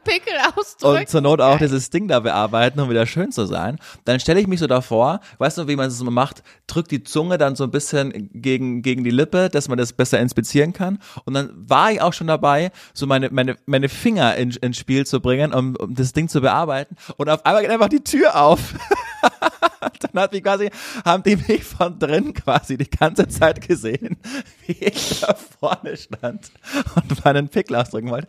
[0.82, 3.78] und zur Not auch dieses Ding da bearbeiten, um wieder schön zu sein.
[4.04, 7.04] Dann stelle ich mich so davor, weißt du, wie man es immer macht, drückt die
[7.04, 10.98] Zunge dann so ein bisschen gegen, gegen die Lippe, dass man das besser inspizieren kann.
[11.24, 15.06] Und dann war ich auch schon dabei, so meine, meine, meine Finger in, ins Spiel
[15.06, 16.96] zu bringen, um, um das Ding zu bearbeiten.
[17.16, 18.74] Und auf einmal geht einfach die Tür auf.
[20.12, 20.70] dann hat mich quasi,
[21.04, 24.16] haben die mich von drin quasi die ganze Zeit gesehen,
[24.66, 26.50] wie ich da vorne stand
[26.94, 28.28] und meinen Pickel ausdrücken wollte.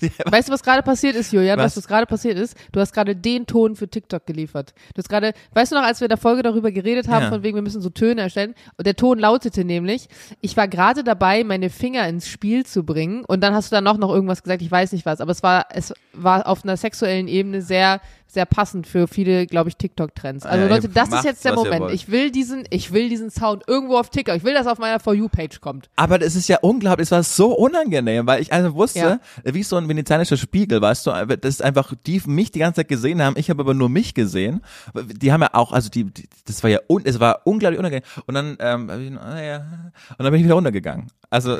[0.26, 1.58] Weißt du, was gerade passiert ist, Julian?
[1.58, 1.72] Was?
[1.72, 2.56] Was, was gerade passiert ist?
[2.72, 4.74] Du hast gerade den Ton für TikTok geliefert.
[4.94, 7.30] Du hast gerade, weißt du noch, als wir in der Folge darüber geredet haben, Ja.
[7.30, 8.54] von wegen, wir müssen so Töne erstellen?
[8.76, 10.08] Und der Ton lautete nämlich,
[10.40, 13.24] ich war gerade dabei, meine Finger ins Spiel zu bringen.
[13.24, 15.20] Und dann hast du dann noch, noch irgendwas gesagt, ich weiß nicht was.
[15.20, 19.68] Aber es war, es war auf einer sexuellen Ebene sehr, sehr passend für viele, glaube
[19.68, 20.46] ich, TikTok-Trends.
[20.46, 21.90] Also Ja, Leute, das ist jetzt der Moment.
[21.90, 24.36] Ich will diesen, ich will diesen Sound irgendwo auf TikTok.
[24.36, 25.90] Ich will, dass auf meiner For You-Page kommt.
[25.96, 29.76] Aber das ist ja unglaublich, es war so unangenehm, weil ich also wusste, wie so
[29.76, 33.36] ein venezianischer Spiegel, weißt du, das ist einfach, die mich die ganze Zeit gesehen haben,
[33.36, 34.62] ich habe aber nur mich gesehen.
[34.94, 38.04] Die haben ja auch, also die, die das war ja, un, es war unglaublich unangenehm.
[38.26, 41.08] Und dann, ähm, ich, ah, ja, und dann bin ich wieder runtergegangen.
[41.30, 41.58] Also,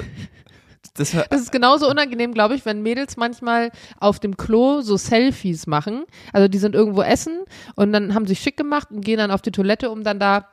[0.95, 5.67] das Das ist genauso unangenehm, glaube ich, wenn Mädels manchmal auf dem Klo so Selfies
[5.67, 6.05] machen.
[6.33, 7.45] Also die sind irgendwo essen
[7.77, 10.49] und dann haben sie schick gemacht und gehen dann auf die Toilette, um dann da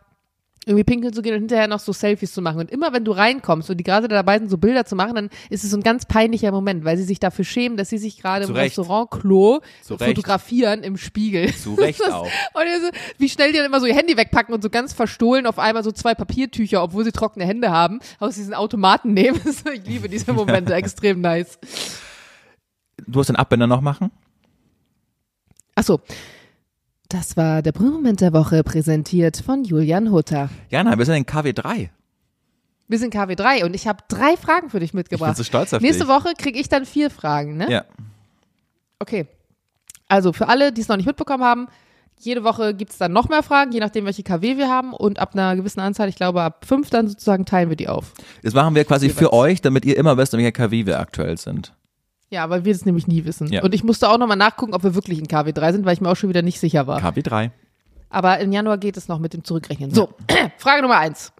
[0.67, 2.59] irgendwie pinkeln zu gehen und hinterher noch so Selfies zu machen.
[2.59, 5.29] Und immer wenn du reinkommst und die gerade dabei sind, so Bilder zu machen, dann
[5.49, 8.17] ist es so ein ganz peinlicher Moment, weil sie sich dafür schämen, dass sie sich
[8.21, 8.53] gerade im.
[8.53, 11.53] Restaurant-Klo fotografieren im Spiegel.
[11.53, 12.25] Zu Recht Das- auch.
[12.25, 15.45] Und also, wie schnell die dann immer so ihr Handy wegpacken und so ganz verstohlen
[15.45, 19.39] auf einmal so zwei Papiertücher, obwohl sie trockene Hände haben, aus diesen Automaten nehmen.
[19.73, 21.57] ich liebe diese Momente, extrem nice.
[23.07, 24.11] du hast den Abbinder noch machen?
[25.75, 26.01] Ach so.
[27.09, 30.49] Das war der Brüllmoment der Woche, präsentiert von Julian Hutter.
[30.69, 31.89] Jana, wir sind in KW3.
[32.89, 35.37] Wir sind KW3 und ich habe drei Fragen für dich Ich bin mitgebracht.
[35.37, 36.09] so stolz auf Nächste dich.
[36.13, 37.69] Woche kriege ich dann vier Fragen, ne?
[37.71, 37.85] Ja.
[38.99, 39.27] Okay.
[40.07, 41.67] Also für alle, die es noch nicht mitbekommen haben,
[42.19, 44.93] jede Woche gibt es dann noch mehr Fragen, je nachdem, welche KW wir haben.
[44.93, 48.13] Und ab einer gewissen Anzahl, ich glaube ab fünf, dann sozusagen teilen wir die auf.
[48.41, 51.37] Das machen wir quasi für euch, damit ihr immer wisst, in welcher KW wir aktuell
[51.37, 51.73] sind.
[52.29, 53.47] Ja, weil wir es nämlich nie wissen.
[53.51, 53.63] Ja.
[53.63, 56.09] Und ich musste auch nochmal nachgucken, ob wir wirklich in KW3 sind, weil ich mir
[56.09, 56.99] auch schon wieder nicht sicher war.
[56.99, 57.51] KW3.
[58.09, 59.93] Aber im Januar geht es noch mit dem Zurückrechnen.
[59.93, 60.09] So,
[60.57, 61.33] Frage Nummer eins.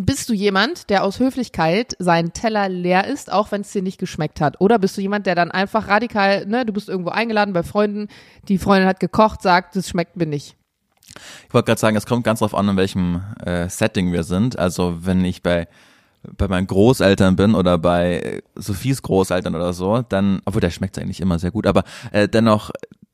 [0.00, 3.98] Bist du jemand, der aus Höflichkeit seinen Teller leer isst, auch wenn es dir nicht
[3.98, 4.60] geschmeckt hat?
[4.60, 8.06] Oder bist du jemand, der dann einfach radikal, ne, du bist irgendwo eingeladen bei Freunden,
[8.46, 10.56] die Freundin hat gekocht, sagt, das schmeckt mir nicht.
[11.48, 14.56] Ich wollte gerade sagen, es kommt ganz drauf an, in welchem äh, Setting wir sind.
[14.56, 15.66] Also wenn ich bei
[16.36, 20.98] bei meinen Großeltern bin oder bei äh, Sophies Großeltern oder so, dann, obwohl der schmeckt
[20.98, 22.70] eigentlich immer sehr gut, aber äh, dennoch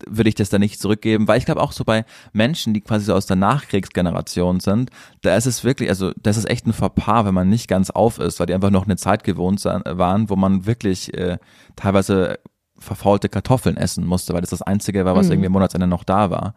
[0.06, 3.06] würde ich das dann nicht zurückgeben, weil ich glaube auch so bei Menschen, die quasi
[3.06, 4.90] so aus der Nachkriegsgeneration sind,
[5.22, 8.18] da ist es wirklich, also das ist echt ein Fauxpas, wenn man nicht ganz auf
[8.18, 11.38] ist, weil die einfach noch eine Zeit gewohnt waren, wo man wirklich äh,
[11.76, 12.38] teilweise
[12.76, 16.30] verfaulte Kartoffeln essen musste, weil das das Einzige war, was irgendwie am Monatsende noch da
[16.30, 16.54] war.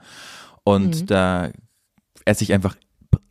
[0.64, 1.52] Und da
[2.26, 2.76] esse ich einfach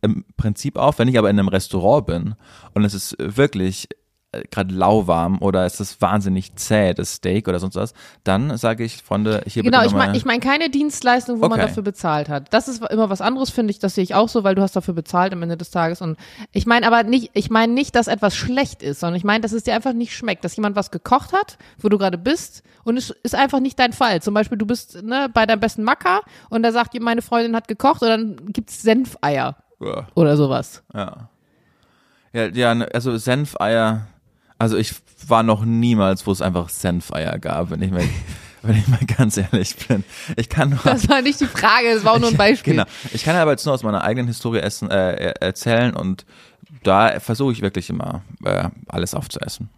[0.01, 2.35] im Prinzip auf, wenn ich aber in einem Restaurant bin
[2.73, 3.89] und es ist wirklich
[4.33, 7.93] äh, gerade lauwarm oder es ist wahnsinnig zäh, das Steak oder sonst was,
[8.25, 10.07] dann sage ich, Freunde, hier Genau, bitte ich nochmal.
[10.07, 11.61] meine ich mein keine Dienstleistung, wo man Okay.
[11.69, 12.53] dafür bezahlt hat.
[12.53, 13.79] Das ist immer was anderes, finde ich.
[13.79, 16.01] Das sehe ich auch so, weil du hast dafür bezahlt am Ende des Tages.
[16.01, 16.17] Und
[16.51, 19.53] ich meine aber nicht, ich meine nicht, dass etwas schlecht ist, sondern ich meine, dass
[19.53, 22.97] es dir einfach nicht schmeckt, dass jemand was gekocht hat, wo du gerade bist und
[22.97, 24.21] es ist einfach nicht dein Fall.
[24.21, 27.55] Zum Beispiel, du bist ne, bei deinem besten Macker und da sagt dir, meine Freundin
[27.55, 30.83] hat gekocht und dann gibt's Senfeier ja, oder sowas.
[30.93, 31.29] ja.
[32.33, 34.07] Ja, ja, ne, also Senfeier,
[34.59, 34.93] also ich
[35.27, 38.03] war noch niemals, wo es einfach Senfeier gab, wenn ich mal,
[38.61, 40.03] wenn ich mal ganz ehrlich bin.
[40.35, 42.73] Ich kann nur Das war nicht die Frage, das war auch nur ein Beispiel.
[42.73, 42.85] Genau.
[43.13, 46.25] Ich kann aber jetzt nur aus meiner eigenen Historie essen, äh, erzählen und
[46.83, 49.69] da versuche ich wirklich immer äh, alles aufzuessen.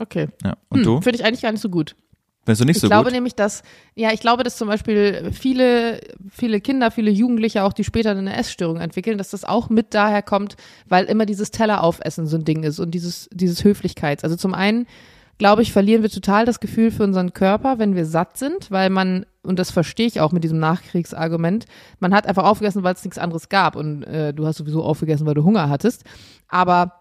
[0.00, 0.28] Okay.
[0.44, 0.56] Ja.
[0.68, 1.00] Und hm, du?
[1.00, 1.96] Finde ich eigentlich gar nicht so gut.
[2.48, 3.12] Findest du nicht Ich so glaube gut?
[3.12, 3.62] nämlich, dass,
[3.94, 8.34] ja, ich glaube, dass zum Beispiel viele, viele Kinder, viele Jugendliche auch, die später eine
[8.34, 10.56] Essstörung entwickeln, dass das auch mit daher kommt,
[10.88, 14.24] weil immer dieses Telleraufessen so ein Ding ist und dieses, dieses Höflichkeits.
[14.24, 14.86] Also zum einen,
[15.36, 18.88] glaube ich, verlieren wir total das Gefühl für unseren Körper, wenn wir satt sind, weil
[18.88, 21.66] man, und das verstehe ich auch mit diesem Nachkriegsargument,
[22.00, 25.26] man hat einfach aufgegessen, weil es nichts anderes gab und äh, du hast sowieso aufgegessen,
[25.26, 26.04] weil du Hunger hattest.
[26.48, 26.97] Aber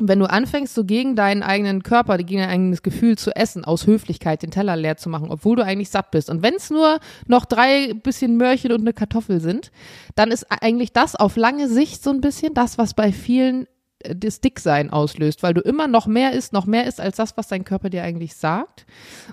[0.00, 3.86] wenn du anfängst, so gegen deinen eigenen Körper, gegen dein eigenes Gefühl zu essen, aus
[3.86, 6.30] Höflichkeit den Teller leer zu machen, obwohl du eigentlich satt bist.
[6.30, 9.70] Und wenn es nur noch drei bisschen Möhrchen und eine Kartoffel sind,
[10.16, 13.68] dann ist eigentlich das auf lange Sicht so ein bisschen das, was bei vielen
[14.00, 17.36] äh, das Dicksein auslöst, weil du immer noch mehr isst, noch mehr isst als das,
[17.36, 18.86] was dein Körper dir eigentlich sagt.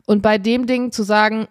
[0.05, 1.47] Und bei dem Ding zu sagen,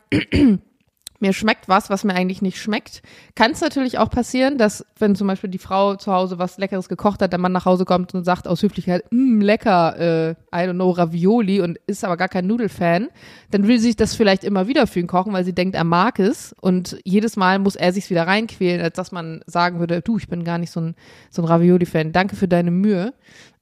[1.21, 3.03] mir schmeckt was, was mir eigentlich nicht schmeckt.
[3.35, 6.89] Kann es natürlich auch passieren, dass wenn zum Beispiel die Frau zu Hause was Leckeres
[6.89, 10.69] gekocht hat, der Mann nach Hause kommt und sagt aus Höflichkeit, mm, lecker, äh, I
[10.69, 13.09] don't know, Ravioli und ist aber gar kein Nudelfan,
[13.51, 15.85] dann will sie sich das vielleicht immer wieder für ihn kochen, weil sie denkt, er
[15.85, 20.01] mag es und jedes Mal muss er sich wieder reinquälen, als dass man sagen würde,
[20.01, 20.95] du, ich bin gar nicht so ein,
[21.31, 23.13] so ein Ravioli-Fan, danke für deine Mühe.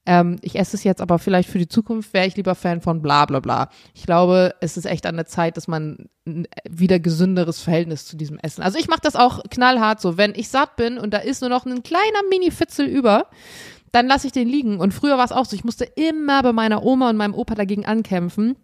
[0.05, 3.01] Ähm, ich esse es jetzt, aber vielleicht für die Zukunft wäre ich lieber Fan von
[3.01, 3.69] bla bla bla.
[3.93, 8.15] Ich glaube, es ist echt an der Zeit, dass man ein wieder gesünderes Verhältnis zu
[8.15, 8.61] diesem Essen.
[8.61, 10.17] Also ich mache das auch knallhart so.
[10.17, 13.27] Wenn ich satt bin und da ist nur noch ein kleiner Mini-Fitzel über,
[13.91, 14.79] dann lasse ich den liegen.
[14.79, 17.55] Und früher war es auch so, ich musste immer bei meiner Oma und meinem Opa
[17.55, 18.55] dagegen ankämpfen.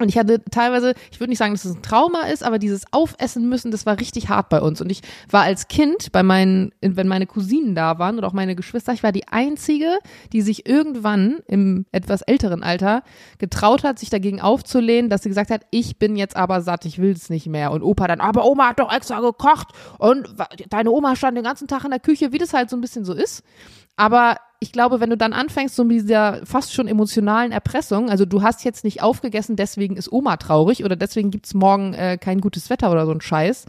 [0.00, 2.90] Und ich hatte teilweise, ich würde nicht sagen, dass es ein Trauma ist, aber dieses
[2.90, 4.80] Aufessen müssen, das war richtig hart bei uns.
[4.80, 8.56] Und ich war als Kind bei meinen, wenn meine Cousinen da waren oder auch meine
[8.56, 9.98] Geschwister, ich war die einzige,
[10.32, 13.02] die sich irgendwann im etwas älteren Alter
[13.38, 16.98] getraut hat, sich dagegen aufzulehnen, dass sie gesagt hat, ich bin jetzt aber satt, ich
[16.98, 17.70] will es nicht mehr.
[17.70, 20.34] Und Opa dann, aber Oma hat doch extra gekocht und
[20.70, 23.04] deine Oma stand den ganzen Tag in der Küche, wie das halt so ein bisschen
[23.04, 23.44] so ist.
[23.96, 28.26] Aber ich glaube, wenn du dann anfängst, so mit dieser fast schon emotionalen Erpressung, also
[28.26, 32.40] du hast jetzt nicht aufgegessen, deswegen ist Oma traurig oder deswegen gibt's morgen äh, kein
[32.40, 33.66] gutes Wetter oder so ein Scheiß,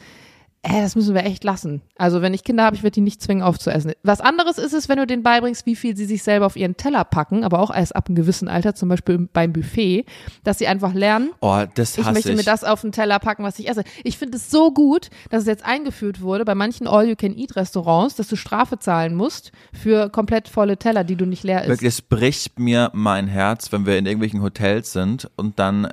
[0.64, 1.82] äh, das müssen wir echt lassen.
[1.98, 3.94] Also wenn ich Kinder habe, ich werde die nicht zwingen aufzuessen.
[4.04, 6.78] Was anderes ist es, wenn du denen beibringst, wie viel sie sich selber auf ihren
[6.78, 10.06] Teller packen, aber auch erst ab einem gewissen Alter, zum Beispiel beim Buffet,
[10.44, 12.38] dass sie einfach lernen, Oh, das ich möchte ich.
[12.38, 13.84] mir das auf den Teller packen, was ich esse.
[14.04, 18.36] Ich finde es so gut, dass es jetzt eingeführt wurde bei manchen All-You-Can-Eat-Restaurants, dass du
[18.36, 21.70] Strafe zahlen musst für komplett volle Teller, die du nicht leer isst.
[21.70, 25.92] Wirklich, es bricht mir mein Herz, wenn wir in irgendwelchen Hotels sind und dann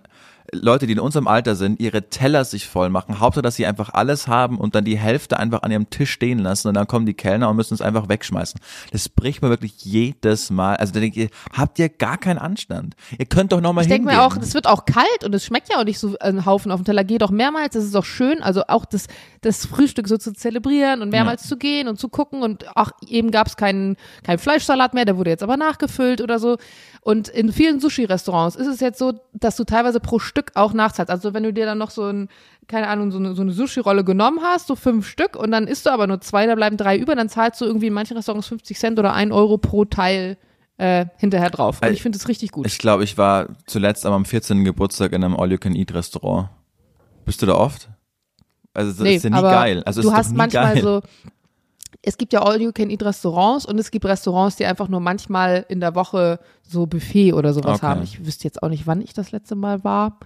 [0.53, 3.21] Leute, die in unserem Alter sind, ihre Teller sich voll machen.
[3.21, 6.39] Hauptsache, dass sie einfach alles haben und dann die Hälfte einfach an ihrem Tisch stehen
[6.39, 8.59] lassen und dann kommen die Kellner und müssen es einfach wegschmeißen.
[8.93, 10.77] Das bricht mir wirklich jedes Mal.
[10.77, 12.95] Also da denke ich, habt ihr gar keinen Anstand?
[13.19, 14.27] Ihr könnt doch noch mal Ich denke hingehen.
[14.27, 16.73] mir auch, es wird auch kalt und es schmeckt ja auch nicht so ein Haufen
[16.73, 17.05] auf dem Teller.
[17.05, 18.43] Geh doch mehrmals, das ist auch schön.
[18.43, 19.07] Also auch das,
[19.43, 22.43] das Frühstück so zu zelebrieren und mehrmals zu gehen und zu gucken.
[22.43, 26.39] Und ach, eben gab es keinen kein Fleischsalat mehr, der wurde jetzt aber nachgefüllt oder
[26.39, 26.57] so.
[27.09, 31.11] Und in vielen Sushi-Restaurants ist es jetzt so, dass du teilweise pro Stück auch nachzahlst.
[31.11, 32.29] Also wenn du dir dann noch so ein,
[32.67, 35.87] keine Ahnung, so eine, so eine Sushi-Rolle genommen hast, so fünf Stück, und dann isst
[35.87, 38.49] du aber nur zwei, da bleiben drei über, dann zahlst du irgendwie in manchen Restaurants
[38.49, 40.37] 50 Cent oder ein Euro pro Teil
[40.77, 41.81] äh, hinterher drauf.
[41.81, 42.67] Und ich finde das richtig gut.
[42.67, 44.63] Ich glaube, ich war zuletzt am 14.
[44.67, 46.51] Geburtstag in einem All-You-Can-Eat-Restaurant.
[47.25, 47.89] Bist du da oft?
[48.75, 49.83] Also das ist ja nie geil.
[49.87, 50.83] Also du hast manchmal geil.
[50.83, 51.03] so,
[52.09, 56.41] es gibt ja All-You-Can-Eat-Restaurants und es gibt Restaurants, die einfach nur manchmal in der Woche
[56.63, 57.87] so Buffet oder sowas Okay.
[57.87, 58.03] haben.
[58.03, 60.19] Ich wüsste jetzt auch nicht, wann ich das letzte Mal war.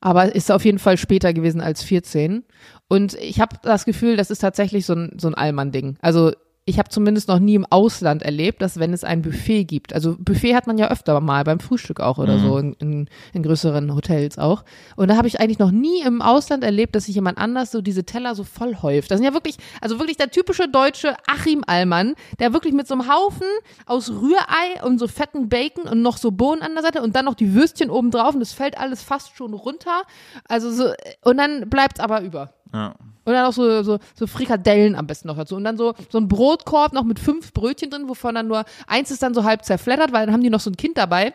[0.00, 2.42] Aber ist auf jeden Fall später gewesen als 14.
[2.88, 5.96] Und ich habe das Gefühl, das ist tatsächlich so ein, so ein Allmann-Ding.
[6.00, 6.32] Also
[6.64, 10.14] ich habe zumindest noch nie im Ausland erlebt, dass wenn es ein Buffet gibt, also
[10.16, 12.40] Buffet hat man ja öfter mal beim Frühstück auch oder Mhm.
[12.42, 14.64] so in, in, in größeren Hotels auch.
[14.94, 17.80] Und da habe ich eigentlich noch nie im Ausland erlebt, dass sich jemand anders so
[17.82, 19.10] diese Teller so voll häuft.
[19.10, 22.94] Das sind ja wirklich, also wirklich der typische deutsche Achim Allmann, der wirklich mit so
[22.94, 23.46] einem Haufen
[23.86, 27.24] aus Rührei und so fetten Bacon und noch so Bohnen an der Seite und dann
[27.24, 30.02] noch die Würstchen oben drauf und das fällt alles fast schon runter.
[30.46, 30.92] Also so,
[31.24, 32.54] und dann bleibt's aber über.
[32.72, 32.94] Ja.
[33.24, 35.56] Und dann auch so, so, so Frikadellen am besten noch dazu.
[35.56, 39.10] Und dann so, so ein Brotkorb noch mit fünf Brötchen drin, wovon dann nur eins
[39.10, 41.34] ist dann so halb zerfleddert, weil dann haben die noch so ein Kind dabei,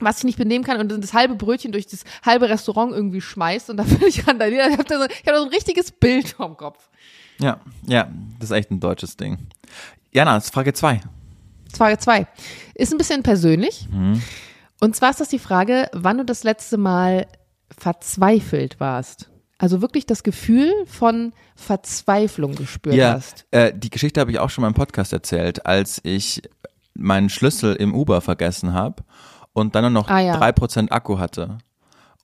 [0.00, 3.20] was sich nicht benehmen kann und dann das halbe Brötchen durch das halbe Restaurant irgendwie
[3.20, 4.68] schmeißt und da bin ich randaliert.
[4.68, 6.88] Ich habe da, so, ich hab da so ein richtiges Bild vom Kopf.
[7.38, 8.08] ja, ja,
[8.38, 9.38] das ist echt ein deutsches Ding.
[10.12, 11.00] Jana, das ist Frage zwei.
[11.76, 12.26] Frage zwei
[12.74, 13.86] Ist ein bisschen persönlich.
[14.80, 17.26] Und zwar ist das die Frage, wann du das letzte Mal
[17.76, 19.28] verzweifelt warst.
[19.58, 23.44] Also wirklich das Gefühl von Verzweiflung gespürt Ja, hast.
[23.50, 26.42] äh, die Geschichte habe ich auch schon mal im Podcast erzählt, als ich
[26.94, 29.02] meinen Schlüssel im Uber vergessen habe
[29.52, 30.36] und dann noch Ah, ja.
[30.36, 31.58] drei Prozent Akku hatte.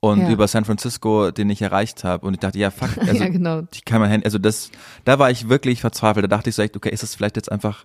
[0.00, 0.30] Und Ja.
[0.30, 2.26] über San Francisco den ich erreicht habe.
[2.26, 3.62] Und ich dachte, ja, fuck, also ja, genau.
[3.72, 4.70] ich kann mein Handy, also das,
[5.04, 6.24] da war ich wirklich verzweifelt.
[6.24, 7.84] Da dachte ich so echt, okay, ist das vielleicht jetzt einfach,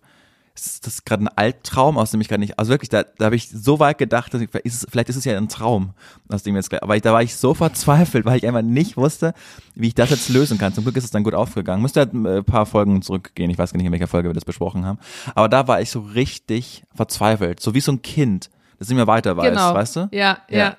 [0.55, 3.35] ist das gerade ein Albtraum, aus dem ich gerade nicht, also wirklich, da, da habe
[3.35, 5.93] ich so weit gedacht, dass ich, vielleicht, ist es, vielleicht ist es ja ein Traum,
[6.29, 9.33] aus dem jetzt, aber ich, da war ich so verzweifelt, weil ich einfach nicht wusste,
[9.75, 10.73] wie ich das jetzt lösen kann.
[10.73, 11.81] Zum Glück ist es dann gut aufgegangen.
[11.81, 14.45] Müsste halt ein paar Folgen zurückgehen, ich weiß gar nicht, in welcher Folge wir das
[14.45, 14.99] besprochen haben,
[15.35, 19.07] aber da war ich so richtig verzweifelt, so wie so ein Kind, das nicht mehr
[19.07, 19.73] weiter weiß, Genau.
[19.73, 20.09] weißt du?
[20.11, 20.77] Ja, ja, Ja.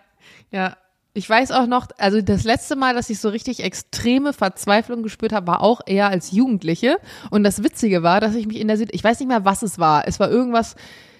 [0.51, 0.77] ja.
[1.13, 5.33] Ich weiß auch noch, also das letzte Mal, dass ich so richtig extreme Verzweiflung gespürt
[5.33, 6.99] habe, war auch eher als Jugendliche.
[7.31, 9.63] Und das Witzige war, dass ich mich in der Situation, ich weiß nicht mehr, was
[9.63, 10.07] es war.
[10.07, 10.77] Es war irgendwas,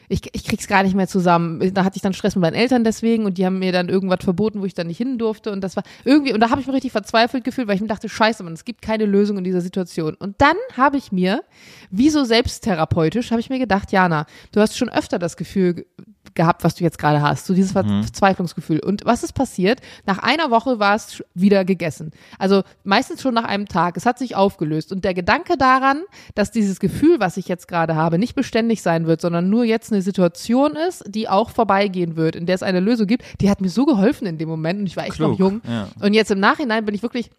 [0.09, 1.75] ich, ich krieg's gar nicht mehr zusammen.
[1.75, 4.23] Da hatte ich dann Stress mit meinen Eltern deswegen und die haben mir dann irgendwas
[4.23, 5.51] verboten, wo ich dann nicht hin durfte.
[5.51, 7.89] Und das war irgendwie, und da habe ich mich richtig verzweifelt gefühlt, weil ich mir
[7.89, 10.15] dachte, scheiße, man, es gibt keine Lösung in dieser Situation.
[10.15, 11.43] Und dann habe ich mir,
[11.91, 15.87] wie so selbsttherapeutisch, habe ich mir gedacht, Jana, du hast schon öfter das Gefühl ge-
[16.35, 18.81] gehabt, was du jetzt gerade hast, so dieses Verzweiflungsgefühl.
[18.81, 19.81] Und was ist passiert?
[20.07, 22.13] Nach einer Woche war es wieder gegessen.
[22.39, 23.97] Also meistens schon nach einem Tag.
[23.97, 24.93] Es hat sich aufgelöst.
[24.93, 26.03] Und der Gedanke daran,
[26.35, 29.93] dass dieses Gefühl, was ich jetzt gerade habe, nicht beständig sein wird, sondern nur jetzt
[29.93, 33.61] eine Situation ist, die auch vorbeigehen wird, in der es eine Lösung gibt, die hat
[33.61, 34.81] mir so geholfen in dem Moment.
[34.81, 35.61] Und ich war echt noch Klug, jung.
[35.69, 35.89] ja.
[36.01, 37.31] Und jetzt im Nachhinein bin ich wirklich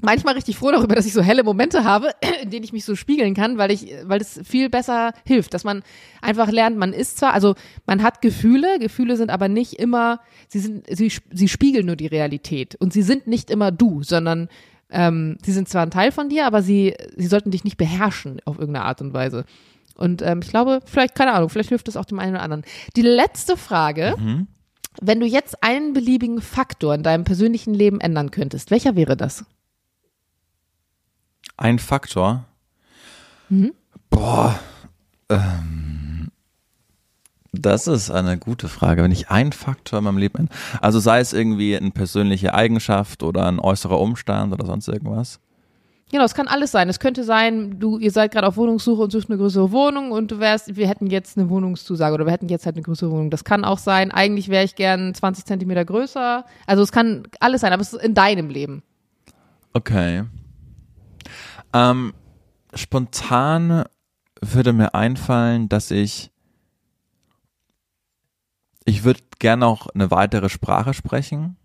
[0.00, 2.10] manchmal richtig froh darüber, dass ich so helle Momente habe,
[2.42, 5.64] in denen ich mich so spiegeln kann, weil ich, weil es viel besser hilft, dass
[5.64, 5.82] man
[6.22, 7.54] einfach lernt, man ist zwar, also
[7.86, 12.06] man hat Gefühle, Gefühle sind aber nicht immer, sie sind, sie, sie spiegeln nur die
[12.06, 14.48] Realität und sie sind nicht immer du, sondern
[14.90, 18.40] ähm, sie sind zwar ein Teil von dir, aber sie, sie sollten dich nicht beherrschen
[18.44, 19.44] auf irgendeine Art und Weise.
[19.96, 22.62] Und ähm, ich glaube, vielleicht, keine Ahnung, vielleicht hilft es auch dem einen oder anderen.
[22.94, 24.14] Die letzte Frage,
[25.02, 29.44] wenn du jetzt einen beliebigen Faktor in deinem persönlichen Leben ändern könntest, welcher wäre das?
[31.58, 32.44] Ein Faktor.
[34.10, 34.58] Boah.
[35.28, 36.28] Ähm,
[37.52, 39.02] das ist eine gute Frage.
[39.02, 40.48] Wenn ich einen Faktor in meinem Leben,
[40.80, 45.40] also sei es irgendwie eine persönliche Eigenschaft oder ein äußerer Umstand oder sonst irgendwas.
[46.10, 46.88] Genau, es kann alles sein.
[46.88, 50.30] Es könnte sein, du, ihr seid gerade auf Wohnungssuche und sucht eine größere Wohnung und
[50.30, 53.30] du wärst, wir hätten jetzt eine Wohnungszusage oder wir hätten jetzt halt eine größere Wohnung.
[53.30, 56.44] Das kann auch sein, eigentlich wäre ich gern 20 Zentimeter größer.
[56.66, 58.82] Also es kann alles sein, aber es ist in deinem Leben.
[59.74, 60.24] Okay.
[61.72, 62.14] Ähm,
[62.74, 63.84] spontan
[64.40, 66.30] würde mir einfallen, dass ich
[68.88, 71.56] ich würde gerne auch eine weitere Sprache sprechen.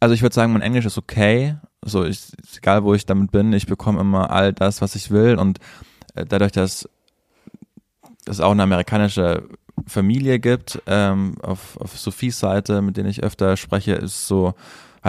[0.00, 1.56] Also ich würde sagen, mein Englisch ist okay.
[1.84, 5.38] So, ich, egal wo ich damit bin, ich bekomme immer all das, was ich will.
[5.38, 5.60] Und
[6.14, 6.88] äh, dadurch, dass
[8.26, 9.48] es auch eine amerikanische
[9.86, 14.54] Familie gibt, ähm, auf, auf Sophies Seite, mit denen ich öfter spreche, ist so,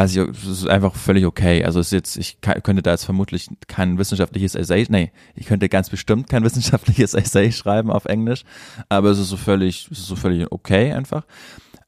[0.06, 1.64] ich, es ist einfach völlig okay.
[1.64, 5.48] Also es ist jetzt, ich kann, könnte da jetzt vermutlich kein wissenschaftliches Essay, nee, ich
[5.48, 8.44] könnte ganz bestimmt kein wissenschaftliches Essay schreiben auf Englisch,
[8.90, 11.24] aber es ist so völlig, es ist so völlig okay einfach.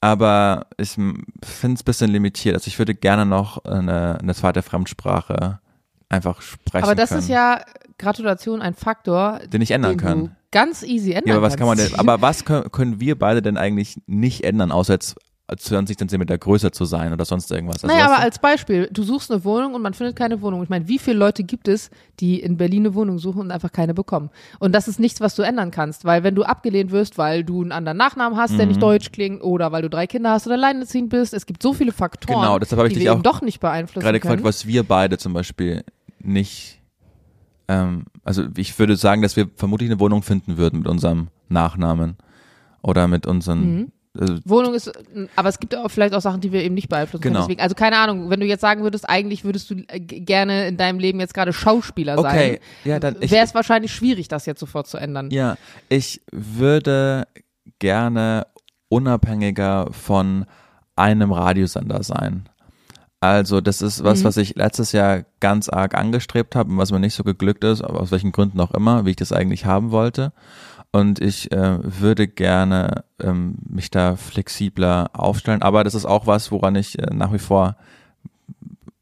[0.01, 2.55] Aber ich finde es ein bisschen limitiert.
[2.55, 5.59] Also ich würde gerne noch eine, eine zweite Fremdsprache
[6.07, 7.61] einfach sprechen Aber das können, ist ja,
[7.97, 10.35] Gratulation, ein Faktor, den ich ändern den kann.
[10.51, 13.41] ganz easy ändern Ja, aber was kann man denn, aber was können, können wir beide
[13.41, 15.17] denn eigentlich nicht ändern, außer jetzt
[15.57, 17.83] 20 Zentimeter größer zu sein oder sonst irgendwas?
[17.83, 20.61] Also naja, aber als Beispiel, du suchst eine Wohnung und man findet keine Wohnung.
[20.63, 21.89] Ich meine, wie viele Leute gibt es,
[22.19, 24.29] die in Berlin eine Wohnung suchen und einfach keine bekommen?
[24.59, 27.61] Und das ist nichts, was du ändern kannst, weil wenn du abgelehnt wirst, weil du
[27.61, 28.69] einen anderen Nachnamen hast, der Mhm.
[28.69, 31.73] nicht deutsch klingt, oder weil du drei Kinder hast oder alleinerziehend bist, es gibt so
[31.73, 34.19] viele Faktoren, Genau, deshalb habe ich die dich wir auch eben doch nicht beeinflussen gerade
[34.19, 34.37] können.
[34.37, 35.83] gefragt, was wir beide zum Beispiel
[36.19, 36.79] nicht,
[37.67, 42.17] ähm, also ich würde sagen, dass wir vermutlich eine Wohnung finden würden mit unserem Nachnamen
[42.81, 43.91] oder mit unseren, Mhm.
[44.19, 44.91] Also, Wohnung ist,
[45.35, 47.39] aber es gibt auch vielleicht auch Sachen, die wir eben nicht beeinflussen Genau.
[47.39, 47.47] können.
[47.47, 50.77] Deswegen, also keine Ahnung, wenn du jetzt sagen würdest, eigentlich würdest du äh, gerne in
[50.77, 54.59] deinem Leben jetzt gerade Schauspieler sein, okay, ja, dann, wäre es wahrscheinlich schwierig, das jetzt
[54.59, 55.29] sofort zu ändern.
[55.31, 55.57] ja,
[55.89, 57.27] ich würde
[57.79, 58.47] gerne
[58.89, 60.45] unabhängiger von
[60.95, 62.49] einem Radiosender sein.
[63.21, 64.23] Also das ist was, Mhm.
[64.25, 67.81] was ich letztes Jahr ganz arg angestrebt habe und was mir nicht so geglückt ist,
[67.81, 70.31] aber aus welchen Gründen auch immer, wie ich das eigentlich haben wollte.
[70.91, 75.61] Und ich äh, würde gerne ähm, mich da flexibler aufstellen.
[75.61, 77.75] Aber das ist auch was, woran ich äh, nach wie vor,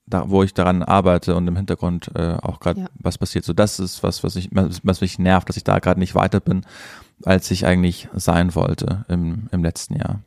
[0.06, 2.88] da, wo ich daran arbeite und im Hintergrund äh, auch gerade Ja.
[3.00, 3.46] was passiert.
[3.46, 6.14] So das ist was, was ich, was, was mich nervt, dass ich da gerade nicht
[6.16, 6.66] weiter bin,
[7.24, 10.20] als ich eigentlich sein wollte im, im letzten Jahr.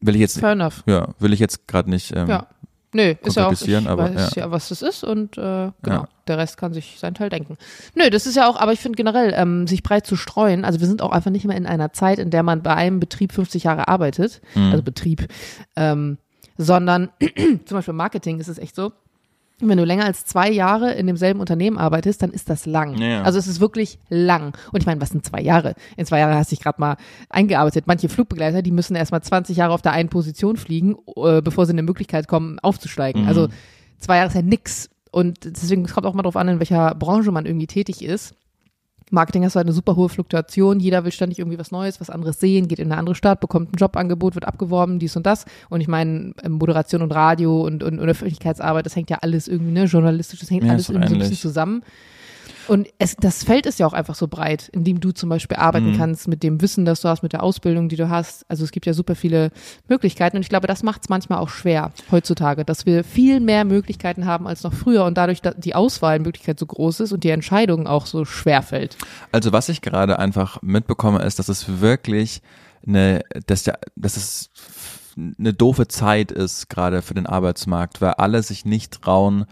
[0.00, 0.82] Will ich jetzt, Fair enough.
[0.86, 2.14] ja, will ich jetzt gerade nicht.
[2.16, 2.46] Ähm, Ja.
[2.94, 4.50] Nö, ist ja auch, ich aber, weiß ja.
[4.50, 6.08] was das ist und äh, genau, Ja.
[6.26, 7.58] der Rest kann sich seinen Teil denken.
[7.94, 10.80] Nö, das ist ja auch, aber ich finde generell, ähm, sich breit zu streuen, also
[10.80, 13.32] wir sind auch einfach nicht mehr in einer Zeit, in der man bei einem Betrieb
[13.32, 14.70] 50 Jahre arbeitet, Mhm.
[14.72, 15.28] also Betrieb,
[15.76, 16.16] ähm,
[16.56, 17.10] sondern
[17.66, 18.92] zum Beispiel Marketing ist es echt so,
[19.60, 22.96] wenn du länger als zwei Jahre in demselben Unternehmen arbeitest, dann ist das lang.
[22.98, 23.22] Ja.
[23.22, 24.56] Also es ist wirklich lang.
[24.72, 25.74] Und ich meine, was sind zwei Jahre?
[25.96, 26.96] In zwei Jahren hast du dich gerade mal
[27.28, 27.86] eingearbeitet.
[27.86, 31.66] Manche Flugbegleiter, die müssen erst mal 20 Jahre auf der einen Position fliegen, äh, bevor
[31.66, 33.22] sie in eine Möglichkeit kommen, aufzusteigen.
[33.22, 33.28] Mhm.
[33.28, 33.48] Also
[33.98, 34.90] zwei Jahre ist ja nix.
[35.10, 38.34] Und deswegen kommt auch mal drauf an, in welcher Branche man irgendwie tätig ist.
[39.10, 40.80] Marketing hast du halt eine super hohe Fluktuation.
[40.80, 43.72] Jeder will ständig irgendwie was Neues, was anderes sehen, geht in eine andere Stadt, bekommt
[43.72, 45.44] ein Jobangebot, wird abgeworben, dies und das.
[45.68, 49.48] Und ich meine, ähm, Moderation und Radio und, und, und Öffentlichkeitsarbeit, das hängt ja alles
[49.48, 51.82] irgendwie, ne, journalistisch, das hängt Ja, alles irgendwie so ein bisschen zusammen.
[52.68, 55.56] Und es, das Feld ist ja auch einfach so breit, in dem du zum Beispiel
[55.56, 55.96] arbeiten Mhm.
[55.96, 58.44] kannst, mit dem Wissen, das du hast, mit der Ausbildung, die du hast.
[58.48, 59.50] Also es gibt ja super viele
[59.88, 63.64] Möglichkeiten und ich glaube, das macht es manchmal auch schwer heutzutage, dass wir viel mehr
[63.64, 67.30] Möglichkeiten haben als noch früher und dadurch dass die Auswahlmöglichkeit so groß ist und die
[67.30, 68.96] Entscheidung auch so schwer fällt.
[69.32, 72.42] Also was ich gerade einfach mitbekomme, ist, dass es wirklich
[72.86, 74.50] eine, dass der, dass es
[75.38, 79.46] eine doofe Zeit ist gerade für den Arbeitsmarkt, weil alle sich nicht trauen,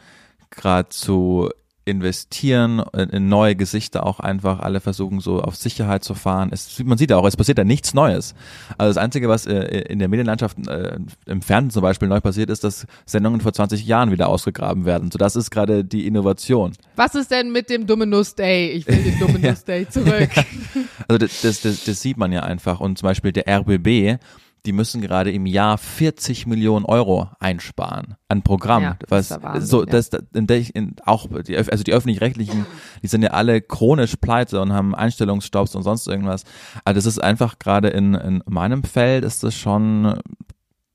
[0.50, 1.50] gerade zu
[1.86, 2.80] investieren
[3.12, 6.50] in neue Gesichter auch einfach alle versuchen so auf Sicherheit zu fahren.
[6.52, 8.34] Es, man sieht ja auch, es passiert ja nichts Neues.
[8.76, 12.50] Also das Einzige, was äh, in der Medienlandschaft äh, im Fernsehen zum Beispiel neu passiert,
[12.50, 15.12] ist, dass Sendungen vor 20 Jahren wieder ausgegraben werden.
[15.12, 16.72] So das ist gerade die Innovation.
[16.96, 18.72] Was ist denn mit dem Dominus Day?
[18.72, 20.30] Ich will den Dominus Day zurück.
[21.08, 22.80] Also das, das, das, das sieht man ja einfach.
[22.80, 24.18] Und zum Beispiel der RBB,
[24.66, 28.82] die müssen gerade im Jahr 40 Millionen Euro einsparen an Programm.
[28.82, 29.86] Ja, das was der Wahnsinn, so ja.
[29.86, 32.66] das in der ich in, auch die also die öffentlich-rechtlichen,
[33.02, 36.44] die sind ja alle chronisch pleite und haben Einstellungsstopps und sonst irgendwas.
[36.84, 40.20] Also das ist einfach gerade in, in meinem Feld ist das schon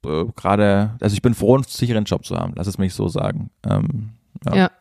[0.05, 2.53] äh, gerade, also ich bin froh, einen sicheren Job zu haben.
[2.55, 3.51] Lass es mich so sagen.
[3.63, 4.11] Ähm,
[4.45, 4.55] ja.
[4.55, 4.71] Ja.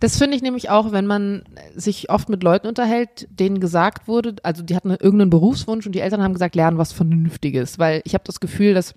[0.00, 1.44] Das finde ich nämlich auch, wenn man
[1.74, 6.00] sich oft mit Leuten unterhält, denen gesagt wurde, also die hatten irgendeinen Berufswunsch und die
[6.00, 8.94] Eltern haben gesagt, lernen was Vernünftiges, weil ich habe das Gefühl, dass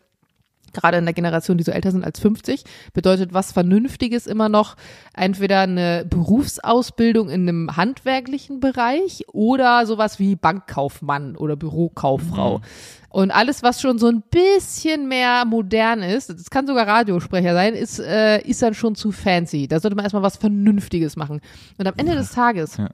[0.78, 2.64] gerade in der Generation, die so älter sind als 50,
[2.94, 4.76] bedeutet was Vernünftiges immer noch
[5.14, 12.62] entweder eine Berufsausbildung in einem handwerklichen Bereich oder sowas wie Bankkaufmann oder Bürokauffrau.
[13.10, 17.74] Und alles, was schon so ein bisschen mehr modern ist, das kann sogar Radiosprecher sein,
[17.74, 19.68] ist, äh, ist dann schon zu fancy.
[19.68, 21.42] Da sollte man erstmal was Vernünftiges machen.
[21.78, 22.90] Und am Ende des Tages Ja.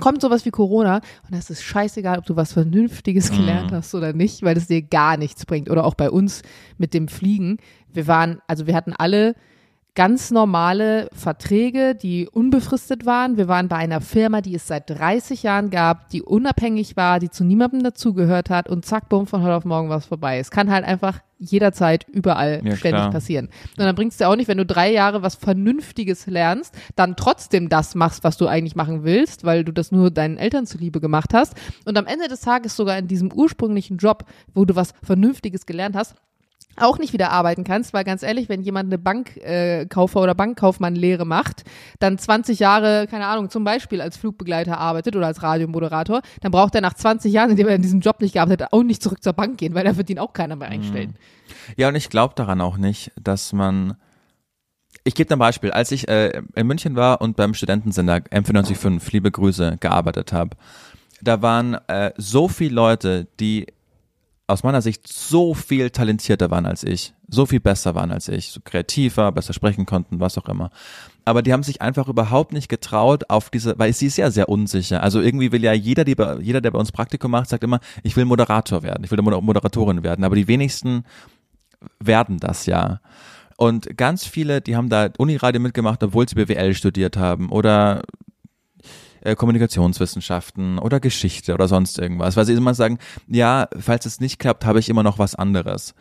[0.00, 4.12] Kommt sowas wie Corona und das ist scheißegal, ob du was Vernünftiges gelernt hast oder
[4.12, 5.70] nicht, weil das dir gar nichts bringt.
[5.70, 6.42] Oder auch bei uns
[6.78, 7.58] mit dem Fliegen.
[7.92, 9.34] Wir waren, also wir hatten alle
[9.94, 13.36] ganz normale Verträge, die unbefristet waren.
[13.36, 17.30] Wir waren bei einer Firma, die es seit 30 Jahren gab, die unabhängig war, die
[17.30, 20.38] zu niemandem dazugehört hat und zack, bumm, von heute auf morgen war es vorbei.
[20.38, 23.10] Es kann halt einfach jederzeit überall Ja, ständig klar.
[23.10, 23.46] passieren.
[23.76, 27.68] Und dann bringst du auch nicht, wenn du drei Jahre was Vernünftiges lernst, dann trotzdem
[27.68, 31.34] das machst, was du eigentlich machen willst, weil du das nur deinen Eltern zuliebe gemacht
[31.34, 31.54] hast.
[31.84, 34.24] Und am Ende des Tages sogar in diesem ursprünglichen Job,
[34.54, 36.14] wo du was Vernünftiges gelernt hast,
[36.76, 41.24] auch nicht wieder arbeiten kannst, weil ganz ehrlich, wenn jemand eine Bankkaufer äh, oder Bankkaufmann-Lehre
[41.24, 41.64] macht,
[42.00, 46.74] dann 20 Jahre, keine Ahnung, zum Beispiel als Flugbegleiter arbeitet oder als Radiomoderator, dann braucht
[46.74, 49.02] er nach 20 Jahren, in dem er in diesem Job nicht gearbeitet hat, auch nicht
[49.02, 51.16] zurück zur Bank gehen, weil da wird ihn auch keiner mehr einstellen.
[51.76, 53.96] Ja, und ich glaube daran auch nicht, dass man.
[55.06, 55.70] Ich gebe dir ein Beispiel.
[55.70, 60.56] Als ich äh, in München war und beim Studentensender M945, liebe Grüße, gearbeitet habe,
[61.20, 63.66] da waren äh, so viele Leute, die
[64.46, 68.50] aus meiner Sicht so viel talentierter waren als ich, so viel besser waren als ich,
[68.50, 70.70] so kreativer, besser sprechen konnten, was auch immer.
[71.24, 74.50] Aber die haben sich einfach überhaupt nicht getraut auf diese, weil sie ist ja sehr
[74.50, 75.02] unsicher.
[75.02, 78.16] Also irgendwie will ja jeder, die, jeder, der bei uns Praktikum macht, sagt immer, ich
[78.16, 80.24] will Moderator werden, ich will Moder- Moderatorin werden.
[80.24, 81.04] Aber die wenigsten
[81.98, 83.00] werden das ja.
[83.56, 88.02] Und ganz viele, die haben da Uniradio mitgemacht, obwohl sie BWL studiert haben oder
[89.24, 94.38] äh, Kommunikationswissenschaften oder Geschichte oder sonst irgendwas, weil sie immer sagen, ja, falls es nicht
[94.38, 95.94] klappt, habe ich immer noch was anderes.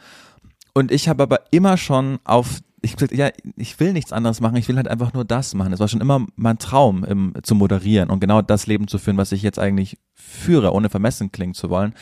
[0.74, 4.58] Und ich habe aber immer schon auf, ich gesagt, ja, ich will nichts anderes machen,
[4.58, 5.72] ich will halt einfach nur das machen.
[5.72, 9.18] Es war schon immer mein Traum, im, zu moderieren und genau das Leben zu führen,
[9.18, 11.94] was ich jetzt eigentlich führe, ohne vermessen klingen zu wollen.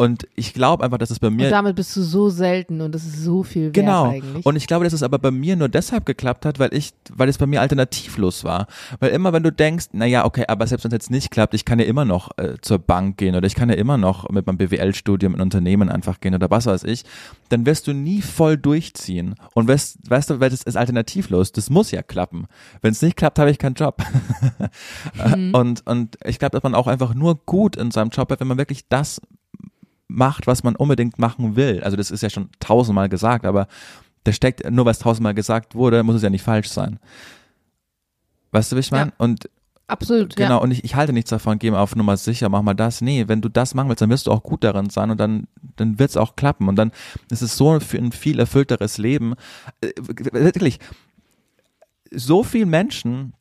[0.00, 2.94] Und ich glaube einfach, dass es bei mir Und damit bist du so selten und
[2.94, 4.04] das ist so viel wert Genau.
[4.08, 4.46] eigentlich.
[4.46, 7.28] Und ich glaube, dass es aber bei mir nur deshalb geklappt hat, weil ich, weil
[7.28, 8.68] es bei mir alternativlos war.
[9.00, 11.52] Weil immer, wenn du denkst, na ja, okay, aber selbst wenn es jetzt nicht klappt,
[11.52, 14.28] ich kann ja immer noch äh, zur Bank gehen oder ich kann ja immer noch
[14.30, 17.02] mit meinem BWL-Studium in Unternehmen einfach gehen oder was weiß ich,
[17.48, 19.34] dann wirst du nie voll durchziehen.
[19.54, 21.50] Und weißt, weißt du, weil das ist alternativlos.
[21.50, 22.46] Das muss ja klappen.
[22.82, 24.00] Wenn es nicht klappt, habe ich keinen Job.
[25.18, 28.40] Äh, Und, und ich glaube, dass man auch einfach nur gut in seinem Job wird,
[28.40, 29.20] wenn man wirklich das
[30.08, 31.82] macht, was man unbedingt machen will.
[31.84, 33.68] Also das ist ja schon tausendmal gesagt, aber
[34.24, 36.98] da steckt, nur weil es tausendmal gesagt wurde, muss es ja nicht falsch sein.
[38.50, 39.10] Weißt du, wie ich meine?
[39.10, 39.16] Ja.
[39.18, 39.48] Und
[39.88, 40.56] Absolut, genau, ja.
[40.56, 43.00] und ich, ich halte nichts davon, geh mal auf Nummer sicher, mach mal das.
[43.00, 45.48] Nee, wenn du das machen willst, dann wirst du auch gut darin sein und dann,
[45.76, 46.68] dann wird es auch klappen.
[46.68, 46.92] Und dann
[47.30, 49.34] ist es so für ein viel erfüllteres Leben.
[49.80, 50.78] Äh, Wirklich,
[52.10, 53.32] so viele Menschen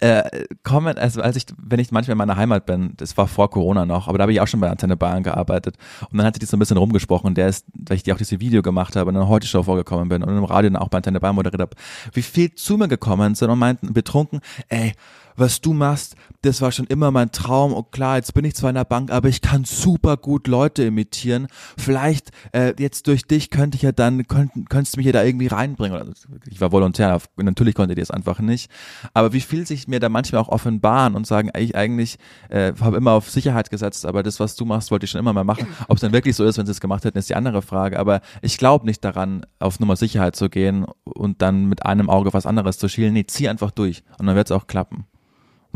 [0.00, 3.50] äh, kommen, also als ich, wenn ich manchmal in meiner Heimat bin, das war vor
[3.50, 5.76] Corona noch, aber da habe ich auch schon bei Antenne Bayern gearbeitet
[6.10, 8.18] und dann hat sich das so ein bisschen rumgesprochen, der ist, weil ich die auch
[8.18, 10.88] diese Video gemacht habe und in der Heute-Show vorgekommen bin und im Radio dann auch
[10.88, 11.76] bei Antenne Bayern moderiert habe,
[12.12, 14.92] wie viel zu mir gekommen sind und meinten betrunken, ey,
[15.36, 17.72] was du machst, das war schon immer mein Traum.
[17.72, 20.84] Und klar, jetzt bin ich zwar in der Bank, aber ich kann super gut Leute
[20.84, 21.48] imitieren.
[21.76, 25.22] Vielleicht äh, jetzt durch dich könnte ich ja dann, könnt, könntest du mich ja da
[25.22, 26.14] irgendwie reinbringen.
[26.48, 28.70] Ich war Volontär, natürlich konnte ich das einfach nicht.
[29.14, 32.18] Aber wie viel sich mir da manchmal auch offenbaren und sagen, ich eigentlich
[32.48, 35.32] äh, habe immer auf Sicherheit gesetzt, aber das, was du machst, wollte ich schon immer
[35.32, 35.66] mal machen.
[35.88, 37.98] Ob es dann wirklich so ist, wenn sie es gemacht hätten, ist die andere Frage.
[37.98, 42.32] Aber ich glaube nicht daran, auf Nummer Sicherheit zu gehen und dann mit einem Auge
[42.32, 43.12] was anderes zu schielen.
[43.12, 45.06] Nee, zieh einfach durch und dann wird es auch klappen.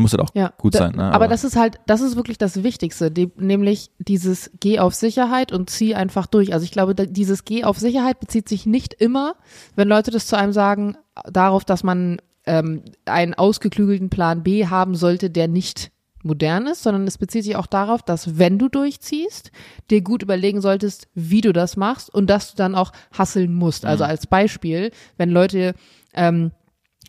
[0.00, 0.94] Muss halt auch ja, gut sein.
[0.96, 1.04] Ne?
[1.04, 4.94] Aber, aber, das ist halt, das ist wirklich das Wichtigste, die, nämlich dieses Geh auf
[4.94, 6.52] Sicherheit und zieh einfach durch.
[6.52, 9.34] Also ich glaube, dieses Geh auf Sicherheit bezieht sich nicht immer,
[9.76, 10.96] wenn Leute das zu einem sagen,
[11.30, 15.90] darauf, dass man ähm, einen ausgeklügelten Plan B haben sollte, der nicht
[16.22, 19.50] modern ist, sondern es bezieht sich auch darauf, dass wenn du durchziehst,
[19.90, 23.86] dir gut überlegen solltest, wie du das machst und dass du dann auch hasseln musst.
[23.86, 24.10] Also mhm.
[24.10, 25.74] als Beispiel, wenn Leute
[26.14, 26.52] ähm,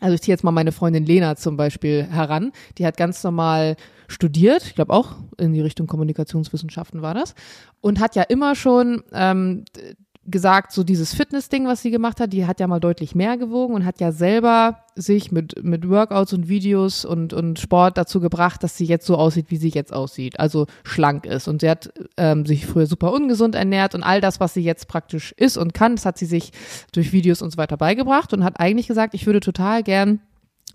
[0.02, 2.52] also ich ziehe jetzt mal meine Freundin Lena zum Beispiel heran.
[2.78, 3.76] Die hat ganz normal
[4.08, 7.34] studiert, ich glaube auch in die Richtung Kommunikationswissenschaften war das,
[7.80, 9.64] und hat ja immer schon ähm,
[10.24, 13.74] gesagt, so dieses Fitness-Ding, was sie gemacht hat, die hat ja mal deutlich mehr gewogen
[13.74, 18.62] und hat ja selber sich mit, mit Workouts und Videos und, und Sport dazu gebracht,
[18.62, 21.48] dass sie jetzt so aussieht, wie sie jetzt aussieht, also schlank ist.
[21.48, 24.86] Und sie hat ähm, sich früher super ungesund ernährt und all das, was sie jetzt
[24.86, 26.52] praktisch ist und kann, das hat sie sich
[26.92, 30.20] durch Videos und so weiter beigebracht und hat eigentlich gesagt, ich würde total gern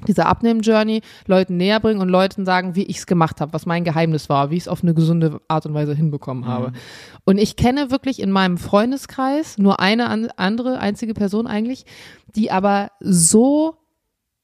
[0.07, 3.83] diese Abnehmen-Journey Leuten näher bringen und Leuten sagen, wie ich es gemacht habe, was mein
[3.83, 6.47] Geheimnis war, wie ich es auf eine gesunde Art und Weise hinbekommen mhm.
[6.47, 6.71] habe.
[7.25, 11.85] Und ich kenne wirklich in meinem Freundeskreis nur eine an, andere, einzige Person eigentlich,
[12.35, 13.75] die aber so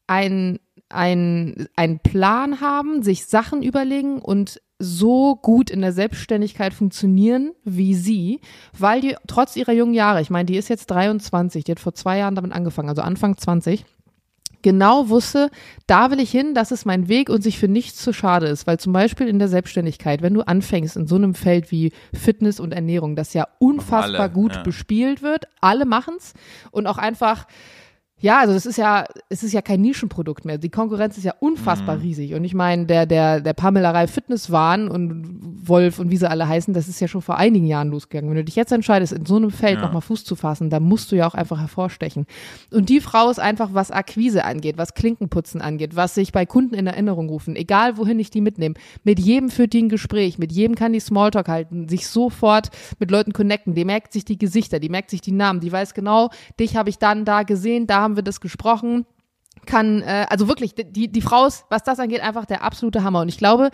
[0.07, 7.53] ein ein, einen Plan haben, sich Sachen überlegen und so gut in der Selbstständigkeit funktionieren
[7.63, 8.41] wie sie,
[8.77, 11.93] weil die trotz ihrer jungen Jahre, ich meine, die ist jetzt 23, die hat vor
[11.93, 13.85] zwei Jahren damit angefangen, also Anfang 20,
[14.63, 15.51] genau wusste,
[15.85, 18.65] da will ich hin, das ist mein Weg und sich für nichts zu schade ist.
[18.65, 22.59] Weil zum Beispiel in der Selbstständigkeit, wenn du anfängst in so einem Feld wie Fitness
[22.59, 24.63] und Ernährung, das ja unfassbar alle, gut ja.
[24.63, 26.33] bespielt wird, alle machen's
[26.71, 27.45] und auch einfach
[28.23, 30.57] ja, also das ist ja, es ist ja kein Nischenprodukt mehr.
[30.57, 32.03] Die Konkurrenz ist ja unfassbar mhm.
[32.03, 32.33] riesig.
[32.35, 36.73] Und ich meine, der, der, der Pamelerei Fitnesswahn und Wolf und wie sie alle heißen,
[36.73, 38.29] das ist ja schon vor einigen Jahren losgegangen.
[38.29, 39.81] Wenn du dich jetzt entscheidest, in so einem Feld ja.
[39.81, 42.25] nochmal Fuß zu fassen, dann musst du ja auch einfach hervorstechen.
[42.71, 46.75] Und die Frau ist einfach, was Akquise angeht, was Klinkenputzen angeht, was sich bei Kunden
[46.75, 48.75] in Erinnerung rufen, egal wohin ich die mitnehme.
[49.03, 52.69] Mit jedem führt die ein Gespräch, mit jedem kann die Smalltalk halten, sich sofort
[52.99, 53.75] mit Leuten connecten.
[53.75, 56.89] Die merkt sich die Gesichter, die merkt sich die Namen, die weiß genau, dich habe
[56.89, 59.05] ich dann da gesehen, da haben haben wir das gesprochen.
[59.65, 63.21] Kann, äh, also wirklich, die, die Frau ist, was das angeht, einfach der absolute Hammer.
[63.21, 63.69] Und ich glaube,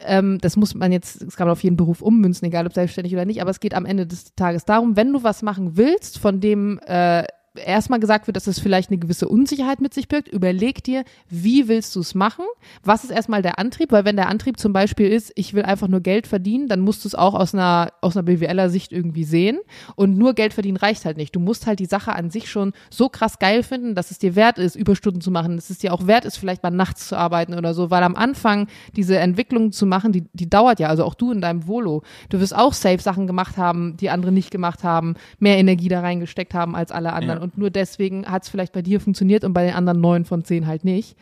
[0.00, 3.14] ähm, das muss man jetzt, das kann man auf jeden Beruf ummünzen, egal ob selbstständig
[3.14, 6.18] oder nicht, aber es geht am Ende des Tages darum, wenn du was machen willst,
[6.18, 7.24] von dem äh,
[7.56, 11.68] erstmal gesagt wird, dass es vielleicht eine gewisse Unsicherheit mit sich birgt, überleg dir, wie
[11.68, 12.44] willst du es machen?
[12.82, 13.92] Was ist erstmal der Antrieb?
[13.92, 17.04] Weil wenn der Antrieb zum Beispiel ist, ich will einfach nur Geld verdienen, dann musst
[17.04, 19.60] du es auch aus einer, aus einer BWLer Sicht irgendwie sehen.
[19.94, 21.34] Und nur Geld verdienen reicht halt nicht.
[21.34, 24.34] Du musst halt die Sache an sich schon so krass geil finden, dass es dir
[24.34, 27.16] wert ist, Überstunden zu machen, dass es dir auch wert ist, vielleicht mal nachts zu
[27.16, 27.90] arbeiten oder so.
[27.90, 30.88] Weil am Anfang diese Entwicklung zu machen, die, die dauert ja.
[30.88, 32.02] Also auch du in deinem Volo.
[32.30, 36.00] Du wirst auch safe Sachen gemacht haben, die andere nicht gemacht haben, mehr Energie da
[36.00, 37.38] reingesteckt haben als alle anderen.
[37.38, 40.24] Ja und nur deswegen hat es vielleicht bei dir funktioniert und bei den anderen neun
[40.24, 41.16] von zehn halt nicht.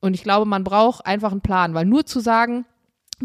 [0.00, 2.66] Und ich glaube, man braucht einfach einen Plan, weil nur zu sagen,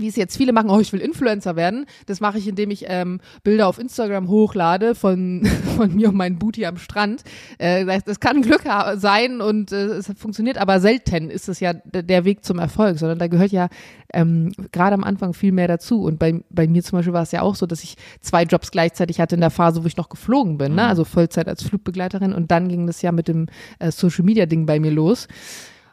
[0.02, 1.86] wie es jetzt viele machen, oh, ich will Influencer werden.
[2.06, 5.46] Das mache ich, indem ich ähm, Bilder auf Instagram hochlade von,
[5.76, 7.24] von mir und meinem Booty am Strand.
[7.58, 8.64] Äh, das, das kann Glück
[8.96, 13.20] sein und äh, es funktioniert, aber selten ist es ja der Weg zum Erfolg, sondern
[13.20, 13.70] da gehört ja
[14.14, 16.04] ähm, gerade am Anfang viel mehr dazu.
[16.04, 18.72] Und bei, bei mir zum Beispiel war es ja auch so, dass ich zwei Jobs
[18.72, 20.84] gleichzeitig hatte in der Phase, wo ich noch geflogen bin, ne?
[20.84, 20.90] Mhm.
[20.90, 23.48] also Vollzeit als Flugbegleiterin und dann ging das ja mit dem
[23.80, 25.28] äh, Social Media Ding bei mir los.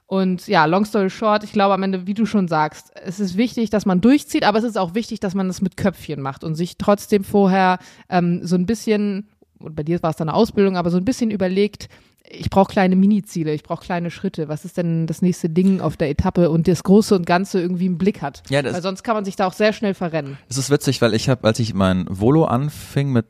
[0.07, 3.37] Und ja, long story short, ich glaube am Ende, wie du schon sagst, es ist
[3.37, 6.45] wichtig, dass man durchzieht, aber es ist auch wichtig, dass man das mit Köpfchen macht
[6.45, 7.79] und sich trotzdem vorher
[8.09, 9.29] ähm, so ein bisschen,
[9.59, 11.89] und bei dir war es dann eine Ausbildung, aber so ein bisschen überlegt,
[12.29, 14.49] ich brauche kleine Mini-Ziele, ich brauche kleine Schritte.
[14.49, 17.87] Was ist denn das nächste Ding auf der Etappe und das Große und Ganze irgendwie
[17.87, 18.43] im Blick hat?
[18.49, 20.39] Ja, das weil sonst kann man sich da auch sehr schnell verrennen.
[20.49, 23.27] Es ist witzig, weil ich habe, als ich mein Volo anfing mit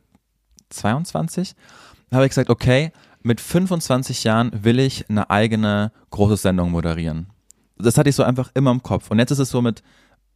[0.71, 1.55] 22,
[2.13, 2.93] habe ich gesagt, okay,
[3.27, 7.27] mit 25 Jahren will ich eine eigene große Sendung moderieren.
[7.77, 9.11] Das hatte ich so einfach immer im Kopf.
[9.11, 9.83] Und jetzt ist es so mit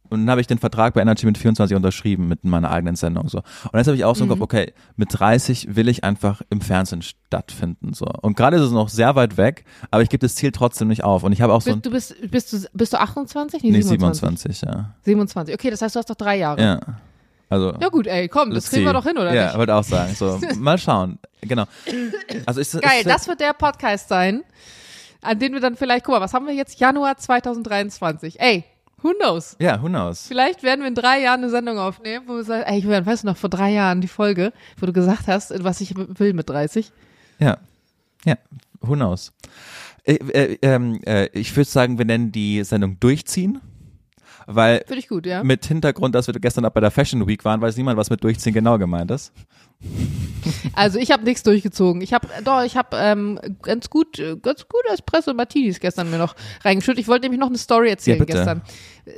[0.09, 3.37] und dann habe ich den Vertrag bei Entertainment 24 unterschrieben mit meiner eigenen Sendung so.
[3.37, 4.33] Und jetzt habe ich auch so im Mhm.
[4.33, 8.05] Kopf, okay, mit 30 will ich einfach im Fernsehen stattfinden so.
[8.21, 11.05] Und gerade ist es noch sehr weit weg, aber ich gebe das Ziel trotzdem nicht
[11.05, 11.23] auf.
[11.23, 13.63] Und ich habe auch so Bist, du bist, bist, du, bist du 28?
[13.63, 14.57] nee, 27.
[14.57, 14.93] 27, ja.
[15.03, 15.55] 27.
[15.55, 16.61] Okay, das heißt, du hast doch drei Jahre.
[16.61, 16.79] Ja.
[17.51, 18.93] Also Ja gut, ey, komm, das kriegen wir see.
[18.93, 19.57] doch hin, oder Ja, nicht?
[19.57, 20.15] wollte auch sagen.
[20.15, 21.19] So, mal schauen.
[21.41, 21.65] Genau.
[22.45, 24.43] Also ich, Geil, ich, das wird der Podcast sein,
[25.21, 26.79] an dem wir dann vielleicht, guck mal, was haben wir jetzt?
[26.79, 28.39] Januar 2023.
[28.39, 28.63] Ey,
[29.01, 29.57] who knows?
[29.59, 30.27] Ja, who knows?
[30.27, 33.23] Vielleicht werden wir in drei Jahren eine Sendung aufnehmen, wo wir sagen, ey, Julian, weißt
[33.23, 36.49] du noch, vor drei Jahren die Folge, wo du gesagt hast, was ich will mit
[36.49, 36.91] 30.
[37.39, 37.57] Ja.
[38.23, 38.35] Ja,
[38.79, 39.33] who knows?
[40.05, 43.59] Äh, äh, ähm, äh, ich würde sagen, wir nennen die Sendung Durchziehen,
[44.47, 45.43] weil Finde ich gut, ja?
[45.43, 48.23] mit Hintergrund, dass wir gestern auch bei der Fashion Week waren, weiß niemand, was mit
[48.23, 49.33] Durchziehen genau gemeint ist.
[50.73, 52.01] Also ich habe nichts durchgezogen.
[52.01, 56.17] Ich habe doch, ich habe ähm, ganz gut, äh, ganz gut Espresso Martinis gestern mir
[56.17, 56.99] noch reingeschüttet.
[56.99, 58.61] Ich wollte nämlich noch eine Story erzählen Ja, gestern.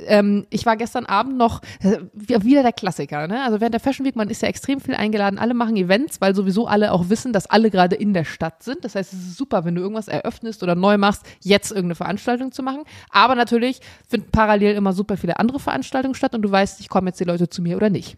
[0.06, 3.26] Ähm, ich war gestern Abend noch äh, wieder der Klassiker.
[3.26, 3.42] Ne?
[3.42, 5.38] Also während der Fashion Week, man ist ja extrem viel eingeladen.
[5.38, 8.84] Alle machen Events, weil sowieso alle auch wissen, dass alle gerade in der Stadt sind.
[8.84, 12.52] Das heißt, es ist super, wenn du irgendwas eröffnest oder neu machst, jetzt irgendeine Veranstaltung
[12.52, 12.82] zu machen.
[13.10, 17.06] Aber natürlich finden parallel immer super viele andere Veranstaltungen statt und du weißt, nicht, kommen
[17.08, 18.16] jetzt die Leute zu mir oder nicht.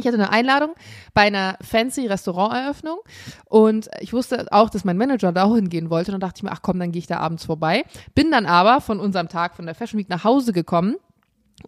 [0.00, 0.74] Ich hatte eine Einladung
[1.14, 2.98] bei einer fancy Restauranteröffnung
[3.46, 6.10] und ich wusste auch, dass mein Manager da auch hingehen wollte.
[6.10, 7.84] Und dann dachte ich mir, ach komm, dann gehe ich da abends vorbei.
[8.14, 10.96] Bin dann aber von unserem Tag von der Fashion Week nach Hause gekommen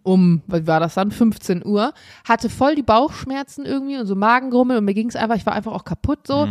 [0.01, 1.93] um, wie war das dann, 15 Uhr,
[2.27, 5.53] hatte voll die Bauchschmerzen irgendwie und so Magengrummel und mir ging es einfach, ich war
[5.53, 6.47] einfach auch kaputt so.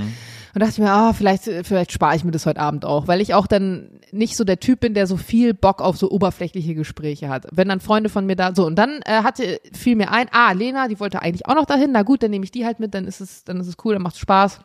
[0.55, 3.21] Und dachte ich mir, ah, vielleicht, vielleicht spare ich mir das heute Abend auch, weil
[3.21, 6.75] ich auch dann nicht so der Typ bin, der so viel Bock auf so oberflächliche
[6.75, 7.47] Gespräche hat.
[7.51, 10.53] Wenn dann Freunde von mir da, so, und dann äh, hatte, fiel mir ein, ah,
[10.53, 12.95] Lena, die wollte eigentlich auch noch dahin, na gut, dann nehme ich die halt mit,
[12.95, 14.61] dann ist es, dann ist es cool, dann macht Spaß.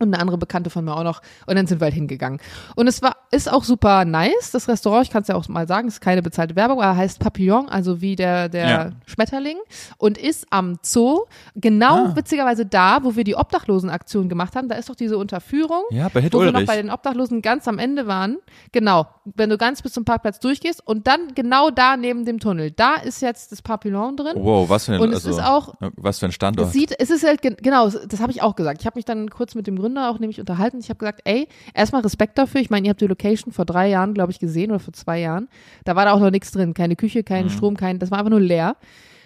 [0.00, 1.20] Und eine andere Bekannte von mir auch noch.
[1.46, 2.40] Und dann sind wir halt hingegangen.
[2.76, 5.04] Und es war, ist auch super nice, das Restaurant.
[5.06, 8.00] Ich kann es ja auch mal sagen, ist keine bezahlte Werbung, aber heißt Papillon, also
[8.00, 8.90] wie der, der Ja.
[9.06, 9.56] Schmetterling.
[9.98, 11.24] Und ist am Zoo,
[11.54, 12.16] genau Ah.
[12.16, 14.68] witzigerweise da, wo wir die Obdachlosenaktion gemacht haben.
[14.68, 15.82] Da ist doch diese Unterführung.
[15.90, 16.66] Ja, bei Hit Wo wir noch Ulrich.
[16.66, 18.38] bei den Obdachlosen ganz am Ende waren.
[18.72, 19.06] Genau.
[19.24, 22.70] Wenn du ganz bis zum Parkplatz durchgehst und dann genau da neben dem Tunnel.
[22.70, 24.34] Da ist jetzt das Papillon drin.
[24.36, 26.72] Wow, was für ein, Und es also, ist auch- was für ein Es Standort.
[26.72, 28.80] sieht, es ist halt, gen- genau, das habe ich auch gesagt.
[28.80, 30.78] Ich habe mich dann kurz mit dem Gründer auch nämlich unterhalten.
[30.80, 32.60] Ich habe gesagt, ey, erstmal Respekt dafür.
[32.60, 35.20] Ich meine, ihr habt die Location vor drei Jahren, glaube ich, gesehen oder vor zwei
[35.20, 35.48] Jahren.
[35.84, 36.74] Da war da auch noch nichts drin.
[36.74, 37.50] Keine Küche, kein Mhm.
[37.50, 38.76] Strom, kein, das war einfach nur leer.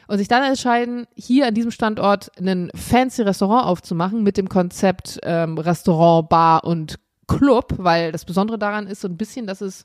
[0.09, 5.19] Und sich dann entscheiden, hier an diesem Standort einen fancy Restaurant aufzumachen mit dem Konzept
[5.23, 6.99] ähm, Restaurant, Bar und
[7.29, 9.85] Club, weil das Besondere daran ist so ein bisschen, dass es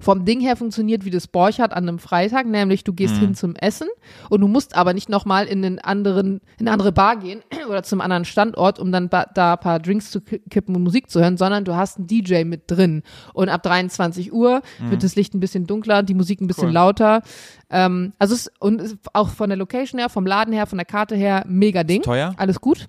[0.00, 3.54] vom Ding her funktioniert wie das Borchardt an einem Freitag, nämlich du gehst hin zum
[3.56, 3.88] Essen
[4.28, 7.82] und du musst aber nicht nochmal in einen anderen, in eine andere Bar gehen oder
[7.82, 11.20] zum anderen Standort, um dann da ein paar Drinks zu ki- kippen und Musik zu
[11.20, 13.02] hören, sondern du hast einen DJ mit drin.
[13.32, 16.72] Und ab 23 Uhr wird das Licht ein bisschen dunkler, die Musik ein bisschen Cool.
[16.74, 17.22] lauter.
[17.70, 20.84] Ähm, also es, und es, auch von der Location her, vom Laden her, von der
[20.86, 22.02] Karte her, mega Ding.
[22.02, 22.34] Teuer?
[22.36, 22.88] Alles gut.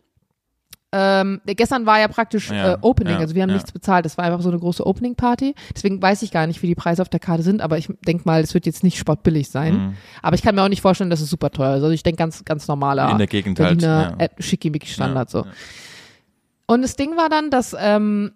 [0.97, 3.55] Ähm, gestern war ja praktisch Ja, äh, Opening, ja, also wir haben ja.
[3.55, 4.05] nichts bezahlt.
[4.05, 5.53] Das war einfach so eine große Opening-Party.
[5.75, 8.23] Deswegen weiß ich gar nicht, wie die Preise auf der Karte sind, aber ich denke
[8.25, 9.73] mal, es wird jetzt nicht sportbillig sein.
[9.73, 9.93] Mhm.
[10.21, 11.83] Aber ich kann mir auch nicht vorstellen, dass es super teuer ist.
[11.83, 13.81] Also ich denke ganz, ganz normaler In der Gegend halt.
[13.81, 14.13] Ja.
[14.19, 15.45] äh, Schickimicki-Standard so.
[16.65, 18.31] Und das Ding war dann, dass ähm,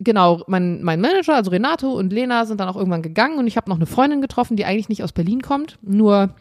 [0.00, 3.56] genau mein, mein Manager, also Renato und Lena, sind dann auch irgendwann gegangen und ich
[3.56, 6.34] habe noch eine Freundin getroffen, die eigentlich nicht aus Berlin kommt, nur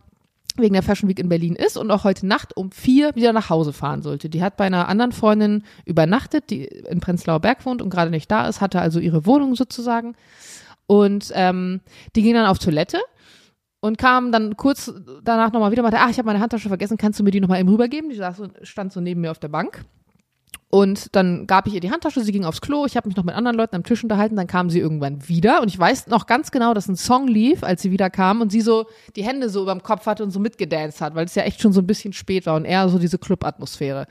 [0.58, 3.50] wegen der Fashion Week in Berlin ist und auch heute Nacht um vier wieder nach
[3.50, 4.30] Hause fahren sollte.
[4.30, 8.30] Die hat bei einer anderen Freundin übernachtet, die in Prenzlauer Berg wohnt und gerade nicht
[8.30, 10.16] da ist, hatte also ihre Wohnung sozusagen.
[10.88, 11.82] Und ähm,
[12.16, 13.00] die ging dann auf Toilette
[13.80, 14.92] und kam dann kurz
[15.24, 17.40] danach nochmal wieder und meinte, ach, ich habe meine Handtasche vergessen, kannst du mir die
[17.40, 18.10] nochmal eben rübergeben?
[18.10, 19.86] Die saß stand so neben mir auf der Bank.
[20.72, 23.24] Und dann gab ich ihr die Handtasche, sie ging aufs Klo, ich habe mich noch
[23.24, 26.28] mit anderen Leuten am Tisch unterhalten, dann kam sie irgendwann wieder und ich weiß noch
[26.28, 29.50] ganz genau, dass ein Song lief, als sie wieder kam und sie so die Hände
[29.50, 31.88] so überm Kopf hatte und so mitgedanced hat, weil es ja echt schon so ein
[31.88, 34.06] bisschen spät war und eher so diese Club-Atmosphäre.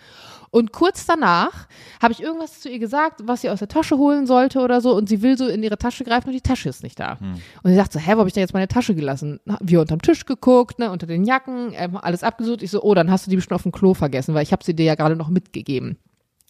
[0.50, 1.68] Und kurz danach
[2.02, 4.96] habe ich irgendwas zu ihr gesagt, was sie aus der Tasche holen sollte oder so
[4.96, 7.18] und sie will so in ihre Tasche greifen und die Tasche ist nicht da.
[7.62, 9.38] Und sie sagt so, hä, wo habe ich denn jetzt meine Tasche gelassen?
[9.60, 12.62] Wir unterm Tisch geguckt, ne, unter den Jacken, ähm, alles abgesucht.
[12.62, 14.64] Ich so, oh, dann hast du die bestimmt auf dem Klo vergessen, weil ich habe
[14.64, 15.98] sie dir ja gerade noch mitgegeben.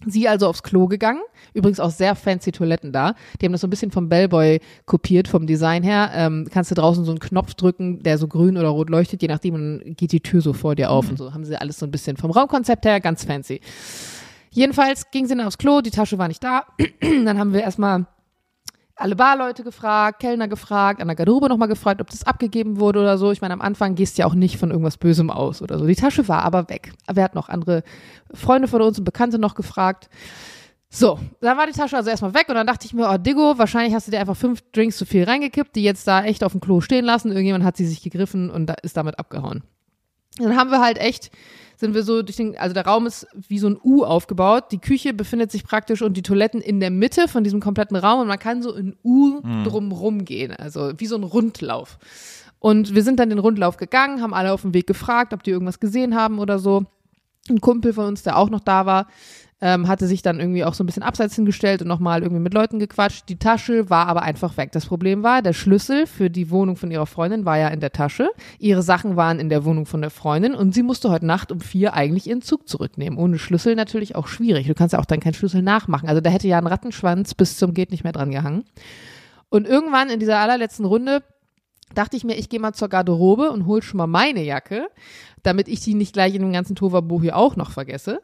[0.06, 1.20] Sie also aufs Klo gegangen.
[1.54, 3.14] Übrigens auch sehr fancy Toiletten da.
[3.40, 6.10] Die haben das so ein bisschen vom Bellboy kopiert, vom Design her.
[6.14, 9.28] Ähm, kannst du draußen so einen Knopf drücken, der so grün oder rot leuchtet, je
[9.28, 11.34] nachdem, und dann geht die Tür so vor dir auf und so.
[11.34, 13.60] Haben sie alles so ein bisschen vom Raumkonzept her ganz fancy.
[14.50, 16.64] Jedenfalls ging sie dann aufs Klo, die Tasche war nicht da.
[17.00, 18.06] dann haben wir erstmal
[18.98, 23.16] alle Barleute gefragt, Kellner gefragt, an der Garderobe nochmal gefragt, ob das abgegeben wurde oder
[23.18, 23.30] so.
[23.30, 25.86] Ich meine, am Anfang gehst du ja auch nicht von irgendwas Bösem aus oder so.
[25.86, 26.92] Die Tasche war aber weg.
[27.12, 27.82] Wir hatten noch andere
[28.34, 30.08] Freunde von uns und Bekannte noch gefragt.
[30.90, 33.58] So, dann war die Tasche also erstmal weg und dann dachte ich mir, oh Diggo,
[33.58, 36.52] wahrscheinlich hast du dir einfach fünf Drinks zu viel reingekippt, die jetzt da echt auf
[36.52, 37.28] dem Klo stehen lassen.
[37.28, 39.62] Irgendjemand hat sie sich gegriffen und da ist damit abgehauen.
[40.38, 41.30] Dann haben wir halt echt,
[41.78, 44.72] sind wir so durch den, also der Raum ist wie so ein U aufgebaut.
[44.72, 48.20] Die Küche befindet sich praktisch und die Toiletten in der Mitte von diesem kompletten Raum
[48.20, 51.98] und man kann so in U drumrum gehen, also wie so ein Rundlauf.
[52.58, 55.52] Und wir sind dann den Rundlauf gegangen, haben alle auf dem Weg gefragt, ob die
[55.52, 56.84] irgendwas gesehen haben oder so.
[57.48, 59.06] Ein Kumpel von uns, der auch noch da war,
[59.60, 62.54] ähm, hatte sich dann irgendwie auch so ein bisschen abseits hingestellt und nochmal irgendwie mit
[62.54, 63.28] Leuten gequatscht.
[63.28, 64.70] Die Tasche war aber einfach weg.
[64.72, 67.90] Das Problem war, der Schlüssel für die Wohnung von ihrer Freundin war ja in der
[67.90, 68.30] Tasche.
[68.58, 71.60] Ihre Sachen waren in der Wohnung von der Freundin und sie musste heute Nacht um
[71.60, 73.18] vier eigentlich ihren Zug zurücknehmen.
[73.18, 74.68] Ohne Schlüssel natürlich auch schwierig.
[74.68, 76.08] Du kannst ja auch dann keinen Schlüssel nachmachen.
[76.08, 78.64] Also da hätte ja ein Rattenschwanz bis zum geht nicht mehr dran gehangen.
[79.48, 81.22] Und irgendwann in dieser allerletzten Runde
[81.94, 84.88] dachte ich mir, ich gehe mal zur Garderobe und hol schon mal meine Jacke,
[85.42, 88.20] damit ich die nicht gleich in dem ganzen Tovabo hier auch noch vergesse.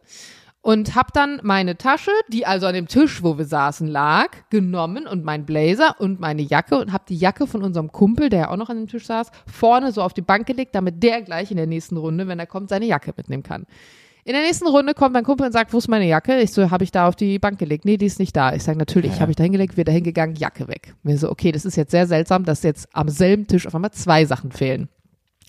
[0.65, 5.07] Und hab dann meine Tasche, die also an dem Tisch, wo wir saßen, lag, genommen
[5.07, 8.51] und mein Blazer und meine Jacke und hab die Jacke von unserem Kumpel, der ja
[8.51, 11.51] auch noch an dem Tisch saß, vorne so auf die Bank gelegt, damit der gleich
[11.51, 13.67] in der nächsten Runde, wenn er kommt, seine Jacke mitnehmen kann.
[14.25, 16.41] In der nächsten Runde kommt mein Kumpel und sagt, wo ist meine Jacke?
[16.41, 17.85] Ich so, habe ich da auf die Bank gelegt.
[17.85, 18.55] Nee, die ist nicht da.
[18.55, 19.21] Ich sage, natürlich, Ja.
[19.21, 20.95] habe ich da hingelegt, wird da hingegangen, Jacke weg.
[21.03, 23.91] Mir so, okay, das ist jetzt sehr seltsam, dass jetzt am selben Tisch auf einmal
[23.91, 24.89] zwei Sachen fehlen.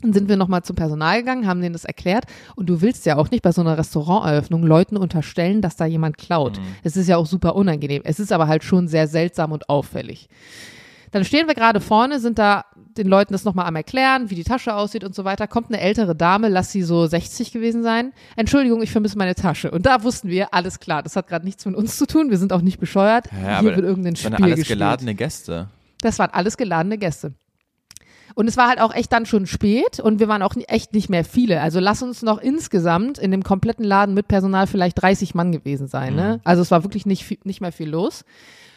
[0.06, 2.26] Dann sind wir nochmal zum Personal gegangen, haben denen das erklärt.
[2.56, 6.20] Und du willst ja auch nicht bei so einer Restauranteröffnung Leuten unterstellen, dass da jemand
[6.20, 6.60] klaut.
[6.84, 8.04] Es ist ja auch super unangenehm.
[8.06, 10.30] Es ist aber halt schon sehr seltsam und auffällig.
[11.10, 14.44] Dann stehen wir gerade vorne, sind da den Leuten das nochmal am erklären, wie die
[14.44, 15.48] Tasche aussieht und so weiter.
[15.48, 18.12] Kommt eine ältere Dame, lass sie so 60 gewesen sein.
[18.36, 19.72] Entschuldigung, ich vermisse meine Tasche.
[19.72, 22.30] Und da wussten wir, alles klar, das hat gerade nichts mit uns zu tun.
[22.30, 23.28] Wir sind auch nicht bescheuert.
[23.44, 24.68] Ja, Hier wird irgendein das Spiel alles gespielt.
[24.80, 25.70] geladene Gäste.
[26.02, 27.34] Das waren alles geladene Gäste.
[28.34, 31.10] Und es war halt auch echt dann schon spät und wir waren auch echt nicht
[31.10, 31.62] mehr viele.
[31.62, 35.88] Also lass uns noch insgesamt in dem kompletten Laden mit Personal vielleicht 30 Mann gewesen
[35.88, 36.16] sein.
[36.16, 36.42] Ne?
[36.44, 38.26] Also es war wirklich nicht, nicht mehr viel los.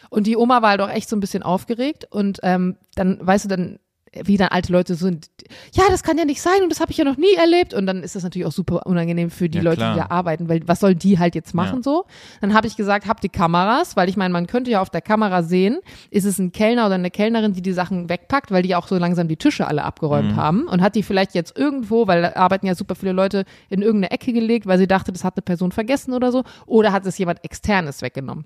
[0.09, 3.45] Und die Oma war halt auch echt so ein bisschen aufgeregt und ähm, dann, weißt
[3.45, 3.79] du, dann
[4.23, 5.27] wie dann alte Leute sind,
[5.73, 7.73] ja, das kann ja nicht sein und das habe ich ja noch nie erlebt.
[7.73, 9.93] Und dann ist das natürlich auch super unangenehm für die Ja, Leute, klar.
[9.93, 11.83] die da arbeiten, weil was sollen die halt jetzt machen Ja.
[11.83, 12.05] so?
[12.41, 15.01] Dann habe ich gesagt, habt ihr Kameras, weil ich meine, man könnte ja auf der
[15.01, 15.79] Kamera sehen,
[16.09, 18.97] ist es ein Kellner oder eine Kellnerin, die die Sachen wegpackt, weil die auch so
[18.97, 22.65] langsam die Tische alle abgeräumt haben und hat die vielleicht jetzt irgendwo, weil da arbeiten
[22.65, 25.71] ja super viele Leute, in irgendeine Ecke gelegt, weil sie dachte, das hat eine Person
[25.71, 28.45] vergessen oder so, oder hat es jemand externes weggenommen.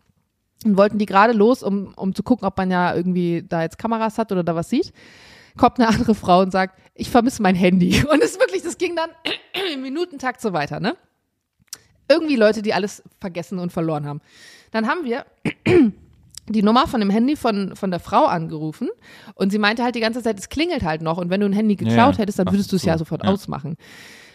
[0.65, 3.77] Und wollten die gerade los, um, um zu gucken, ob man ja irgendwie da jetzt
[3.77, 4.93] Kameras hat oder da was sieht.
[5.57, 8.03] Kommt eine andere Frau und sagt, ich vermisse mein Handy.
[8.11, 9.09] Und es ist wirklich, das ging dann
[9.73, 10.95] im Minutentakt so weiter, ne?
[12.09, 14.21] Irgendwie Leute, die alles vergessen und verloren haben.
[14.71, 15.25] Dann haben wir
[16.49, 18.89] die Nummer von dem Handy von, von der Frau angerufen
[19.35, 21.53] und sie meinte halt die ganze Zeit, es klingelt halt noch und wenn du ein
[21.53, 22.89] Handy geklaut ja, hättest, dann würdest du es du.
[22.89, 23.29] ja sofort Ja.
[23.29, 23.77] ausmachen.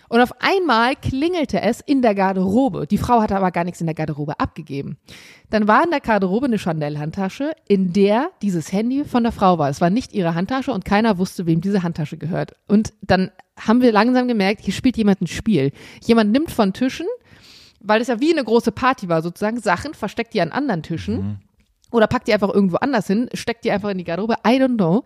[0.09, 2.87] Und auf einmal klingelte es in der Garderobe.
[2.87, 4.97] Die Frau hatte aber gar nichts in der Garderobe abgegeben.
[5.51, 9.69] Dann war in der Garderobe eine Chanel-Handtasche, in der dieses Handy von der Frau war.
[9.69, 12.55] Es war nicht ihre Handtasche und keiner wusste, wem diese Handtasche gehört.
[12.67, 15.73] Und dann haben wir langsam gemerkt, hier spielt jemand ein Spiel.
[16.03, 17.07] Jemand nimmt von Tischen,
[17.81, 21.41] weil es ja wie eine große Party war, sozusagen Sachen, versteckt die an anderen Tischen
[21.91, 24.37] oder packt die einfach irgendwo anders hin, steckt die einfach in die Garderobe.
[24.47, 25.05] I don't know.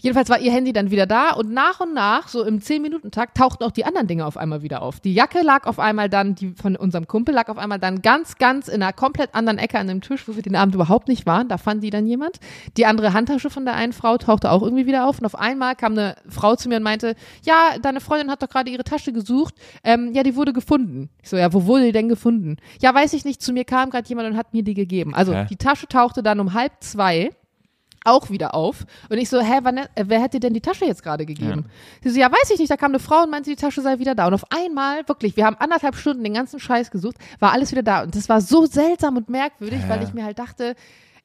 [0.00, 3.64] Jedenfalls war ihr Handy dann wieder da und nach und nach, so im 10-Minuten-Takt, tauchten
[3.64, 4.98] auch die anderen Dinge auf einmal wieder auf.
[5.00, 8.36] Die Jacke lag auf einmal dann, die von unserem Kumpel lag auf einmal dann ganz,
[8.38, 11.26] ganz in einer komplett anderen Ecke an dem Tisch, wo wir den Abend überhaupt nicht
[11.26, 11.48] waren.
[11.48, 12.40] Da fand die dann jemand.
[12.78, 15.76] Die andere Handtasche von der einen Frau tauchte auch irgendwie wieder auf und auf einmal
[15.76, 19.12] kam eine Frau zu mir und meinte, ja, deine Freundin hat doch gerade ihre Tasche
[19.12, 19.54] gesucht.
[19.84, 21.10] Ähm, ja, die wurde gefunden.
[21.22, 22.56] Ich so, ja, wo wurde die denn gefunden?
[22.80, 23.42] Ja, weiß ich nicht.
[23.42, 25.14] Zu mir kam gerade jemand und hat mir die gegeben.
[25.14, 25.46] Also Hä?
[25.50, 27.30] die Tasche tauchte dann um halb zwei
[28.04, 28.86] auch wieder auf.
[29.08, 31.66] Und ich so, hä, wann, äh, wer hat dir denn die Tasche jetzt gerade gegeben?
[32.02, 32.70] Sie so, ja, weiß ich nicht.
[32.70, 34.26] Da kam eine Frau und meinte, die Tasche sei wieder da.
[34.26, 37.82] Und auf einmal, wirklich, wir haben anderthalb Stunden den ganzen Scheiß gesucht, war alles wieder
[37.82, 38.02] da.
[38.02, 40.06] Und das war so seltsam und merkwürdig, weil Ja.
[40.08, 40.74] ich mir halt dachte,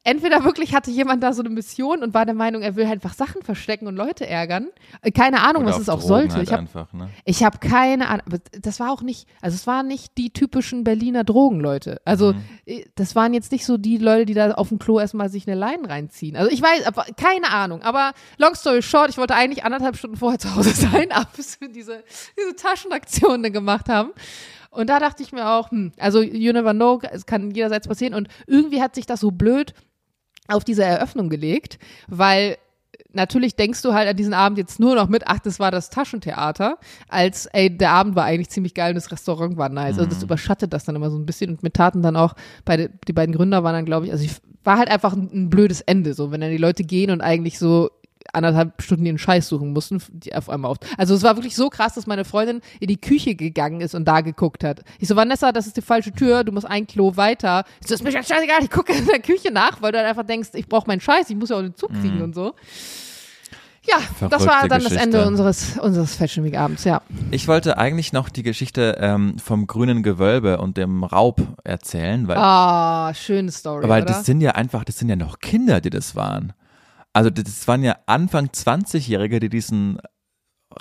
[0.06, 3.03] entweder wirklich hatte jemand da so eine Mission und war der Meinung, er will halt
[3.03, 4.70] einfach Sachen verstecken und Leute ärgern.
[5.01, 6.36] Äh, Keine Ahnung, Oder was es auch Drogen sollte.
[6.36, 7.10] Halt ich habe ne?
[7.41, 8.26] habe keine Ahnung.
[8.62, 11.99] Das war auch nicht, also es waren nicht die typischen Berliner Drogenleute.
[12.06, 12.41] Also Mhm.
[12.66, 15.47] äh, das waren jetzt nicht so die Leute, die da auf dem Klo erstmal sich
[15.47, 16.36] eine Leine reinziehen.
[16.36, 17.82] Also ich weiß, aber keine Ahnung.
[17.82, 21.60] Aber long story short, ich wollte eigentlich anderthalb Stunden vorher zu Hause sein, aber bis
[21.60, 22.03] wir diese,
[22.39, 24.12] diese Taschenaktionen dann gemacht haben.
[24.70, 28.14] Und da dachte ich mir auch, hm, also you never know, es kann jederseits passieren.
[28.14, 29.74] Und irgendwie hat sich das so blöd
[30.47, 32.57] auf diese Eröffnung gelegt, weil
[33.15, 35.89] natürlich denkst du halt an diesen Abend jetzt nur noch mit, ach, das war das
[35.89, 36.77] Taschentheater,
[37.07, 39.97] als, ey, der Abend war eigentlich ziemlich geil und das Restaurant war nice.
[39.97, 42.35] Also das überschattet das dann immer so ein bisschen und mit Taten dann auch,
[42.65, 45.49] beide, die beiden Gründer waren dann, glaube ich, also ich, war halt einfach ein, ein
[45.49, 47.89] blödes Ende, so, wenn dann die Leute gehen und eigentlich so
[48.34, 50.78] anderthalb Stunden ihren Scheiß suchen mussten, die auf einmal auf.
[50.97, 54.05] Also es war wirklich so krass, dass meine Freundin in die Küche gegangen ist und
[54.05, 54.82] da geguckt hat.
[54.99, 57.63] Ich so, Vanessa, das ist die falsche Tür, du musst ein Klo weiter.
[57.82, 60.07] Ich so, ist mir jetzt scheißegal, ich gucke in der Küche nach, weil du halt
[60.07, 62.53] einfach denkst, ich brauche meinen Scheiß, ich muss ja auch den Zug kriegen und so.
[63.88, 65.03] Ja, das war Verrückte dann das Geschichte.
[65.03, 67.01] Ende unseres, unseres Fashion Week Abends, ja.
[67.30, 72.38] Ich wollte eigentlich noch die Geschichte ähm, vom grünen Gewölbe und dem Raub erzählen, weil,
[72.38, 74.13] Ah, schöne Story, weil oder?
[74.13, 76.53] das sind ja einfach, das sind ja noch Kinder, die das waren.
[77.16, 79.99] Also das waren ja Anfang 20-Jährige, die diesen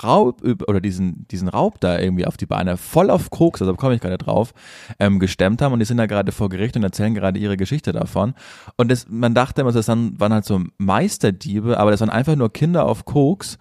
[0.02, 3.94] Raub oder diesen, diesen Raub da irgendwie auf die Beine voll auf Koks, also komme
[3.94, 4.52] ich gerade drauf,
[4.98, 7.92] ähm, gestemmt haben und die sind da gerade vor Gericht und erzählen gerade ihre Geschichte
[7.92, 8.34] davon.
[8.76, 12.52] Und das, man dachte immer, das waren halt so Meisterdiebe, aber das waren einfach nur
[12.52, 13.56] Kinder auf Koks,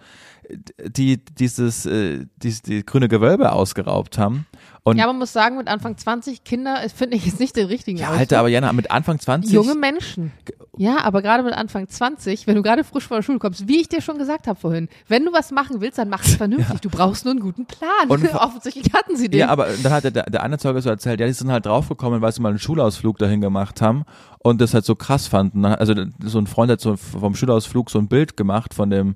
[0.84, 4.48] die dieses, äh, dieses die grüne Gewölbe ausgeraubt haben.
[4.86, 7.68] Und ja, man muss sagen, mit Anfang 20 Kinder ist- finde ich jetzt nicht den
[7.68, 8.20] richtigen ja, Ausdruck.
[8.20, 9.50] Alter, aber Jana, mit Anfang 20.
[9.54, 10.34] Junge Menschen.
[10.76, 13.80] Ja, aber gerade mit Anfang 20, wenn du gerade frisch von der Schule kommst, wie
[13.80, 16.82] ich dir schon gesagt habe vorhin, wenn du was machen willst, dann mach es vernünftig.
[16.82, 17.90] Du brauchst nur einen guten Plan.
[18.10, 19.40] Und- Offensichtlich hatten sie den.
[19.40, 22.20] Ja, aber dann hat der, der eine Zeuge so erzählt, ja, die sind halt draufgekommen,
[22.22, 24.04] weil sie mal einen Schulausflug dahin gemacht haben
[24.40, 25.64] und das halt so krass fanden.
[25.66, 25.94] Also
[26.26, 29.16] so ein Freund hat so vom Schulausflug so ein Bild gemacht von dem äh,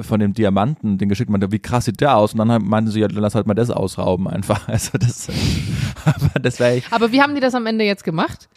[0.00, 2.32] von dem Diamanten, den geschickt meinte, wie krass sieht der aus?
[2.32, 4.68] Und dann meinten sie, ja, lass halt mal das ausrauben einfach.
[4.68, 5.28] Also das,
[6.04, 8.48] aber das wäre aber wie haben die das am Ende jetzt gemacht?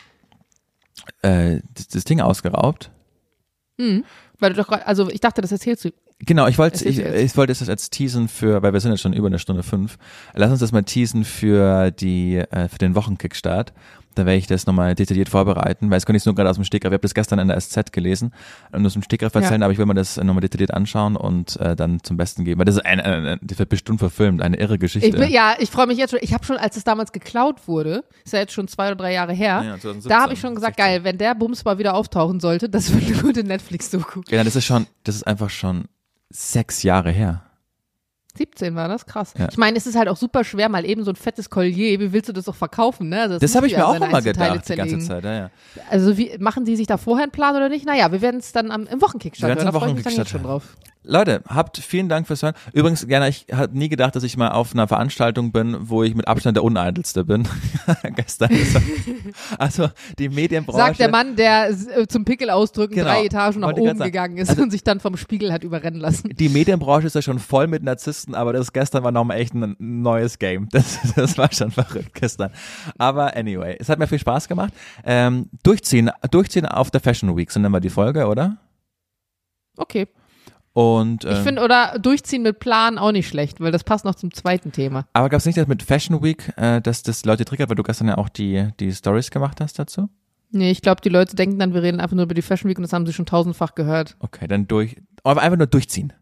[1.22, 2.92] äh, das, das Ding ausgeraubt.
[4.40, 5.90] Weil du doch grad, also ich dachte, das erzählst du.
[6.20, 9.14] Genau, ich wollte ich, ich wollte das jetzt teasen für, weil wir sind jetzt schon
[9.14, 9.98] über eine Stunde fünf.
[10.34, 13.74] Lass uns das mal teasen für die äh, für den Wochenkickstart.
[14.16, 16.64] Da werde ich das nochmal detailliert vorbereiten, weil es konnte ich nur gerade aus dem
[16.64, 16.92] Stegreif.
[16.92, 18.34] Ich habe das gestern in der SZ gelesen
[18.72, 21.76] und aus dem Stegreif erzählen, aber ich will mir das nochmal detailliert anschauen und äh,
[21.76, 22.60] dann zum Besten geben.
[22.60, 25.08] Weil das ist ein, ein, das wird bestimmt verfilmt, eine irre Geschichte.
[25.08, 26.20] Ich bin, ja, ich freue mich jetzt schon.
[26.22, 29.14] Ich habe schon, als es damals geklaut wurde, ist ja jetzt schon zwei oder drei
[29.14, 30.86] Jahre her, Ja, ja, 2017, da habe ich schon gesagt, 16.
[30.86, 34.22] geil, wenn der Bums mal wieder auftauchen sollte, das wird eine gute Netflix-Doku.
[34.30, 35.86] Genau, das ist schon, das ist einfach schon
[36.30, 37.44] sechs Jahre her.
[38.36, 39.34] 17 war das, krass.
[39.38, 39.48] Ja.
[39.52, 42.14] Ich meine, es ist halt auch super schwer, mal eben so ein fettes Collier, wie
[42.14, 43.22] willst du das auch verkaufen, ne?
[43.22, 45.00] Also Das musst habe ich mir auch immer gedacht, die ganze.
[45.00, 45.24] Zeit.
[45.24, 45.50] Ja, ja.
[45.90, 47.86] Also wie, machen die sich da vorher einen Plan oder nicht?
[47.86, 50.26] Naja, wir werden es dann am, im Wir hören, da im freue ich mich dann
[50.26, 50.76] schon drauf.
[51.06, 52.54] Leute, habt vielen Dank fürs Hören.
[52.72, 56.16] Übrigens, gerne, ich habe nie gedacht, dass ich mal auf einer Veranstaltung bin, wo ich
[56.16, 57.48] mit Abstand der Uneitelste bin.
[58.16, 58.50] Gestern.
[58.52, 58.80] Also,
[59.84, 60.78] also die Medienbranche.
[60.80, 63.08] Sagt der Mann, der äh, zum Pickel ausdrücken Genau.
[63.08, 66.00] drei Etagen nach Wollte oben gegangen ist Also- und sich dann vom Spiegel hat überrennen
[66.00, 66.30] lassen.
[66.34, 69.76] Die Medienbranche ist ja schon voll mit Narzissten, aber das gestern war nochmal echt ein
[69.80, 70.70] neues Game.
[70.72, 72.52] Das, das war schon verrückt gestern.
[72.98, 74.74] Aber anyway, es hat mir viel Spaß gemacht.
[75.06, 78.58] Ähm, durchziehen, durchziehen auf der Fashion Week, so nennen wir die Folge, oder?
[79.78, 80.08] Okay.
[80.74, 84.16] Und, Ich ähm, finde, oder durchziehen mit Plan auch nicht schlecht, weil das passt noch
[84.16, 85.06] zum zweiten Thema.
[85.14, 87.84] aber gab es nicht das mit Fashion Week, äh, dass das Leute triggert, weil du
[87.84, 90.10] gestern ja auch die, die Stories gemacht hast dazu?
[90.50, 92.78] Nee, ich glaube, die Leute denken dann, wir reden einfach nur über die Fashion Week
[92.78, 94.16] und das haben sie schon tausendfach gehört.
[94.20, 96.14] Okay, dann durch, aber einfach nur durchziehen.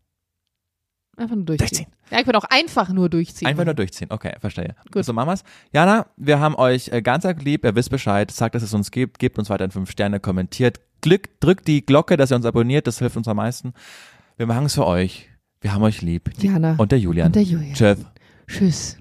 [1.17, 1.67] Einfach nur durchziehen.
[1.67, 1.93] Durchziehen.
[2.09, 3.47] Ja, ich würde auch einfach nur durchziehen.
[3.47, 4.07] Einfach nur durchziehen.
[4.11, 4.75] Okay, verstehe.
[4.91, 5.05] Gut.
[5.05, 5.43] So machen wir's.
[5.71, 7.63] Jana, wir haben euch äh, ganz arg lieb.
[7.63, 8.31] Ihr wisst Bescheid.
[8.31, 9.19] Sagt, dass es uns gibt.
[9.19, 10.19] Gebt uns weiterhin fünf Sterne.
[10.19, 10.79] Kommentiert.
[11.01, 12.87] Glück, drückt die Glocke, dass ihr uns abonniert.
[12.87, 13.73] Das hilft uns am meisten.
[14.37, 15.29] Wir machen es für euch.
[15.61, 16.31] Wir haben euch lieb.
[16.39, 17.27] Jana Und der Julian.
[17.27, 17.73] und der Julian.
[17.73, 17.97] Tschüss.
[18.47, 18.97] Tschüss.